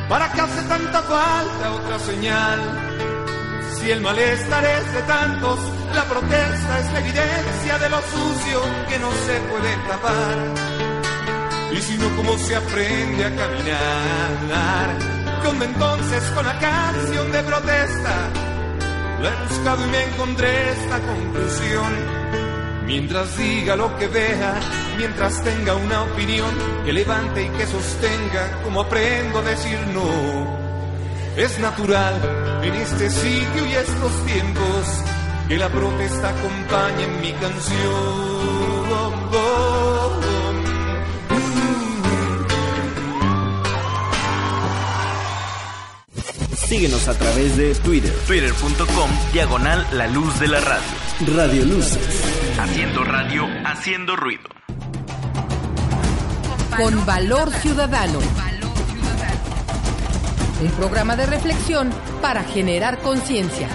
¿Para 0.09 0.31
qué 0.31 0.41
hace 0.43 0.63
tanta 0.69 1.03
falta 1.03 1.73
otra 1.73 1.99
señal? 1.99 2.61
Si 3.75 3.91
el 3.91 4.03
malestar 4.03 4.63
es 4.63 4.93
de 4.93 5.03
tantos, 5.03 5.59
la 5.95 6.05
protesta 6.05 6.81
es 6.81 6.93
la 6.93 7.01
evidencia 7.01 7.79
de 7.79 7.89
lo 7.89 7.97
sucio 7.97 8.61
que 8.91 8.99
no 8.99 9.11
se 9.11 9.41
puede 9.49 9.77
tapar. 9.89 10.37
Y 11.73 11.81
si 11.81 11.97
no, 11.97 12.15
¿cómo 12.17 12.37
se 12.37 12.57
aprende 12.57 13.25
a 13.25 13.35
caminar? 13.35 14.99
¿Dónde 15.43 15.65
entonces 15.65 16.23
con 16.35 16.45
la 16.45 16.59
canción 16.59 17.33
de 17.33 17.43
protesta? 17.45 18.15
La 19.23 19.31
he 19.31 19.49
buscado 19.49 19.87
y 19.87 19.91
me 19.91 20.05
encontré 20.05 20.73
esta 20.73 20.99
conclusión 21.01 22.23
Mientras 22.87 23.37
diga 23.39 23.77
lo 23.77 23.97
que 23.97 24.07
vea, 24.09 24.61
mientras 25.03 25.43
tenga 25.43 25.75
una 25.75 26.05
opinión 26.05 26.49
que 26.85 26.93
levante 26.93 27.43
y 27.43 27.49
que 27.49 27.67
sostenga, 27.67 28.63
como 28.63 28.83
aprendo 28.83 29.41
a 29.41 29.43
decir 29.43 29.77
no. 29.93 30.47
Es 31.37 31.59
natural 31.59 32.15
en 32.63 32.73
este 32.75 33.11
sitio 33.11 33.67
y 33.67 33.73
estos 33.73 34.27
tiempos 34.27 34.87
que 35.49 35.57
la 35.57 35.69
protesta 35.71 36.29
acompañe 36.29 37.03
en 37.03 37.21
mi 37.21 37.33
canción. 37.33 38.33
Síguenos 46.69 47.09
a 47.09 47.19
través 47.19 47.57
de 47.57 47.75
Twitter. 47.75 48.15
Twitter.com, 48.29 49.11
diagonal 49.33 49.85
la 49.95 50.07
luz 50.07 50.39
de 50.39 50.47
la 50.47 50.61
radio. 50.61 51.37
Radio 51.37 51.65
Luces. 51.65 52.57
Haciendo 52.57 53.03
radio, 53.03 53.49
haciendo 53.65 54.15
ruido. 54.15 54.62
Con 56.77 57.05
valor 57.05 57.51
ciudadano. 57.51 58.19
Un 60.63 60.71
programa 60.73 61.17
de 61.17 61.27
reflexión 61.27 61.91
para 62.23 62.43
generar 62.45 62.99
conciencia. 62.99 63.69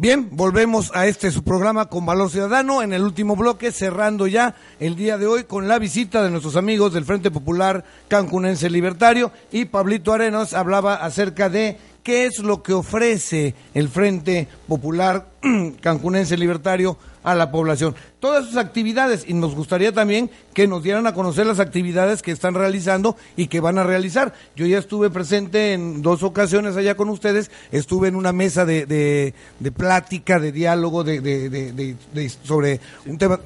Bien, 0.00 0.28
volvemos 0.30 0.92
a 0.94 1.06
este 1.06 1.32
su 1.32 1.42
programa 1.42 1.86
con 1.86 2.06
Valor 2.06 2.30
Ciudadano 2.30 2.82
en 2.82 2.92
el 2.92 3.02
último 3.02 3.34
bloque, 3.34 3.72
cerrando 3.72 4.28
ya 4.28 4.54
el 4.78 4.94
día 4.94 5.18
de 5.18 5.26
hoy 5.26 5.44
con 5.44 5.66
la 5.66 5.80
visita 5.80 6.22
de 6.22 6.30
nuestros 6.30 6.54
amigos 6.54 6.92
del 6.92 7.04
Frente 7.04 7.32
Popular 7.32 7.84
Cancunense 8.06 8.70
Libertario 8.70 9.32
y 9.50 9.64
Pablito 9.64 10.12
Arenas 10.12 10.52
hablaba 10.52 10.94
acerca 10.94 11.48
de 11.48 11.78
qué 12.08 12.24
es 12.24 12.38
lo 12.38 12.62
que 12.62 12.72
ofrece 12.72 13.54
el 13.74 13.90
Frente 13.90 14.48
Popular 14.66 15.28
Cancunense 15.82 16.38
Libertario 16.38 16.96
a 17.22 17.34
la 17.34 17.50
población. 17.50 17.94
Todas 18.18 18.46
sus 18.46 18.56
actividades 18.56 19.26
y 19.28 19.34
nos 19.34 19.54
gustaría 19.54 19.92
también 19.92 20.30
que 20.54 20.66
nos 20.66 20.82
dieran 20.82 21.06
a 21.06 21.12
conocer 21.12 21.44
las 21.44 21.60
actividades 21.60 22.22
que 22.22 22.30
están 22.30 22.54
realizando 22.54 23.14
y 23.36 23.48
que 23.48 23.60
van 23.60 23.76
a 23.76 23.84
realizar. 23.84 24.32
Yo 24.56 24.64
ya 24.64 24.78
estuve 24.78 25.10
presente 25.10 25.74
en 25.74 26.00
dos 26.00 26.22
ocasiones 26.22 26.78
allá 26.78 26.96
con 26.96 27.10
ustedes, 27.10 27.50
estuve 27.72 28.08
en 28.08 28.16
una 28.16 28.32
mesa 28.32 28.64
de, 28.64 28.86
de, 28.86 29.34
de 29.60 29.70
plática, 29.70 30.40
de 30.40 30.50
diálogo, 30.50 31.04
de, 31.04 31.20
de 31.20 32.30
sobre 32.42 32.80
un 33.04 33.18
tema, 33.18 33.38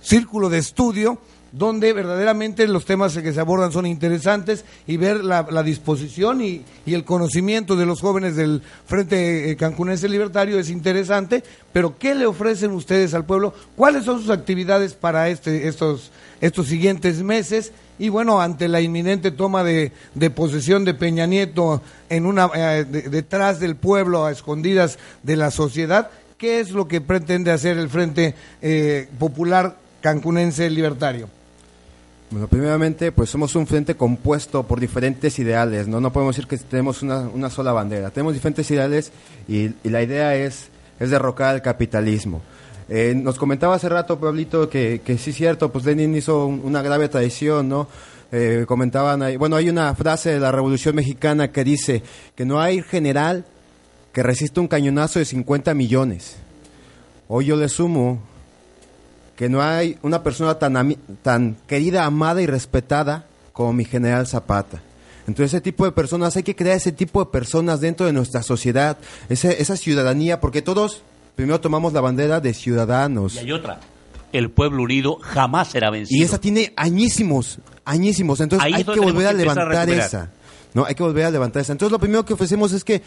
círculo 0.00 0.48
de 0.48 0.58
estudio 0.58 1.20
donde 1.54 1.92
verdaderamente 1.92 2.66
los 2.66 2.84
temas 2.84 3.16
que 3.16 3.32
se 3.32 3.38
abordan 3.38 3.70
son 3.70 3.86
interesantes 3.86 4.64
y 4.88 4.96
ver 4.96 5.22
la, 5.22 5.62
disposición 5.62 6.42
y, 6.42 6.64
el 6.84 7.04
conocimiento 7.04 7.76
de 7.76 7.86
los 7.86 8.00
jóvenes 8.00 8.34
del 8.34 8.60
Frente 8.86 9.50
eh, 9.50 9.56
Cancunense 9.56 10.08
Libertario 10.08 10.58
es 10.58 10.68
interesante, 10.68 11.44
pero 11.72 11.96
¿qué 11.96 12.16
le 12.16 12.26
ofrecen 12.26 12.72
ustedes 12.72 13.14
al 13.14 13.24
pueblo? 13.24 13.54
¿Cuáles 13.76 14.04
son 14.04 14.20
sus 14.20 14.30
actividades 14.30 14.94
para 14.94 15.28
este, 15.28 15.68
estos, 15.68 16.10
estos 16.40 16.66
siguientes 16.66 17.22
meses? 17.22 17.72
Y 18.00 18.08
bueno, 18.08 18.40
ante 18.40 18.66
la 18.66 18.80
inminente 18.80 19.30
toma 19.30 19.62
de, 19.62 19.92
posesión 20.34 20.84
de 20.84 20.94
Peña 20.94 21.26
Nieto 21.26 21.82
en 22.08 22.26
una, 22.26 22.50
eh, 22.52 22.84
detrás 22.84 23.60
del 23.60 23.76
pueblo, 23.76 24.24
a 24.24 24.32
escondidas 24.32 24.98
de 25.22 25.36
la 25.36 25.52
sociedad, 25.52 26.10
¿qué 26.36 26.58
es 26.58 26.72
lo 26.72 26.88
que 26.88 27.00
pretende 27.00 27.52
hacer 27.52 27.78
el 27.78 27.88
Frente 27.88 28.34
eh, 28.60 29.08
Popular 29.20 29.76
Cancunense 30.00 30.68
Libertario? 30.68 31.28
Bueno, 32.34 32.48
primeramente, 32.48 33.12
pues 33.12 33.30
somos 33.30 33.54
un 33.54 33.64
frente 33.64 33.94
compuesto 33.94 34.64
por 34.64 34.80
diferentes 34.80 35.38
ideales, 35.38 35.86
¿no? 35.86 36.00
No 36.00 36.12
podemos 36.12 36.34
decir 36.34 36.48
que 36.48 36.58
tenemos 36.58 37.00
una, 37.00 37.20
una 37.20 37.48
sola 37.48 37.70
bandera. 37.70 38.10
Tenemos 38.10 38.34
diferentes 38.34 38.68
ideales 38.72 39.12
y, 39.46 39.68
la 39.84 40.02
idea 40.02 40.34
es, 40.34 40.66
es 40.98 41.10
derrocar 41.10 41.54
el 41.54 41.62
capitalismo. 41.62 42.42
Eh, 42.88 43.14
nos 43.14 43.38
comentaba 43.38 43.76
hace 43.76 43.88
rato, 43.88 44.18
Pablito, 44.18 44.68
que, 44.68 45.00
que 45.04 45.16
sí 45.16 45.30
es 45.30 45.36
cierto, 45.36 45.70
pues 45.70 45.84
Lenin 45.84 46.16
hizo 46.16 46.46
una 46.46 46.82
grave 46.82 47.08
traición, 47.08 47.68
¿no? 47.68 47.86
Eh, 48.32 48.64
comentaban 48.66 49.22
ahí, 49.22 49.36
bueno, 49.36 49.54
hay 49.54 49.68
una 49.68 49.94
frase 49.94 50.30
de 50.30 50.40
la 50.40 50.50
Revolución 50.50 50.96
Mexicana 50.96 51.52
que 51.52 51.62
dice 51.62 52.02
que 52.34 52.44
no 52.44 52.60
hay 52.60 52.82
general 52.82 53.44
que 54.12 54.24
resista 54.24 54.60
un 54.60 54.66
cañonazo 54.66 55.20
de 55.20 55.24
50 55.24 55.72
millones. 55.74 56.34
Hoy 57.28 57.44
yo 57.44 57.54
le 57.54 57.68
sumo 57.68 58.33
que 59.36 59.48
no 59.48 59.62
hay 59.62 59.98
una 60.02 60.22
persona 60.22 60.58
tan, 60.58 60.96
tan 61.22 61.56
querida, 61.66 62.04
amada 62.04 62.42
y 62.42 62.46
respetada 62.46 63.26
como 63.52 63.72
mi 63.72 63.84
general 63.84 64.26
Zapata. 64.26 64.80
Entonces 65.26 65.54
ese 65.54 65.60
tipo 65.60 65.84
de 65.84 65.92
personas, 65.92 66.36
hay 66.36 66.42
que 66.42 66.54
crear 66.54 66.76
ese 66.76 66.92
tipo 66.92 67.24
de 67.24 67.30
personas 67.30 67.80
dentro 67.80 68.06
de 68.06 68.12
nuestra 68.12 68.42
sociedad, 68.42 68.98
esa 69.28 69.76
ciudadanía, 69.76 70.40
porque 70.40 70.60
todos 70.60 71.02
primero 71.34 71.60
tomamos 71.60 71.92
la 71.92 72.00
bandera 72.00 72.40
de 72.40 72.52
ciudadanos. 72.52 73.36
Y 73.36 73.38
hay 73.38 73.52
otra, 73.52 73.80
el 74.32 74.50
pueblo 74.50 74.82
unido 74.82 75.18
jamás 75.22 75.68
será 75.68 75.90
vencido. 75.90 76.20
Y 76.20 76.24
esa 76.24 76.38
tiene 76.38 76.72
añísimos, 76.76 77.58
añísimos, 77.84 78.40
entonces 78.40 78.72
hay 78.72 78.84
que 78.84 79.00
volver 79.00 79.28
a 79.28 79.32
levantar 79.32 79.88
esa. 79.88 80.30
No, 80.74 80.84
hay 80.84 80.96
que 80.96 81.04
volver 81.04 81.24
a 81.24 81.30
levantar 81.30 81.62
esa. 81.62 81.72
Entonces 81.72 81.92
lo 81.92 82.00
primero 82.00 82.24
que 82.24 82.34
ofrecemos 82.34 82.72
es 82.72 82.82
que 82.82 83.00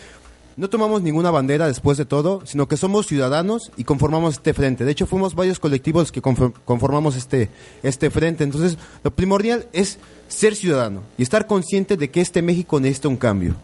no 0.57 0.69
tomamos 0.69 1.03
ninguna 1.03 1.29
bandera 1.29 1.67
después 1.67 1.99
de 1.99 2.05
todo, 2.05 2.41
sino 2.45 2.67
que 2.67 2.77
somos 2.77 3.05
ciudadanos 3.05 3.71
y 3.77 3.83
conformamos 3.83 4.33
este 4.33 4.55
frente. 4.55 4.85
De 4.85 4.91
hecho, 4.91 5.05
fuimos 5.05 5.35
varios 5.35 5.59
colectivos 5.59 6.11
que 6.11 6.21
conformamos 6.21 7.15
este, 7.15 7.49
este 7.83 8.09
frente. 8.09 8.43
Entonces, 8.43 8.79
lo 9.03 9.11
primordial 9.11 9.67
es 9.71 9.99
ser 10.27 10.55
ciudadano 10.55 11.03
y 11.15 11.23
estar 11.23 11.45
consciente 11.45 11.95
de 11.95 12.09
que 12.09 12.21
este 12.21 12.41
México 12.41 12.79
necesita 12.79 13.07
un 13.07 13.17
cambio. 13.17 13.55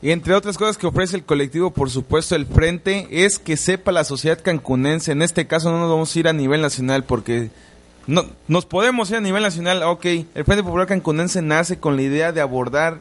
Y 0.00 0.12
entre 0.12 0.34
otras 0.34 0.56
cosas 0.56 0.78
que 0.78 0.86
ofrece 0.86 1.16
el 1.16 1.24
colectivo, 1.24 1.72
por 1.72 1.90
supuesto, 1.90 2.36
el 2.36 2.46
frente, 2.46 3.08
es 3.10 3.38
que 3.40 3.56
sepa 3.56 3.90
la 3.90 4.04
sociedad 4.04 4.40
cancunense. 4.40 5.12
En 5.12 5.22
este 5.22 5.46
caso 5.48 5.72
no 5.72 5.80
nos 5.80 5.90
vamos 5.90 6.14
a 6.14 6.18
ir 6.18 6.28
a 6.28 6.32
nivel 6.32 6.60
nacional 6.60 7.04
porque 7.04 7.50
no, 8.06 8.26
nos 8.48 8.66
podemos 8.66 9.10
ir 9.10 9.16
a 9.16 9.20
nivel 9.20 9.42
nacional, 9.42 9.82
ok, 9.82 10.04
el 10.04 10.44
Frente 10.44 10.62
Popular 10.62 10.86
Cancunense 10.86 11.40
nace 11.42 11.78
con 11.78 11.96
la 11.96 12.02
idea 12.02 12.32
de 12.32 12.40
abordar 12.40 13.00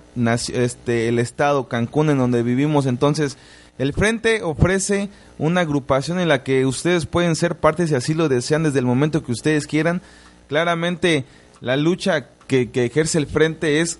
este, 0.53 1.09
el 1.09 1.19
estado 1.19 1.67
Cancún 1.67 2.09
en 2.09 2.17
donde 2.17 2.43
vivimos, 2.43 2.85
entonces 2.85 3.37
el 3.77 3.93
Frente 3.93 4.43
ofrece 4.43 5.09
una 5.39 5.61
agrupación 5.61 6.19
en 6.19 6.27
la 6.27 6.43
que 6.43 6.65
ustedes 6.65 7.05
pueden 7.05 7.35
ser 7.35 7.55
parte 7.55 7.87
si 7.87 7.95
así 7.95 8.13
lo 8.13 8.29
desean 8.29 8.63
desde 8.63 8.79
el 8.79 8.85
momento 8.85 9.23
que 9.23 9.31
ustedes 9.31 9.65
quieran. 9.65 10.01
Claramente 10.47 11.25
la 11.59 11.75
lucha 11.75 12.27
que, 12.47 12.69
que 12.69 12.85
ejerce 12.85 13.17
el 13.17 13.25
Frente 13.25 13.81
es 13.81 13.99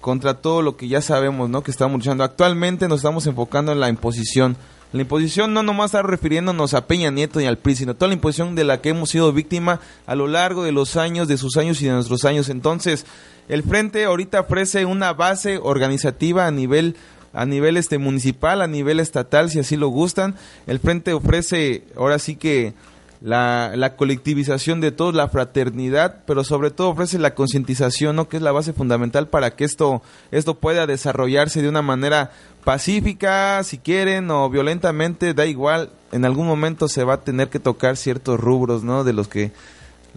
contra 0.00 0.34
todo 0.34 0.62
lo 0.62 0.76
que 0.76 0.86
ya 0.86 1.02
sabemos, 1.02 1.50
¿no? 1.50 1.62
Que 1.62 1.72
estamos 1.72 1.98
luchando. 1.98 2.22
Actualmente 2.22 2.86
nos 2.86 3.00
estamos 3.00 3.26
enfocando 3.26 3.72
en 3.72 3.80
la 3.80 3.88
imposición 3.88 4.56
La 4.92 5.02
imposición 5.02 5.52
no 5.52 5.62
nomás 5.62 5.86
está 5.86 6.02
refiriéndonos 6.02 6.72
a 6.72 6.86
Peña 6.86 7.10
Nieto 7.10 7.38
ni 7.38 7.46
al 7.46 7.58
PRI, 7.58 7.76
sino 7.76 7.94
toda 7.94 8.08
la 8.08 8.14
imposición 8.14 8.54
de 8.54 8.64
la 8.64 8.80
que 8.80 8.88
hemos 8.88 9.10
sido 9.10 9.32
víctima 9.32 9.80
a 10.06 10.14
lo 10.14 10.26
largo 10.26 10.64
de 10.64 10.72
los 10.72 10.96
años, 10.96 11.28
de 11.28 11.36
sus 11.36 11.58
años 11.58 11.82
y 11.82 11.86
de 11.86 11.92
nuestros 11.92 12.24
años. 12.24 12.48
Entonces, 12.48 13.04
el 13.50 13.62
Frente 13.62 14.04
ahorita 14.04 14.40
ofrece 14.40 14.86
una 14.86 15.12
base 15.12 15.58
organizativa 15.62 16.46
a 16.46 16.50
nivel 16.50 16.96
a 17.34 17.44
nivel 17.44 17.76
este 17.76 17.98
municipal, 17.98 18.62
a 18.62 18.66
nivel 18.66 18.98
estatal, 18.98 19.50
si 19.50 19.58
así 19.58 19.76
lo 19.76 19.88
gustan. 19.88 20.34
El 20.66 20.80
Frente 20.80 21.12
ofrece 21.12 21.84
ahora 21.94 22.18
sí 22.18 22.36
que 22.36 22.72
la, 23.20 23.72
la 23.74 23.96
colectivización 23.96 24.80
de 24.80 24.92
todos, 24.92 25.14
la 25.14 25.28
fraternidad, 25.28 26.22
pero 26.26 26.44
sobre 26.44 26.70
todo 26.70 26.88
ofrece 26.88 27.18
la 27.18 27.34
concientización, 27.34 28.16
¿no? 28.16 28.28
que 28.28 28.36
es 28.36 28.42
la 28.42 28.52
base 28.52 28.72
fundamental 28.72 29.28
para 29.28 29.54
que 29.56 29.64
esto, 29.64 30.02
esto 30.30 30.54
pueda 30.54 30.86
desarrollarse 30.86 31.62
de 31.62 31.68
una 31.68 31.82
manera 31.82 32.30
pacífica, 32.68 33.64
si 33.64 33.78
quieren, 33.78 34.30
o 34.30 34.50
violentamente, 34.50 35.32
da 35.32 35.46
igual, 35.46 35.88
en 36.12 36.26
algún 36.26 36.46
momento 36.46 36.86
se 36.86 37.02
va 37.02 37.14
a 37.14 37.20
tener 37.22 37.48
que 37.48 37.58
tocar 37.58 37.96
ciertos 37.96 38.38
rubros, 38.38 38.84
¿no? 38.84 39.04
De 39.04 39.14
los 39.14 39.26
que 39.26 39.52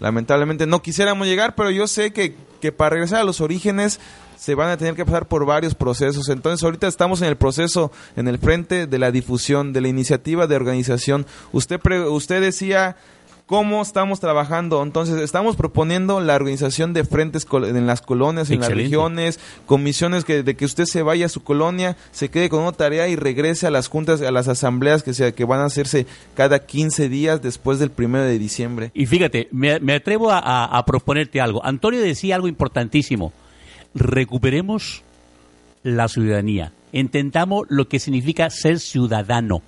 lamentablemente 0.01 0.67
no 0.67 0.81
quisiéramos 0.81 1.27
llegar, 1.27 1.55
pero 1.55 1.71
yo 1.71 1.87
sé 1.87 2.11
que, 2.11 2.35
que 2.59 2.73
para 2.73 2.89
regresar 2.89 3.21
a 3.21 3.23
los 3.23 3.39
orígenes 3.39 4.01
se 4.37 4.53
van 4.53 4.69
a 4.69 4.75
tener 4.75 4.95
que 4.95 5.05
pasar 5.05 5.29
por 5.29 5.45
varios 5.45 5.75
procesos. 5.75 6.27
Entonces 6.27 6.61
ahorita 6.61 6.89
estamos 6.89 7.21
en 7.21 7.29
el 7.29 7.37
proceso, 7.37 7.89
en 8.17 8.27
el 8.27 8.37
frente 8.37 8.85
de 8.85 8.99
la 8.99 9.11
difusión, 9.11 9.71
de 9.71 9.79
la 9.79 9.87
iniciativa 9.87 10.45
de 10.45 10.57
organización. 10.57 11.25
Usted, 11.53 11.79
usted 12.09 12.41
decía 12.41 12.97
cómo 13.51 13.81
estamos 13.81 14.21
trabajando. 14.21 14.81
Entonces, 14.81 15.21
estamos 15.21 15.57
proponiendo 15.57 16.21
la 16.21 16.35
organización 16.35 16.93
de 16.93 17.03
frentes 17.03 17.45
en 17.51 17.85
las 17.85 18.01
colonias, 18.01 18.49
en 18.49 18.61
las 18.61 18.71
regiones, 18.71 19.41
comisiones 19.65 20.23
que, 20.23 20.41
de 20.41 20.55
que 20.55 20.63
usted 20.63 20.85
se 20.85 21.03
vaya 21.03 21.25
a 21.25 21.29
su 21.29 21.43
colonia, 21.43 21.97
se 22.11 22.29
quede 22.29 22.47
con 22.47 22.61
una 22.61 22.71
tarea 22.71 23.09
y 23.09 23.17
regrese 23.17 23.67
a 23.67 23.69
las 23.69 23.89
juntas, 23.89 24.21
a 24.21 24.31
las 24.31 24.47
asambleas 24.47 25.03
que, 25.03 25.13
se, 25.13 25.33
que 25.33 25.43
van 25.43 25.59
a 25.59 25.65
hacerse 25.65 26.05
cada 26.33 26.65
15 26.65 27.09
días 27.09 27.41
después 27.41 27.77
del 27.77 27.91
primero 27.91 28.23
de 28.23 28.39
diciembre. 28.39 28.91
Y 28.93 29.05
fíjate, 29.05 29.49
me, 29.51 29.73
atrevo 29.93 30.31
a 30.31 30.81
proponerte 30.87 31.41
algo. 31.41 31.59
Antonio 31.65 31.99
decía 31.99 32.35
algo 32.35 32.47
importantísimo 32.47 33.33
recuperemos 33.93 35.03
la 35.83 36.07
ciudadanía. 36.07 36.71
Entendamos 36.93 37.65
lo 37.67 37.89
que 37.89 37.99
significa 37.99 38.49
ser 38.49 38.79
ciudadano. 38.79 39.61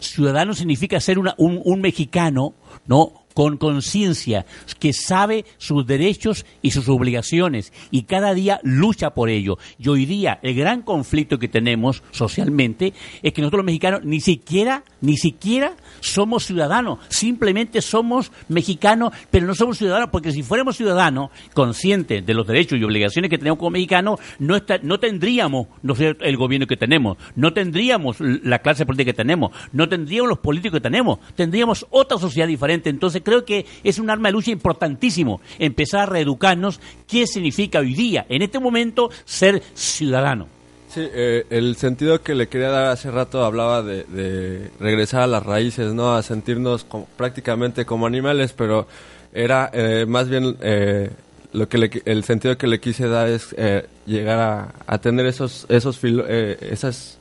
Ciudadano 0.00 0.54
significa 0.54 0.98
ser 0.98 1.20
un, 1.20 1.30
un 1.38 1.80
mexicano, 1.80 2.54
¿no? 2.86 3.21
Con 3.34 3.56
conciencia, 3.56 4.46
que 4.78 4.92
sabe 4.92 5.44
sus 5.58 5.86
derechos 5.86 6.44
y 6.62 6.70
sus 6.70 6.88
obligaciones 6.88 7.72
y 7.90 8.02
cada 8.02 8.34
día 8.34 8.60
lucha 8.62 9.10
por 9.10 9.28
ello. 9.28 9.58
Y 9.78 9.88
hoy 9.88 10.06
día 10.06 10.38
el 10.42 10.54
gran 10.54 10.82
conflicto 10.82 11.38
que 11.38 11.48
tenemos 11.48 12.02
socialmente 12.10 12.92
es 13.22 13.32
que 13.32 13.42
nosotros 13.42 13.58
los 13.58 13.66
mexicanos 13.66 14.04
ni 14.04 14.20
siquiera, 14.20 14.84
ni 15.00 15.16
siquiera 15.16 15.76
somos 16.00 16.44
ciudadanos, 16.44 16.98
simplemente 17.08 17.82
somos 17.82 18.32
mexicanos, 18.48 19.12
pero 19.30 19.46
no 19.46 19.54
somos 19.54 19.78
ciudadanos 19.78 20.10
porque 20.10 20.32
si 20.32 20.42
fuéramos 20.42 20.76
ciudadanos 20.76 21.30
conscientes 21.54 22.24
de 22.24 22.34
los 22.34 22.46
derechos 22.46 22.78
y 22.78 22.84
obligaciones 22.84 23.30
que 23.30 23.38
tenemos 23.38 23.58
como 23.58 23.70
mexicanos, 23.70 24.20
no, 24.38 24.56
no 24.82 25.00
tendríamos 25.00 25.68
no 25.82 25.94
sé, 25.94 26.16
el 26.20 26.36
gobierno 26.36 26.66
que 26.66 26.76
tenemos, 26.76 27.16
no 27.36 27.52
tendríamos 27.52 28.20
la 28.20 28.60
clase 28.60 28.86
política 28.86 29.12
que 29.12 29.16
tenemos, 29.16 29.52
no 29.72 29.88
tendríamos 29.88 30.28
los 30.28 30.38
políticos 30.38 30.78
que 30.78 30.82
tenemos, 30.82 31.18
tendríamos 31.34 31.86
otra 31.90 32.18
sociedad 32.18 32.46
diferente. 32.46 32.90
Entonces 32.90 33.21
creo 33.22 33.44
que 33.44 33.66
es 33.82 33.98
un 33.98 34.10
arma 34.10 34.28
de 34.28 34.32
lucha 34.32 34.50
importantísimo 34.50 35.40
empezar 35.58 36.00
a 36.00 36.06
reeducarnos 36.06 36.80
qué 37.06 37.26
significa 37.26 37.80
hoy 37.80 37.94
día, 37.94 38.26
en 38.28 38.42
este 38.42 38.58
momento, 38.58 39.10
ser 39.24 39.62
ciudadano. 39.74 40.48
Sí, 40.92 41.00
eh, 41.10 41.46
el 41.48 41.76
sentido 41.76 42.20
que 42.20 42.34
le 42.34 42.48
quería 42.48 42.68
dar 42.68 42.84
hace 42.88 43.10
rato 43.10 43.46
hablaba 43.46 43.82
de, 43.82 44.68
regresar 44.78 45.22
a 45.22 45.26
las 45.26 45.42
raíces, 45.42 45.94
¿no? 45.94 46.14
A 46.14 46.22
sentirnos 46.22 46.84
prácticamente 47.16 47.86
como 47.86 48.06
animales, 48.06 48.52
pero 48.52 48.86
era 49.32 49.70
eh, 49.72 50.04
más 50.06 50.28
bien 50.28 50.54
eh, 50.60 51.08
lo 51.54 51.66
que 51.66 52.02
el 52.04 52.24
sentido 52.24 52.58
que 52.58 52.66
le 52.66 52.78
quise 52.78 53.08
dar 53.08 53.28
es 53.28 53.56
llegar 54.04 54.74
a, 54.86 54.98
tener 54.98 55.24
esos 55.24 55.64
esos 55.70 55.98
esas 56.04 57.18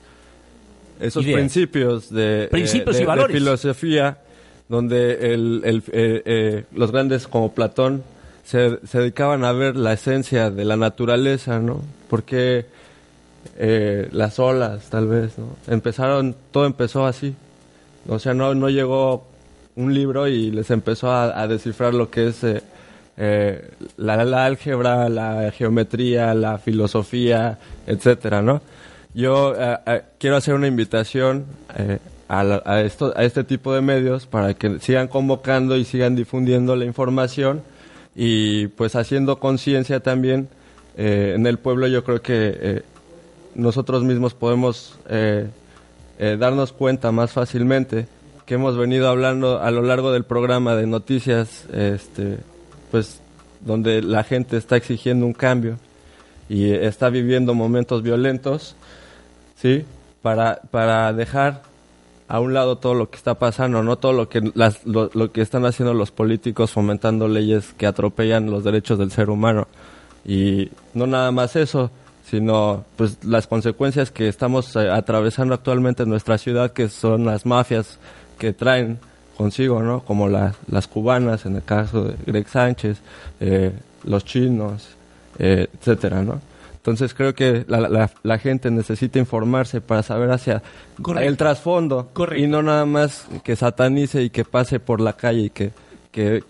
esos 0.99 1.23
principios 1.23 2.09
de, 2.09 2.49
principios 2.51 2.99
y 2.99 3.05
valores. 3.05 3.33
de 3.33 3.39
filosofía 3.39 4.17
donde 4.72 5.34
el, 5.34 5.84
eh, 5.91 6.22
eh, 6.26 6.63
los 6.74 6.93
grandes 6.93 7.28
como 7.28 7.51
Platón 7.51 8.03
se, 8.45 8.80
dedicaban 8.93 9.43
a 9.43 9.51
ver 9.51 9.76
la 9.76 9.91
esencia 9.91 10.49
de 10.49 10.63
la 10.63 10.78
naturaleza, 10.78 11.59
¿no? 11.59 11.82
Porque 12.09 12.67
eh, 13.57 14.07
las 14.13 14.39
olas, 14.39 14.89
tal 14.89 15.09
vez, 15.09 15.38
¿no? 15.38 15.57
Empezaron, 15.67 16.38
todo 16.51 16.65
empezó 16.65 17.05
así. 17.05 17.36
O 18.07 18.17
sea, 18.17 18.34
no, 18.34 18.55
no 18.55 18.69
llegó 18.69 19.28
un 19.76 19.93
libro 19.93 20.30
y 20.30 20.51
les 20.51 20.72
empezó 20.72 21.11
a, 21.11 21.45
descifrar 21.49 21.93
lo 21.93 22.09
que 22.09 22.30
es 22.30 22.41
la, 23.97 24.24
la, 24.24 24.45
álgebra, 24.45 25.09
la 25.09 25.51
geometría, 25.51 26.34
la 26.34 26.59
filosofía, 26.59 27.59
etcétera, 27.86 28.41
¿no? 28.41 28.61
Yo 29.13 29.53
quiero 30.17 30.38
hacer 30.38 30.53
una 30.53 30.67
invitación 30.67 31.45
a, 32.32 32.82
esto, 32.82 33.13
a 33.15 33.23
este 33.25 33.43
tipo 33.43 33.73
de 33.73 33.82
medios 33.82 34.25
para 34.25 34.53
que 34.53 34.79
sigan 34.79 35.09
convocando 35.09 35.75
y 35.75 35.84
sigan 35.84 36.15
difundiendo 36.15 36.77
la 36.77 36.86
información 36.86 37.61
y 38.15 38.67
pues 38.67 38.95
haciendo 38.95 39.39
conciencia 39.39 39.99
también 39.99 40.47
eh, 40.95 41.34
en 41.36 41.45
el 41.45 41.59
pueblo. 41.59 41.88
Yo 41.88 42.05
creo 42.05 42.21
que 42.21 42.57
eh, 42.61 42.82
nosotros 43.53 44.03
mismos 44.03 44.34
podemos 44.34 44.97
eh, 45.09 45.49
darnos 46.39 46.71
cuenta 46.71 47.11
más 47.11 47.32
fácilmente 47.32 48.07
que 48.45 48.53
hemos 48.53 48.77
venido 48.77 49.09
hablando 49.09 49.61
a 49.61 49.69
lo 49.71 49.82
largo 49.82 50.13
del 50.13 50.23
programa 50.23 50.75
de 50.75 50.86
noticias 50.86 51.65
este 51.73 52.38
pues 52.91 53.19
donde 53.61 54.03
la 54.03 54.23
gente 54.23 54.55
está 54.57 54.75
exigiendo 54.75 55.25
un 55.25 55.34
cambio 55.34 55.77
y 56.47 56.71
está 56.71 57.09
viviendo 57.09 57.55
momentos 57.55 58.03
violentos 58.03 58.75
sí 59.55 59.84
para 60.21 60.61
para 60.69 61.11
dejar 61.11 61.63
a 62.32 62.39
un 62.39 62.53
lado 62.53 62.77
todo 62.77 62.93
lo 62.93 63.09
que 63.09 63.17
está 63.17 63.34
pasando, 63.36 63.84
no 63.84 63.97
todo 63.97 64.13
lo 64.13 64.29
que 64.29 64.39
lo, 64.86 65.32
que 65.34 65.41
están 65.41 65.65
haciendo 65.65 65.93
los 65.93 66.11
políticos 66.11 66.71
fomentando 66.71 67.27
leyes 67.27 67.73
que 67.77 67.86
atropellan 67.86 68.49
los 68.49 68.63
derechos 68.63 68.97
del 68.97 69.11
ser 69.11 69.29
humano 69.29 69.67
y 70.23 70.69
no 70.93 71.07
nada 71.07 71.34
más 71.34 71.57
eso, 71.57 71.91
sino 72.25 72.86
pues 72.95 73.21
las 73.25 73.47
consecuencias 73.47 74.11
que 74.11 74.29
estamos 74.29 74.77
eh, 74.77 74.89
atravesando 74.89 75.53
actualmente 75.53 76.03
en 76.03 76.09
nuestra 76.09 76.38
ciudad 76.38 76.71
que 76.71 76.88
son 76.88 77.25
las 77.25 77.45
mafias 77.45 77.99
que 78.39 78.53
traen 78.53 78.99
consigo, 79.36 79.84
¿no? 79.84 79.99
Como 79.99 80.29
las 80.29 80.88
cubanas 80.88 81.45
en 81.45 81.57
el 81.57 81.63
caso 81.63 82.05
de 82.05 82.15
Greg 82.25 82.47
Sánchez, 82.47 82.97
eh, 83.41 83.73
los 84.05 84.23
chinos, 84.23 84.88
eh, 85.38 85.67
etcétera, 85.77 86.23
¿no? 86.23 86.39
Entonces 86.82 87.13
creo 87.13 87.36
que 87.36 87.63
la, 87.67 88.09
la, 88.23 88.38
gente 88.39 88.71
necesita 88.71 89.19
informarse 89.19 89.82
para 89.82 90.01
saber 90.01 90.32
hacia 90.32 90.63
el 91.19 91.38
trasfondo 91.38 92.09
y 92.36 92.47
no 92.47 92.63
nada 92.63 92.88
más 92.88 93.27
que 93.43 93.55
satanice 93.55 94.23
y 94.23 94.32
que 94.32 94.45
pase 94.45 94.79
por 94.79 94.99
la 94.99 95.13
calle 95.13 95.41
y 95.41 95.49
que 95.51 95.73
que, 96.12 96.43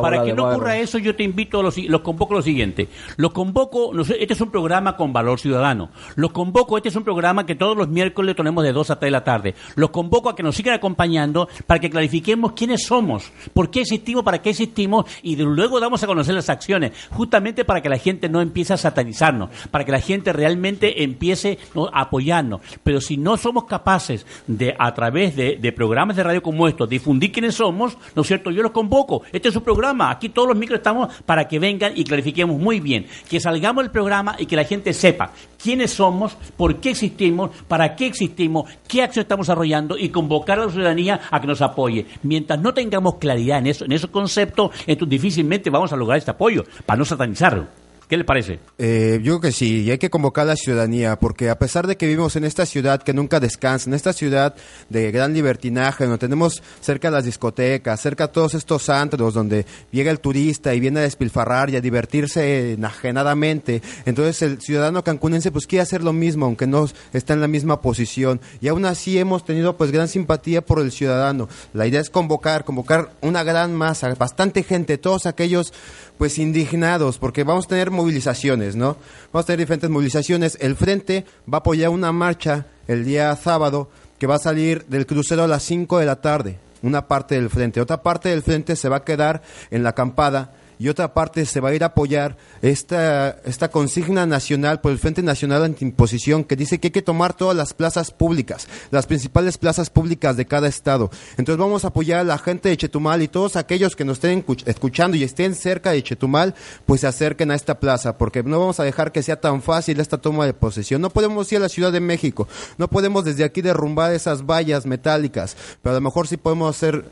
Para 0.00 0.24
que 0.24 0.32
no 0.32 0.48
ocurra 0.48 0.78
eso, 0.78 0.98
yo 0.98 1.14
te 1.14 1.22
invito, 1.22 1.60
a 1.60 1.62
los, 1.62 1.76
los 1.76 2.00
convoco 2.00 2.32
a 2.34 2.36
lo 2.38 2.42
siguiente. 2.42 2.88
Los 3.16 3.32
convoco, 3.32 3.92
este 4.00 4.32
es 4.32 4.40
un 4.40 4.50
programa 4.50 4.96
con 4.96 5.12
valor 5.12 5.38
ciudadano. 5.38 5.90
Los 6.16 6.32
convoco, 6.32 6.78
este 6.78 6.88
es 6.88 6.96
un 6.96 7.04
programa 7.04 7.44
que 7.44 7.54
todos 7.54 7.76
los 7.76 7.88
miércoles 7.88 8.34
tenemos 8.34 8.64
de 8.64 8.72
2 8.72 8.90
a 8.90 8.98
3 8.98 9.08
de 9.08 9.10
la 9.10 9.22
tarde. 9.22 9.54
Los 9.76 9.90
convoco 9.90 10.30
a 10.30 10.34
que 10.34 10.42
nos 10.42 10.56
sigan 10.56 10.74
acompañando 10.74 11.48
para 11.66 11.80
que 11.80 11.90
clarifiquemos 11.90 12.52
quiénes 12.52 12.86
somos, 12.86 13.30
por 13.52 13.70
qué 13.70 13.82
existimos, 13.82 14.24
para 14.24 14.40
qué 14.40 14.50
existimos 14.50 15.04
y 15.22 15.36
luego 15.36 15.80
damos 15.80 16.02
a 16.02 16.06
conocer 16.06 16.34
las 16.34 16.48
acciones, 16.48 16.92
justamente 17.10 17.66
para 17.66 17.82
que 17.82 17.90
la 17.90 17.98
gente 17.98 18.30
no 18.30 18.40
empiece 18.40 18.72
a 18.72 18.78
satanizarnos, 18.78 19.50
para 19.70 19.84
que 19.84 19.92
la 19.92 20.00
gente 20.00 20.32
realmente 20.32 21.04
empiece 21.04 21.58
a 21.92 22.00
apoyarnos. 22.00 22.62
Pero 22.82 23.02
si 23.02 23.18
no 23.18 23.36
somos 23.36 23.64
capaces 23.64 24.26
de, 24.46 24.74
a 24.78 24.94
través 24.94 25.36
de, 25.36 25.56
de 25.56 25.72
programas 25.72 26.16
de 26.16 26.22
radio 26.22 26.42
como 26.42 26.68
estos, 26.68 26.88
difundir 26.88 27.32
quiénes 27.32 27.56
somos, 27.56 27.98
¿no 28.14 28.22
es 28.22 28.28
cierto? 28.28 28.50
Yo 28.50 28.62
los 28.62 28.72
convoco 28.72 28.93
poco. 28.94 29.22
Este 29.32 29.48
es 29.48 29.54
su 29.54 29.64
programa. 29.64 30.08
Aquí 30.08 30.28
todos 30.28 30.46
los 30.46 30.56
micros 30.56 30.78
estamos 30.78 31.12
para 31.26 31.48
que 31.48 31.58
vengan 31.58 31.94
y 31.96 32.04
clarifiquemos 32.04 32.60
muy 32.60 32.78
bien. 32.78 33.08
Que 33.28 33.40
salgamos 33.40 33.82
del 33.82 33.90
programa 33.90 34.36
y 34.38 34.46
que 34.46 34.54
la 34.54 34.62
gente 34.62 34.92
sepa 34.92 35.32
quiénes 35.60 35.90
somos, 35.90 36.36
por 36.56 36.76
qué 36.76 36.90
existimos, 36.90 37.50
para 37.66 37.96
qué 37.96 38.06
existimos, 38.06 38.70
qué 38.86 39.02
acción 39.02 39.22
estamos 39.22 39.48
desarrollando 39.48 39.98
y 39.98 40.10
convocar 40.10 40.60
a 40.60 40.66
la 40.66 40.70
ciudadanía 40.70 41.22
a 41.28 41.40
que 41.40 41.48
nos 41.48 41.60
apoye. 41.60 42.06
Mientras 42.22 42.60
no 42.60 42.72
tengamos 42.72 43.16
claridad 43.16 43.58
en 43.58 43.66
eso, 43.66 43.84
en 43.84 43.90
esos 43.90 44.10
conceptos, 44.10 44.70
entonces 44.86 45.10
difícilmente 45.10 45.70
vamos 45.70 45.92
a 45.92 45.96
lograr 45.96 46.18
este 46.18 46.30
apoyo, 46.30 46.64
para 46.86 46.96
no 46.96 47.04
satanizarlo. 47.04 47.83
¿Qué 48.08 48.18
le 48.18 48.24
parece? 48.24 48.58
Eh, 48.76 49.18
yo 49.22 49.38
creo 49.38 49.40
que 49.40 49.52
sí, 49.52 49.82
y 49.82 49.90
hay 49.90 49.96
que 49.96 50.10
convocar 50.10 50.42
a 50.42 50.48
la 50.48 50.56
ciudadanía, 50.56 51.18
porque 51.18 51.48
a 51.48 51.58
pesar 51.58 51.86
de 51.86 51.96
que 51.96 52.06
vivimos 52.06 52.36
en 52.36 52.44
esta 52.44 52.66
ciudad 52.66 53.02
que 53.02 53.14
nunca 53.14 53.40
descansa, 53.40 53.88
en 53.88 53.94
esta 53.94 54.12
ciudad 54.12 54.54
de 54.90 55.10
gran 55.10 55.32
libertinaje, 55.32 56.04
donde 56.04 56.18
tenemos 56.18 56.62
cerca 56.80 57.10
las 57.10 57.24
discotecas, 57.24 58.00
cerca 58.00 58.28
todos 58.28 58.52
estos 58.52 58.90
antros 58.90 59.32
donde 59.32 59.64
llega 59.90 60.10
el 60.10 60.20
turista 60.20 60.74
y 60.74 60.80
viene 60.80 61.00
a 61.00 61.04
despilfarrar 61.04 61.70
y 61.70 61.76
a 61.76 61.80
divertirse 61.80 62.72
enajenadamente, 62.72 63.80
entonces 64.04 64.42
el 64.42 64.60
ciudadano 64.60 65.02
cancunense 65.02 65.50
pues 65.50 65.66
quiere 65.66 65.82
hacer 65.82 66.04
lo 66.04 66.12
mismo, 66.12 66.44
aunque 66.44 66.66
no 66.66 66.86
está 67.14 67.32
en 67.32 67.40
la 67.40 67.48
misma 67.48 67.80
posición, 67.80 68.38
y 68.60 68.68
aún 68.68 68.84
así 68.84 69.18
hemos 69.18 69.46
tenido 69.46 69.78
pues 69.78 69.92
gran 69.92 70.08
simpatía 70.08 70.60
por 70.60 70.80
el 70.80 70.92
ciudadano. 70.92 71.48
La 71.72 71.86
idea 71.86 72.02
es 72.02 72.10
convocar, 72.10 72.64
convocar 72.64 73.12
una 73.22 73.44
gran 73.44 73.74
masa, 73.74 74.14
bastante 74.14 74.62
gente, 74.62 74.98
todos 74.98 75.24
aquellos 75.24 75.72
pues 76.18 76.38
indignados, 76.38 77.18
porque 77.18 77.44
vamos 77.44 77.64
a 77.64 77.68
tener 77.68 77.90
movilizaciones, 77.94 78.76
¿no? 78.76 78.96
Vamos 79.32 79.44
a 79.44 79.46
tener 79.46 79.60
diferentes 79.60 79.90
movilizaciones. 79.90 80.58
El 80.60 80.76
Frente 80.76 81.24
va 81.50 81.58
a 81.58 81.60
apoyar 81.60 81.90
una 81.90 82.12
marcha 82.12 82.66
el 82.86 83.04
día 83.04 83.34
sábado 83.36 83.88
que 84.18 84.26
va 84.26 84.36
a 84.36 84.38
salir 84.38 84.84
del 84.86 85.06
crucero 85.06 85.44
a 85.44 85.48
las 85.48 85.62
5 85.62 85.98
de 85.98 86.06
la 86.06 86.20
tarde, 86.20 86.58
una 86.82 87.08
parte 87.08 87.34
del 87.36 87.50
Frente. 87.50 87.80
Otra 87.80 88.02
parte 88.02 88.28
del 88.28 88.42
Frente 88.42 88.76
se 88.76 88.88
va 88.88 88.96
a 88.96 89.04
quedar 89.04 89.42
en 89.70 89.82
la 89.82 89.90
acampada 89.90 90.52
y 90.78 90.88
otra 90.88 91.14
parte 91.14 91.46
se 91.46 91.60
va 91.60 91.70
a 91.70 91.74
ir 91.74 91.82
a 91.82 91.88
apoyar 91.88 92.36
esta, 92.62 93.30
esta 93.44 93.70
consigna 93.70 94.26
nacional 94.26 94.80
por 94.80 94.92
el 94.92 94.98
Frente 94.98 95.22
Nacional 95.22 95.64
Antiimposición 95.64 96.44
que 96.44 96.56
dice 96.56 96.78
que 96.78 96.88
hay 96.88 96.92
que 96.92 97.02
tomar 97.02 97.34
todas 97.34 97.56
las 97.56 97.74
plazas 97.74 98.10
públicas, 98.10 98.68
las 98.90 99.06
principales 99.06 99.58
plazas 99.58 99.90
públicas 99.90 100.36
de 100.36 100.46
cada 100.46 100.68
estado. 100.68 101.10
Entonces 101.36 101.58
vamos 101.58 101.84
a 101.84 101.88
apoyar 101.88 102.20
a 102.20 102.24
la 102.24 102.38
gente 102.38 102.68
de 102.68 102.76
Chetumal 102.76 103.22
y 103.22 103.28
todos 103.28 103.56
aquellos 103.56 103.96
que 103.96 104.04
nos 104.04 104.18
estén 104.18 104.44
escuchando 104.66 105.16
y 105.16 105.22
estén 105.22 105.54
cerca 105.54 105.90
de 105.90 106.02
Chetumal, 106.02 106.54
pues 106.86 107.02
se 107.02 107.06
acerquen 107.06 107.50
a 107.50 107.54
esta 107.54 107.80
plaza, 107.80 108.18
porque 108.18 108.42
no 108.42 108.58
vamos 108.58 108.80
a 108.80 108.84
dejar 108.84 109.12
que 109.12 109.22
sea 109.22 109.40
tan 109.40 109.62
fácil 109.62 110.00
esta 110.00 110.18
toma 110.18 110.46
de 110.46 110.54
posesión. 110.54 111.00
No 111.00 111.10
podemos 111.10 111.50
ir 111.52 111.58
a 111.58 111.62
la 111.62 111.68
Ciudad 111.68 111.92
de 111.92 112.00
México, 112.00 112.48
no 112.78 112.88
podemos 112.88 113.24
desde 113.24 113.44
aquí 113.44 113.62
derrumbar 113.62 114.12
esas 114.12 114.44
vallas 114.46 114.86
metálicas, 114.86 115.56
pero 115.82 115.92
a 115.92 115.98
lo 115.98 116.02
mejor 116.02 116.26
sí 116.26 116.36
podemos 116.36 116.74
hacer 116.74 117.04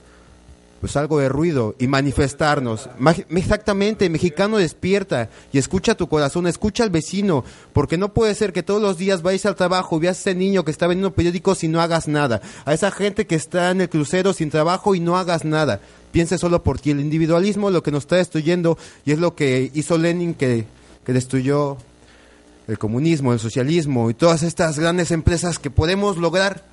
pues 0.83 0.97
algo 0.97 1.21
de 1.21 1.29
ruido 1.29 1.77
y 1.79 1.87
manifestarnos. 1.87 2.91
exactamente, 3.31 4.11
mexicano 4.11 4.59
despierta 4.59 5.31
y 5.53 5.59
escucha 5.59 5.95
tu 5.95 6.09
corazón, 6.09 6.49
escucha 6.49 6.83
al 6.83 6.91
vecino, 6.91 7.45
porque 7.73 7.97
no 7.97 8.13
puede 8.13 8.35
ser 8.35 8.53
que 8.53 8.65
todos 8.65 8.83
los 8.83 8.99
días 8.99 9.23
vayas 9.23 9.47
al 9.47 9.55
trabajo 9.55 9.97
y 9.97 10.01
veas 10.01 10.17
a 10.17 10.21
ese 10.23 10.35
niño 10.35 10.65
que 10.65 10.73
está 10.73 10.89
vendiendo 10.89 11.15
periódicos 11.15 11.63
y 11.63 11.69
no 11.69 11.81
hagas 11.81 12.09
nada, 12.09 12.43
a 12.65 12.75
esa 12.75 12.91
gente 12.91 13.29
que 13.29 13.37
está 13.37 13.71
en 13.71 13.83
el 13.83 13.89
crucero 13.91 14.33
sin 14.33 14.51
trabajo 14.51 14.97
y 14.97 14.99
no 14.99 15.17
hagas 15.17 15.45
nada. 15.45 15.81
Piense 16.11 16.37
solo 16.37 16.65
por 16.65 16.81
ti, 16.81 16.91
el 16.91 16.99
individualismo 16.99 17.71
lo 17.71 17.85
que 17.85 17.93
nos 17.93 18.03
está 18.03 18.17
destruyendo 18.17 18.77
y 19.05 19.13
es 19.13 19.21
lo 19.21 19.37
que 19.37 19.71
hizo 19.75 19.99
Lenin 19.99 20.35
que, 20.35 20.65
que 21.07 21.13
destruyó 21.13 21.77
el 22.67 22.77
comunismo, 22.77 23.33
el 23.33 23.39
socialismo 23.39 24.11
y 24.11 24.15
todas 24.15 24.43
estas 24.43 24.81
grandes 24.81 25.13
empresas 25.13 25.61
que 25.61 25.71
podemos 25.71 26.17
lograr, 26.17 26.65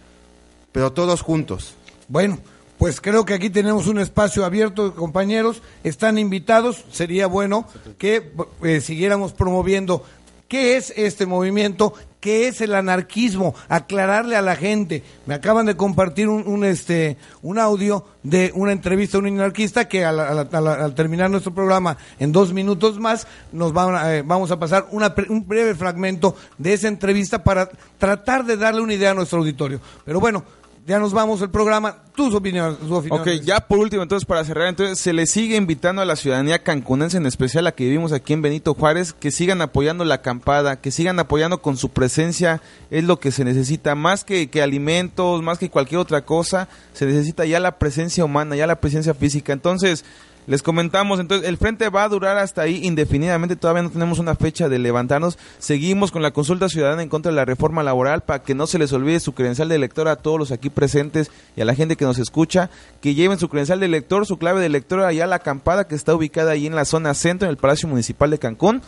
pero 0.72 0.93
todos 0.93 1.22
juntos. 1.22 1.76
Bueno, 2.07 2.39
pues 2.80 3.02
creo 3.02 3.26
que 3.26 3.34
aquí 3.34 3.50
tenemos 3.50 3.88
un 3.88 4.00
espacio 4.00 4.46
abierto, 4.46 4.96
compañeros, 4.96 5.62
están 5.84 6.18
invitados, 6.18 6.86
sería 6.90 7.28
bueno 7.28 7.68
que 7.98 8.32
eh, 8.64 8.80
siguiéramos 8.80 9.34
promoviendo. 9.34 10.06
Qué 10.48 10.78
es 10.78 10.94
este 10.96 11.26
movimiento, 11.28 11.94
qué 12.22 12.48
es 12.48 12.62
el 12.62 12.74
anarquismo, 12.74 13.54
aclararle 13.68 14.38
a 14.38 14.42
la 14.42 14.56
gente. 14.56 15.04
Me 15.26 15.36
acaban 15.36 15.66
de 15.66 15.76
compartir 15.76 16.30
un, 16.30 16.64
este 16.64 17.18
un 17.42 17.60
audio 17.60 18.06
de 18.24 18.52
una 18.56 18.72
entrevista 18.72 19.18
a 19.18 19.20
un 19.20 19.28
anarquista 19.28 19.88
que 19.90 20.06
al, 20.06 20.96
terminar 20.96 21.30
nuestro 21.30 21.54
programa 21.54 21.98
en 22.18 22.32
dos 22.32 22.54
minutos 22.54 22.98
más 22.98 23.28
nos 23.52 23.74
eh, 24.06 24.24
vamos 24.26 24.52
a 24.52 24.58
pasar 24.58 24.88
un 24.92 25.48
breve 25.48 25.76
fragmento 25.76 26.36
de 26.58 26.74
esa 26.74 26.88
entrevista 26.88 27.44
para 27.44 27.70
tratar 27.98 28.46
de 28.46 28.58
darle 28.58 28.82
una 28.82 28.94
idea 28.94 29.12
a 29.12 29.16
nuestro 29.16 29.40
auditorio. 29.40 29.82
Pero 30.06 30.20
bueno, 30.22 30.46
ya 30.86 31.00
nos 31.00 31.14
vamos 31.14 31.42
el 31.42 31.50
programa. 31.50 31.98
Tus 32.16 32.34
opiniones, 32.34 32.78
su 32.86 32.94
opinión. 32.94 33.22
Ok, 33.22 33.28
ya 33.44 33.60
por 33.62 33.80
último, 33.80 34.04
entonces, 34.04 34.26
para 34.26 34.44
cerrar, 34.44 34.68
entonces, 34.68 35.00
se 35.00 35.14
le 35.14 35.26
sigue 35.26 35.56
invitando 35.56 36.02
a 36.02 36.06
la 36.06 36.16
ciudadanía 36.16 36.64
cancunense, 36.64 37.18
en 37.18 37.26
especial 37.26 37.68
a 37.68 37.72
que 37.72 37.86
vivimos 37.86 38.12
aquí 38.12 38.34
en 38.34 38.42
Benito 38.42 38.74
Juárez, 38.74 39.14
que 39.14 39.32
sigan 39.32 39.62
apoyando 39.62 40.04
la 40.04 40.16
acampada, 40.16 40.82
que 40.82 40.92
sigan 40.92 41.20
apoyando 41.20 41.62
con 41.62 41.78
su 41.78 41.90
presencia, 41.90 42.62
es 42.92 43.04
lo 43.04 43.20
que 43.20 43.32
se 43.32 43.46
necesita, 43.46 43.96
más 43.96 44.24
que, 44.24 44.50
que 44.50 44.62
alimentos, 44.62 45.42
más 45.42 45.60
que 45.60 45.70
cualquier 45.70 46.00
otra 46.00 46.26
cosa, 46.26 46.68
se 46.94 47.06
necesita 47.06 47.46
ya 47.46 47.60
la 47.60 47.78
presencia 47.78 48.26
humana, 48.26 48.56
ya 48.56 48.68
la 48.68 48.82
presencia 48.82 49.14
física. 49.14 49.54
Entonces, 49.54 50.04
les 50.50 50.64
comentamos, 50.64 51.20
entonces 51.20 51.47
el 51.47 51.58
frente 51.58 51.89
va 51.89 52.04
a 52.04 52.10
durar 52.10 52.39
hasta 52.39 52.64
ahí 52.64 52.84
indefinidamente, 52.84 53.56
todavía 53.56 53.84
no 53.84 53.91
tenemos 53.91 54.18
una 54.18 54.34
fecha 54.34 54.68
de 54.68 54.80
levantarnos. 54.80 55.38
Seguimos 55.60 56.12
con 56.12 56.24
la 56.24 56.32
consulta 56.32 56.70
ciudadana 56.70 57.04
en 57.04 57.10
contra 57.10 57.32
de 57.32 57.36
la 57.36 57.45
reforma 57.45 57.84
laboral 57.84 58.22
para 58.22 58.41
que 58.41 58.56
no 58.56 58.66
se 58.66 58.80
les 58.80 58.91
olvide 58.91 59.20
su 59.20 59.34
credencial 59.34 59.70
de 59.70 59.76
elector 59.76 60.08
a 60.08 60.16
todos 60.16 60.39
los 60.39 60.52
aquí 60.52 60.72
presentes 60.72 61.30
y 61.56 61.62
a 61.62 61.66
la 61.66 61.76
gente 61.76 61.97
que 61.97 62.06
nos 62.06 62.18
escucha, 62.18 62.72
que 63.00 63.14
lleven 63.14 63.38
su 63.38 63.47
credencial 63.47 63.80
de 63.80 63.86
elector, 63.86 64.26
su 64.26 64.39
clave 64.39 64.60
de 64.60 64.66
elector 64.66 65.02
allá 65.02 65.26
a 65.26 65.28
la 65.28 65.36
acampada 65.36 65.88
que 65.88 65.93
está 65.93 66.16
ubicada 66.16 66.54
ahí 66.54 66.66
en 66.66 66.74
la 66.74 66.86
zona 66.86 67.14
centro, 67.14 67.45
en 67.45 67.52
el 67.52 67.58
Palacio 67.58 67.88
Municipal 67.88 68.32
de 68.32 68.39
Cancún 68.39 68.82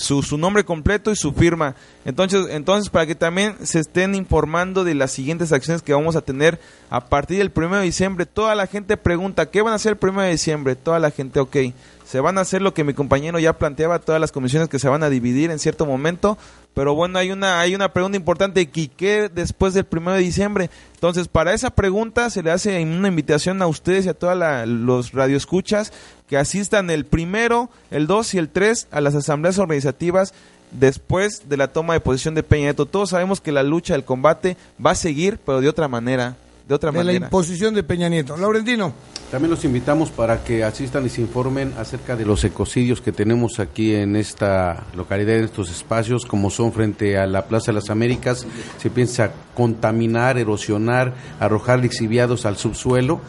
su, 0.00 0.22
su 0.22 0.38
nombre 0.38 0.64
completo 0.64 1.10
y 1.10 1.16
su 1.16 1.34
firma. 1.34 1.74
Entonces, 2.06 2.46
entonces, 2.50 2.88
para 2.88 3.04
que 3.04 3.14
también 3.14 3.54
se 3.64 3.80
estén 3.80 4.14
informando 4.14 4.82
de 4.82 4.94
las 4.94 5.10
siguientes 5.12 5.52
acciones 5.52 5.82
que 5.82 5.92
vamos 5.92 6.16
a 6.16 6.22
tener 6.22 6.58
a 6.88 7.04
partir 7.04 7.36
del 7.36 7.52
1 7.54 7.76
de 7.76 7.82
diciembre. 7.82 8.24
Toda 8.24 8.54
la 8.54 8.66
gente 8.66 8.96
pregunta, 8.96 9.50
¿qué 9.50 9.60
van 9.60 9.74
a 9.74 9.76
hacer 9.76 9.98
el 10.00 10.08
1 10.08 10.22
de 10.22 10.30
diciembre? 10.30 10.74
Toda 10.74 10.98
la 10.98 11.10
gente, 11.10 11.38
ok 11.38 11.56
se 12.10 12.18
van 12.18 12.38
a 12.38 12.40
hacer 12.40 12.60
lo 12.60 12.74
que 12.74 12.82
mi 12.82 12.92
compañero 12.92 13.38
ya 13.38 13.56
planteaba, 13.56 14.00
todas 14.00 14.20
las 14.20 14.32
comisiones 14.32 14.68
que 14.68 14.80
se 14.80 14.88
van 14.88 15.04
a 15.04 15.10
dividir 15.10 15.52
en 15.52 15.60
cierto 15.60 15.86
momento, 15.86 16.38
pero 16.74 16.92
bueno, 16.92 17.20
hay 17.20 17.30
una, 17.30 17.60
hay 17.60 17.76
una 17.76 17.92
pregunta 17.92 18.16
importante, 18.16 18.68
¿qué 18.68 19.30
después 19.32 19.74
del 19.74 19.84
primero 19.84 20.16
de 20.16 20.22
diciembre? 20.22 20.70
Entonces, 20.94 21.28
para 21.28 21.54
esa 21.54 21.70
pregunta 21.70 22.28
se 22.28 22.42
le 22.42 22.50
hace 22.50 22.82
una 22.82 23.06
invitación 23.06 23.62
a 23.62 23.68
ustedes 23.68 24.06
y 24.06 24.08
a 24.08 24.14
todos 24.14 24.36
los 24.66 25.12
radioescuchas 25.12 25.92
que 26.30 26.38
asistan 26.38 26.90
el 26.90 27.06
primero, 27.06 27.70
el 27.90 28.06
2 28.06 28.34
y 28.34 28.38
el 28.38 28.48
3 28.48 28.86
a 28.92 29.00
las 29.00 29.16
asambleas 29.16 29.58
organizativas 29.58 30.32
después 30.70 31.48
de 31.48 31.56
la 31.56 31.72
toma 31.72 31.94
de 31.94 32.00
posición 32.00 32.36
de 32.36 32.44
Peña 32.44 32.66
Nieto. 32.66 32.86
Todos 32.86 33.10
sabemos 33.10 33.40
que 33.40 33.50
la 33.50 33.64
lucha, 33.64 33.96
el 33.96 34.04
combate 34.04 34.56
va 34.84 34.92
a 34.92 34.94
seguir, 34.94 35.40
pero 35.44 35.60
de 35.60 35.68
otra 35.68 35.88
manera. 35.88 36.36
De 36.68 36.74
otra 36.76 36.92
de 36.92 37.02
la 37.02 37.14
imposición 37.14 37.74
de 37.74 37.82
Peña 37.82 38.08
Nieto. 38.08 38.36
Laurentino. 38.36 38.92
También 39.32 39.50
los 39.50 39.64
invitamos 39.64 40.10
para 40.10 40.44
que 40.44 40.62
asistan 40.62 41.04
y 41.04 41.08
se 41.08 41.20
informen 41.20 41.74
acerca 41.76 42.14
de 42.14 42.24
los 42.24 42.44
ecocidios 42.44 43.00
que 43.00 43.10
tenemos 43.10 43.58
aquí 43.58 43.96
en 43.96 44.14
esta 44.14 44.84
localidad, 44.94 45.36
en 45.36 45.46
estos 45.46 45.68
espacios, 45.68 46.24
como 46.26 46.48
son 46.48 46.72
frente 46.72 47.18
a 47.18 47.26
la 47.26 47.46
Plaza 47.46 47.72
de 47.72 47.80
las 47.80 47.90
Américas. 47.90 48.46
Se 48.78 48.88
piensa 48.88 49.32
contaminar, 49.56 50.38
erosionar, 50.38 51.12
arrojar 51.40 51.80
lixiviados 51.80 52.46
al 52.46 52.56
subsuelo 52.56 53.20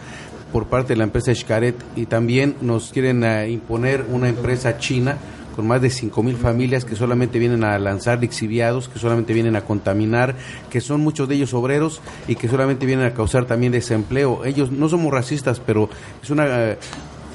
por 0.51 0.67
parte 0.67 0.93
de 0.93 0.97
la 0.97 1.03
empresa 1.03 1.33
Xcaret 1.33 1.75
y 1.95 2.05
también 2.05 2.55
nos 2.61 2.91
quieren 2.91 3.23
eh, 3.23 3.49
imponer 3.49 4.05
una 4.09 4.29
empresa 4.29 4.77
china 4.77 5.17
con 5.55 5.67
más 5.67 5.81
de 5.81 5.89
5.000 5.89 6.35
familias 6.37 6.85
que 6.85 6.95
solamente 6.95 7.37
vienen 7.37 7.63
a 7.63 7.77
lanzar 7.77 8.19
lixiviados, 8.19 8.87
que 8.87 8.99
solamente 8.99 9.33
vienen 9.33 9.55
a 9.55 9.65
contaminar, 9.65 10.35
que 10.69 10.79
son 10.79 11.01
muchos 11.01 11.27
de 11.27 11.35
ellos 11.35 11.53
obreros 11.53 12.01
y 12.27 12.35
que 12.35 12.47
solamente 12.47 12.85
vienen 12.85 13.05
a 13.05 13.13
causar 13.13 13.45
también 13.45 13.73
desempleo. 13.73 14.45
Ellos 14.45 14.71
no 14.71 14.87
somos 14.87 15.11
racistas, 15.11 15.59
pero 15.59 15.89
es 16.23 16.29
una 16.29 16.77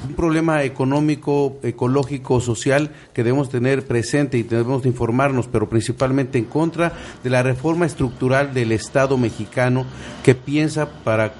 un 0.07 0.13
problema 0.13 0.63
económico, 0.63 1.57
ecológico, 1.63 2.39
social 2.39 2.91
que 3.13 3.23
debemos 3.23 3.49
tener 3.49 3.85
presente 3.85 4.37
y 4.37 4.43
debemos 4.43 4.85
informarnos, 4.85 5.47
pero 5.47 5.69
principalmente 5.69 6.37
en 6.37 6.45
contra 6.45 6.93
de 7.23 7.29
la 7.29 7.43
reforma 7.43 7.85
estructural 7.85 8.53
del 8.53 8.71
Estado 8.71 9.17
mexicano 9.17 9.85
que 10.23 10.35
piensa 10.35 10.89
para 11.03 11.33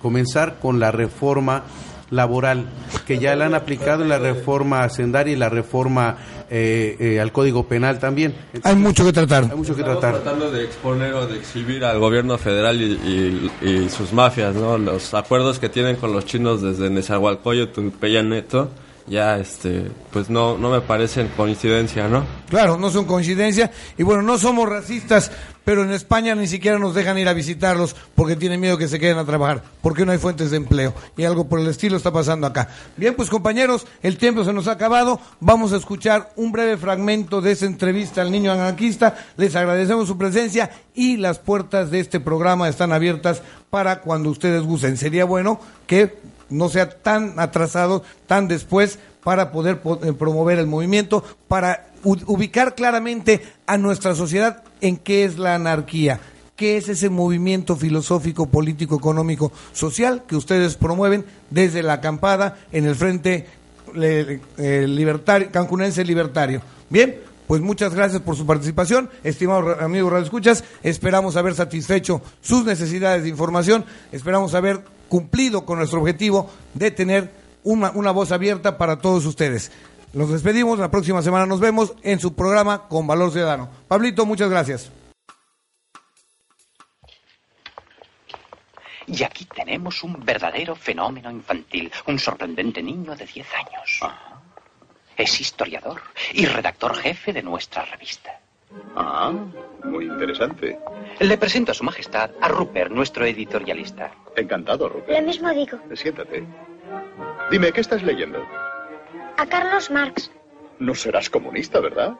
comenzar 0.00 0.58
con 0.60 0.80
la 0.80 0.90
reforma 0.90 1.64
laboral 2.10 2.66
que 3.06 3.18
ya 3.18 3.36
la 3.36 3.46
han 3.46 3.54
aplicado 3.54 4.02
en 4.02 4.08
la 4.08 4.18
reforma 4.18 4.82
hacendaria 4.82 5.34
y 5.34 5.36
la 5.36 5.48
reforma 5.48 6.16
eh, 6.50 6.96
eh, 6.98 7.20
al 7.20 7.32
Código 7.32 7.66
Penal 7.66 7.98
también. 7.98 8.34
hay 8.62 8.76
mucho 8.76 9.04
que 9.04 9.12
tratar. 9.12 9.44
Hay 9.50 9.56
mucho 9.56 9.76
que 9.76 9.82
tratar. 9.82 10.14
tratando 10.14 10.50
de 10.50 10.64
exponer 10.64 11.12
o 11.12 11.26
de 11.26 11.38
exhibir 11.38 11.84
al 11.84 11.98
gobierno 11.98 12.38
federal 12.38 12.80
y, 12.80 13.88
sus 13.90 14.12
mafias, 14.12 14.54
¿no? 14.54 14.78
Los 14.78 15.12
acuerdos 15.14 15.58
que 15.58 15.68
tienen 15.68 15.96
con 15.96 16.12
los 16.12 16.24
chinos 16.24 16.62
desde 16.62 16.88
Nezahualcóyotl, 16.90 17.88
Peña 17.90 18.22
Neto 18.22 18.70
ya 19.08 19.38
este 19.38 19.90
pues 20.12 20.30
no 20.30 20.58
no 20.58 20.70
me 20.70 20.80
parecen 20.80 21.28
coincidencia, 21.36 22.08
¿no? 22.08 22.24
Claro, 22.48 22.76
no 22.76 22.90
son 22.90 23.04
coincidencia 23.04 23.70
y 23.96 24.02
bueno, 24.02 24.22
no 24.22 24.38
somos 24.38 24.68
racistas, 24.68 25.30
pero 25.64 25.82
en 25.82 25.92
España 25.92 26.34
ni 26.34 26.46
siquiera 26.46 26.78
nos 26.78 26.94
dejan 26.94 27.18
ir 27.18 27.28
a 27.28 27.34
visitarlos 27.34 27.94
porque 28.14 28.36
tienen 28.36 28.60
miedo 28.60 28.78
que 28.78 28.88
se 28.88 28.98
queden 28.98 29.18
a 29.18 29.24
trabajar, 29.24 29.62
porque 29.82 30.06
no 30.06 30.12
hay 30.12 30.18
fuentes 30.18 30.50
de 30.50 30.56
empleo 30.56 30.94
y 31.16 31.24
algo 31.24 31.48
por 31.48 31.60
el 31.60 31.68
estilo 31.68 31.96
está 31.96 32.12
pasando 32.12 32.46
acá. 32.46 32.68
Bien, 32.96 33.14
pues 33.14 33.28
compañeros, 33.28 33.86
el 34.02 34.16
tiempo 34.16 34.44
se 34.44 34.52
nos 34.52 34.66
ha 34.68 34.72
acabado, 34.72 35.20
vamos 35.40 35.72
a 35.72 35.76
escuchar 35.76 36.32
un 36.36 36.52
breve 36.52 36.76
fragmento 36.76 37.40
de 37.40 37.52
esa 37.52 37.66
entrevista 37.66 38.22
al 38.22 38.30
niño 38.30 38.52
anarquista, 38.52 39.16
les 39.36 39.54
agradecemos 39.56 40.08
su 40.08 40.16
presencia 40.16 40.70
y 40.94 41.16
las 41.16 41.38
puertas 41.38 41.90
de 41.90 42.00
este 42.00 42.20
programa 42.20 42.68
están 42.68 42.92
abiertas 42.92 43.42
para 43.70 44.00
cuando 44.00 44.30
ustedes 44.30 44.62
gusten. 44.62 44.96
Sería 44.96 45.24
bueno 45.24 45.60
que 45.86 46.16
no 46.50 46.68
sea 46.68 46.90
tan 46.90 47.38
atrasado, 47.38 48.02
tan 48.26 48.48
después, 48.48 48.98
para 49.22 49.52
poder 49.52 49.80
eh, 50.02 50.12
promover 50.12 50.58
el 50.58 50.66
movimiento, 50.66 51.22
para 51.48 51.88
ubicar 52.02 52.74
claramente 52.74 53.42
a 53.66 53.76
nuestra 53.76 54.14
sociedad 54.14 54.62
en 54.80 54.96
qué 54.96 55.24
es 55.24 55.38
la 55.38 55.54
anarquía, 55.54 56.20
qué 56.56 56.76
es 56.76 56.88
ese 56.88 57.10
movimiento 57.10 57.76
filosófico, 57.76 58.46
político, 58.46 58.96
económico, 58.96 59.52
social 59.72 60.22
que 60.26 60.36
ustedes 60.36 60.76
promueven 60.76 61.24
desde 61.50 61.82
la 61.82 61.94
acampada 61.94 62.58
en 62.72 62.86
el 62.86 62.94
Frente 62.94 63.46
eh, 63.94 64.86
libertario, 64.88 65.50
Cancunense 65.50 66.04
Libertario. 66.04 66.62
Bien, 66.88 67.16
pues 67.46 67.60
muchas 67.60 67.94
gracias 67.94 68.22
por 68.22 68.36
su 68.36 68.46
participación, 68.46 69.10
estimados 69.24 69.80
amigos 69.80 70.12
Radio 70.12 70.24
Escuchas. 70.24 70.64
Esperamos 70.82 71.36
haber 71.36 71.54
satisfecho 71.54 72.20
sus 72.40 72.64
necesidades 72.64 73.22
de 73.22 73.30
información, 73.30 73.84
esperamos 74.12 74.54
haber 74.54 74.82
cumplido 75.08 75.64
con 75.64 75.78
nuestro 75.78 76.00
objetivo 76.00 76.50
de 76.74 76.90
tener 76.90 77.30
una, 77.64 77.90
una 77.90 78.10
voz 78.10 78.32
abierta 78.32 78.78
para 78.78 78.98
todos 78.98 79.26
ustedes. 79.26 79.72
Nos 80.12 80.30
despedimos, 80.30 80.78
la 80.78 80.90
próxima 80.90 81.22
semana 81.22 81.46
nos 81.46 81.60
vemos 81.60 81.94
en 82.02 82.18
su 82.18 82.34
programa 82.34 82.88
Con 82.88 83.06
Valor 83.06 83.30
Ciudadano. 83.30 83.68
Pablito, 83.88 84.24
muchas 84.24 84.48
gracias. 84.48 84.90
Y 89.06 89.22
aquí 89.22 89.46
tenemos 89.46 90.02
un 90.02 90.22
verdadero 90.24 90.74
fenómeno 90.76 91.30
infantil, 91.30 91.90
un 92.06 92.18
sorprendente 92.18 92.82
niño 92.82 93.16
de 93.16 93.24
10 93.24 93.46
años. 93.54 94.00
Es 95.16 95.40
historiador 95.40 96.02
y 96.32 96.44
redactor 96.44 96.94
jefe 96.94 97.32
de 97.32 97.42
nuestra 97.42 97.84
revista. 97.86 98.38
Ah, 98.94 99.32
muy 99.84 100.06
interesante. 100.06 100.78
Le 101.20 101.38
presento 101.38 101.72
a 101.72 101.74
Su 101.74 101.84
Majestad 101.84 102.30
a 102.40 102.48
Rupert, 102.48 102.90
nuestro 102.90 103.24
editorialista. 103.24 104.12
Encantado, 104.36 104.88
Rupert. 104.88 105.18
Lo 105.18 105.26
mismo 105.26 105.50
digo. 105.50 105.78
Siéntate. 105.94 106.44
Dime, 107.50 107.72
¿qué 107.72 107.80
estás 107.80 108.02
leyendo? 108.02 108.44
A 109.36 109.46
Carlos 109.46 109.90
Marx. 109.90 110.30
No 110.78 110.94
serás 110.94 111.30
comunista, 111.30 111.80
¿verdad? 111.80 112.14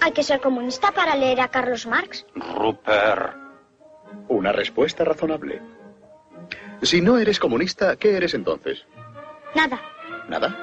Hay 0.00 0.12
que 0.12 0.22
ser 0.22 0.40
comunista 0.40 0.92
para 0.92 1.14
leer 1.14 1.40
a 1.40 1.48
Carlos 1.48 1.86
Marx. 1.86 2.26
Rupert. 2.34 3.36
Una 4.28 4.52
respuesta 4.52 5.04
razonable. 5.04 5.60
Si 6.82 7.00
no 7.00 7.18
eres 7.18 7.38
comunista, 7.38 7.96
¿qué 7.96 8.16
eres 8.16 8.34
entonces? 8.34 8.84
Nada. 9.54 9.80
Nada. 10.28 10.56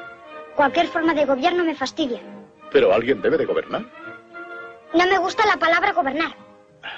Cualquier 0.55 0.87
forma 0.87 1.13
de 1.13 1.25
gobierno 1.25 1.63
me 1.63 1.75
fastidia. 1.75 2.19
Pero 2.71 2.93
alguien 2.93 3.21
debe 3.21 3.37
de 3.37 3.45
gobernar. 3.45 3.85
No 4.93 5.05
me 5.07 5.17
gusta 5.17 5.45
la 5.45 5.57
palabra 5.57 5.93
gobernar. 5.93 6.35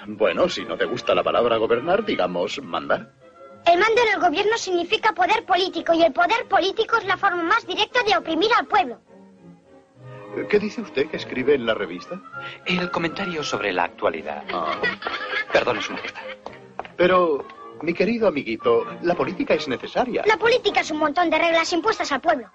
Bueno, 0.07 0.49
si 0.49 0.63
no 0.63 0.77
te 0.77 0.85
gusta 0.85 1.13
la 1.13 1.23
palabra 1.23 1.57
gobernar, 1.57 2.05
digamos 2.05 2.61
mandar. 2.61 3.11
El 3.65 3.79
mando 3.79 4.01
en 4.01 4.13
el 4.15 4.19
gobierno 4.19 4.57
significa 4.57 5.13
poder 5.13 5.45
político 5.45 5.93
y 5.93 6.03
el 6.03 6.11
poder 6.11 6.45
político 6.49 6.97
es 6.97 7.05
la 7.05 7.17
forma 7.17 7.43
más 7.43 7.65
directa 7.65 8.01
de 8.03 8.17
oprimir 8.17 8.49
al 8.57 8.65
pueblo. 8.67 8.99
¿Qué 10.49 10.59
dice 10.59 10.81
usted 10.81 11.07
que 11.09 11.17
escribe 11.17 11.53
en 11.53 11.65
la 11.65 11.73
revista? 11.75 12.19
El 12.65 12.89
comentario 12.91 13.43
sobre 13.43 13.71
la 13.71 13.83
actualidad. 13.83 14.43
Ah, 14.51 14.73
Perdone, 15.51 15.81
Su 15.81 15.93
Majestad. 15.93 16.21
pero, 16.97 17.45
mi 17.81 17.93
querido 17.93 18.27
amiguito, 18.27 18.85
la 19.03 19.13
política 19.15 19.53
es 19.53 19.67
necesaria. 19.67 20.23
La 20.25 20.37
política 20.37 20.81
es 20.81 20.89
un 20.91 20.97
montón 20.97 21.29
de 21.29 21.37
reglas 21.37 21.71
impuestas 21.71 22.11
al 22.11 22.19
pueblo. 22.21 22.49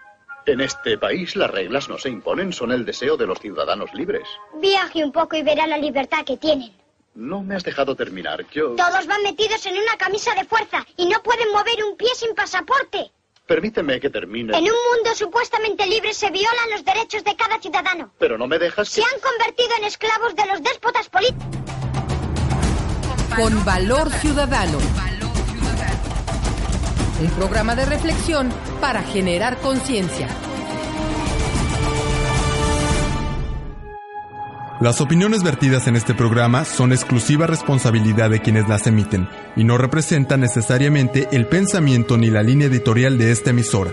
En 0.48 0.62
este 0.62 0.96
país 0.96 1.36
las 1.36 1.50
reglas 1.50 1.90
no 1.90 1.98
se 1.98 2.08
imponen, 2.08 2.54
son 2.54 2.72
el 2.72 2.86
deseo 2.86 3.18
de 3.18 3.26
los 3.26 3.38
ciudadanos 3.38 3.92
libres. 3.92 4.26
Viaje 4.54 5.04
un 5.04 5.12
poco 5.12 5.36
y 5.36 5.42
verá 5.42 5.66
la 5.66 5.76
libertad 5.76 6.24
que 6.24 6.38
tienen. 6.38 6.72
No 7.14 7.42
me 7.42 7.54
has 7.54 7.64
dejado 7.64 7.94
terminar. 7.94 8.46
Yo... 8.50 8.74
Todos 8.74 9.06
van 9.06 9.22
metidos 9.22 9.66
en 9.66 9.76
una 9.76 9.98
camisa 9.98 10.34
de 10.34 10.46
fuerza 10.46 10.86
y 10.96 11.04
no 11.04 11.22
pueden 11.22 11.52
mover 11.52 11.84
un 11.84 11.98
pie 11.98 12.08
sin 12.14 12.34
pasaporte. 12.34 13.10
Permíteme 13.46 14.00
que 14.00 14.08
termine. 14.08 14.56
En 14.56 14.64
un 14.64 14.70
mundo 14.94 15.14
supuestamente 15.14 15.86
libre 15.86 16.14
se 16.14 16.30
violan 16.30 16.70
los 16.70 16.82
derechos 16.82 17.22
de 17.24 17.36
cada 17.36 17.60
ciudadano. 17.60 18.10
Pero 18.18 18.38
no 18.38 18.46
me 18.46 18.58
dejas 18.58 18.88
Se 18.88 19.02
que... 19.02 19.06
han 19.06 19.20
convertido 19.20 19.68
en 19.80 19.84
esclavos 19.84 20.34
de 20.34 20.46
los 20.46 20.62
déspotas 20.62 21.10
políticos. 21.10 21.44
Con 23.36 23.64
Valor 23.66 24.10
Ciudadano. 24.12 24.78
Un 27.20 27.30
programa 27.30 27.74
de 27.74 27.84
reflexión 27.84 28.48
para 28.80 29.02
generar 29.02 29.58
conciencia. 29.58 30.28
Las 34.80 35.00
opiniones 35.00 35.42
vertidas 35.42 35.88
en 35.88 35.96
este 35.96 36.14
programa 36.14 36.64
son 36.64 36.92
exclusiva 36.92 37.48
responsabilidad 37.48 38.30
de 38.30 38.40
quienes 38.40 38.68
las 38.68 38.86
emiten 38.86 39.28
y 39.56 39.64
no 39.64 39.76
representan 39.76 40.40
necesariamente 40.40 41.26
el 41.32 41.46
pensamiento 41.48 42.16
ni 42.16 42.30
la 42.30 42.44
línea 42.44 42.68
editorial 42.68 43.18
de 43.18 43.32
esta 43.32 43.50
emisora. 43.50 43.90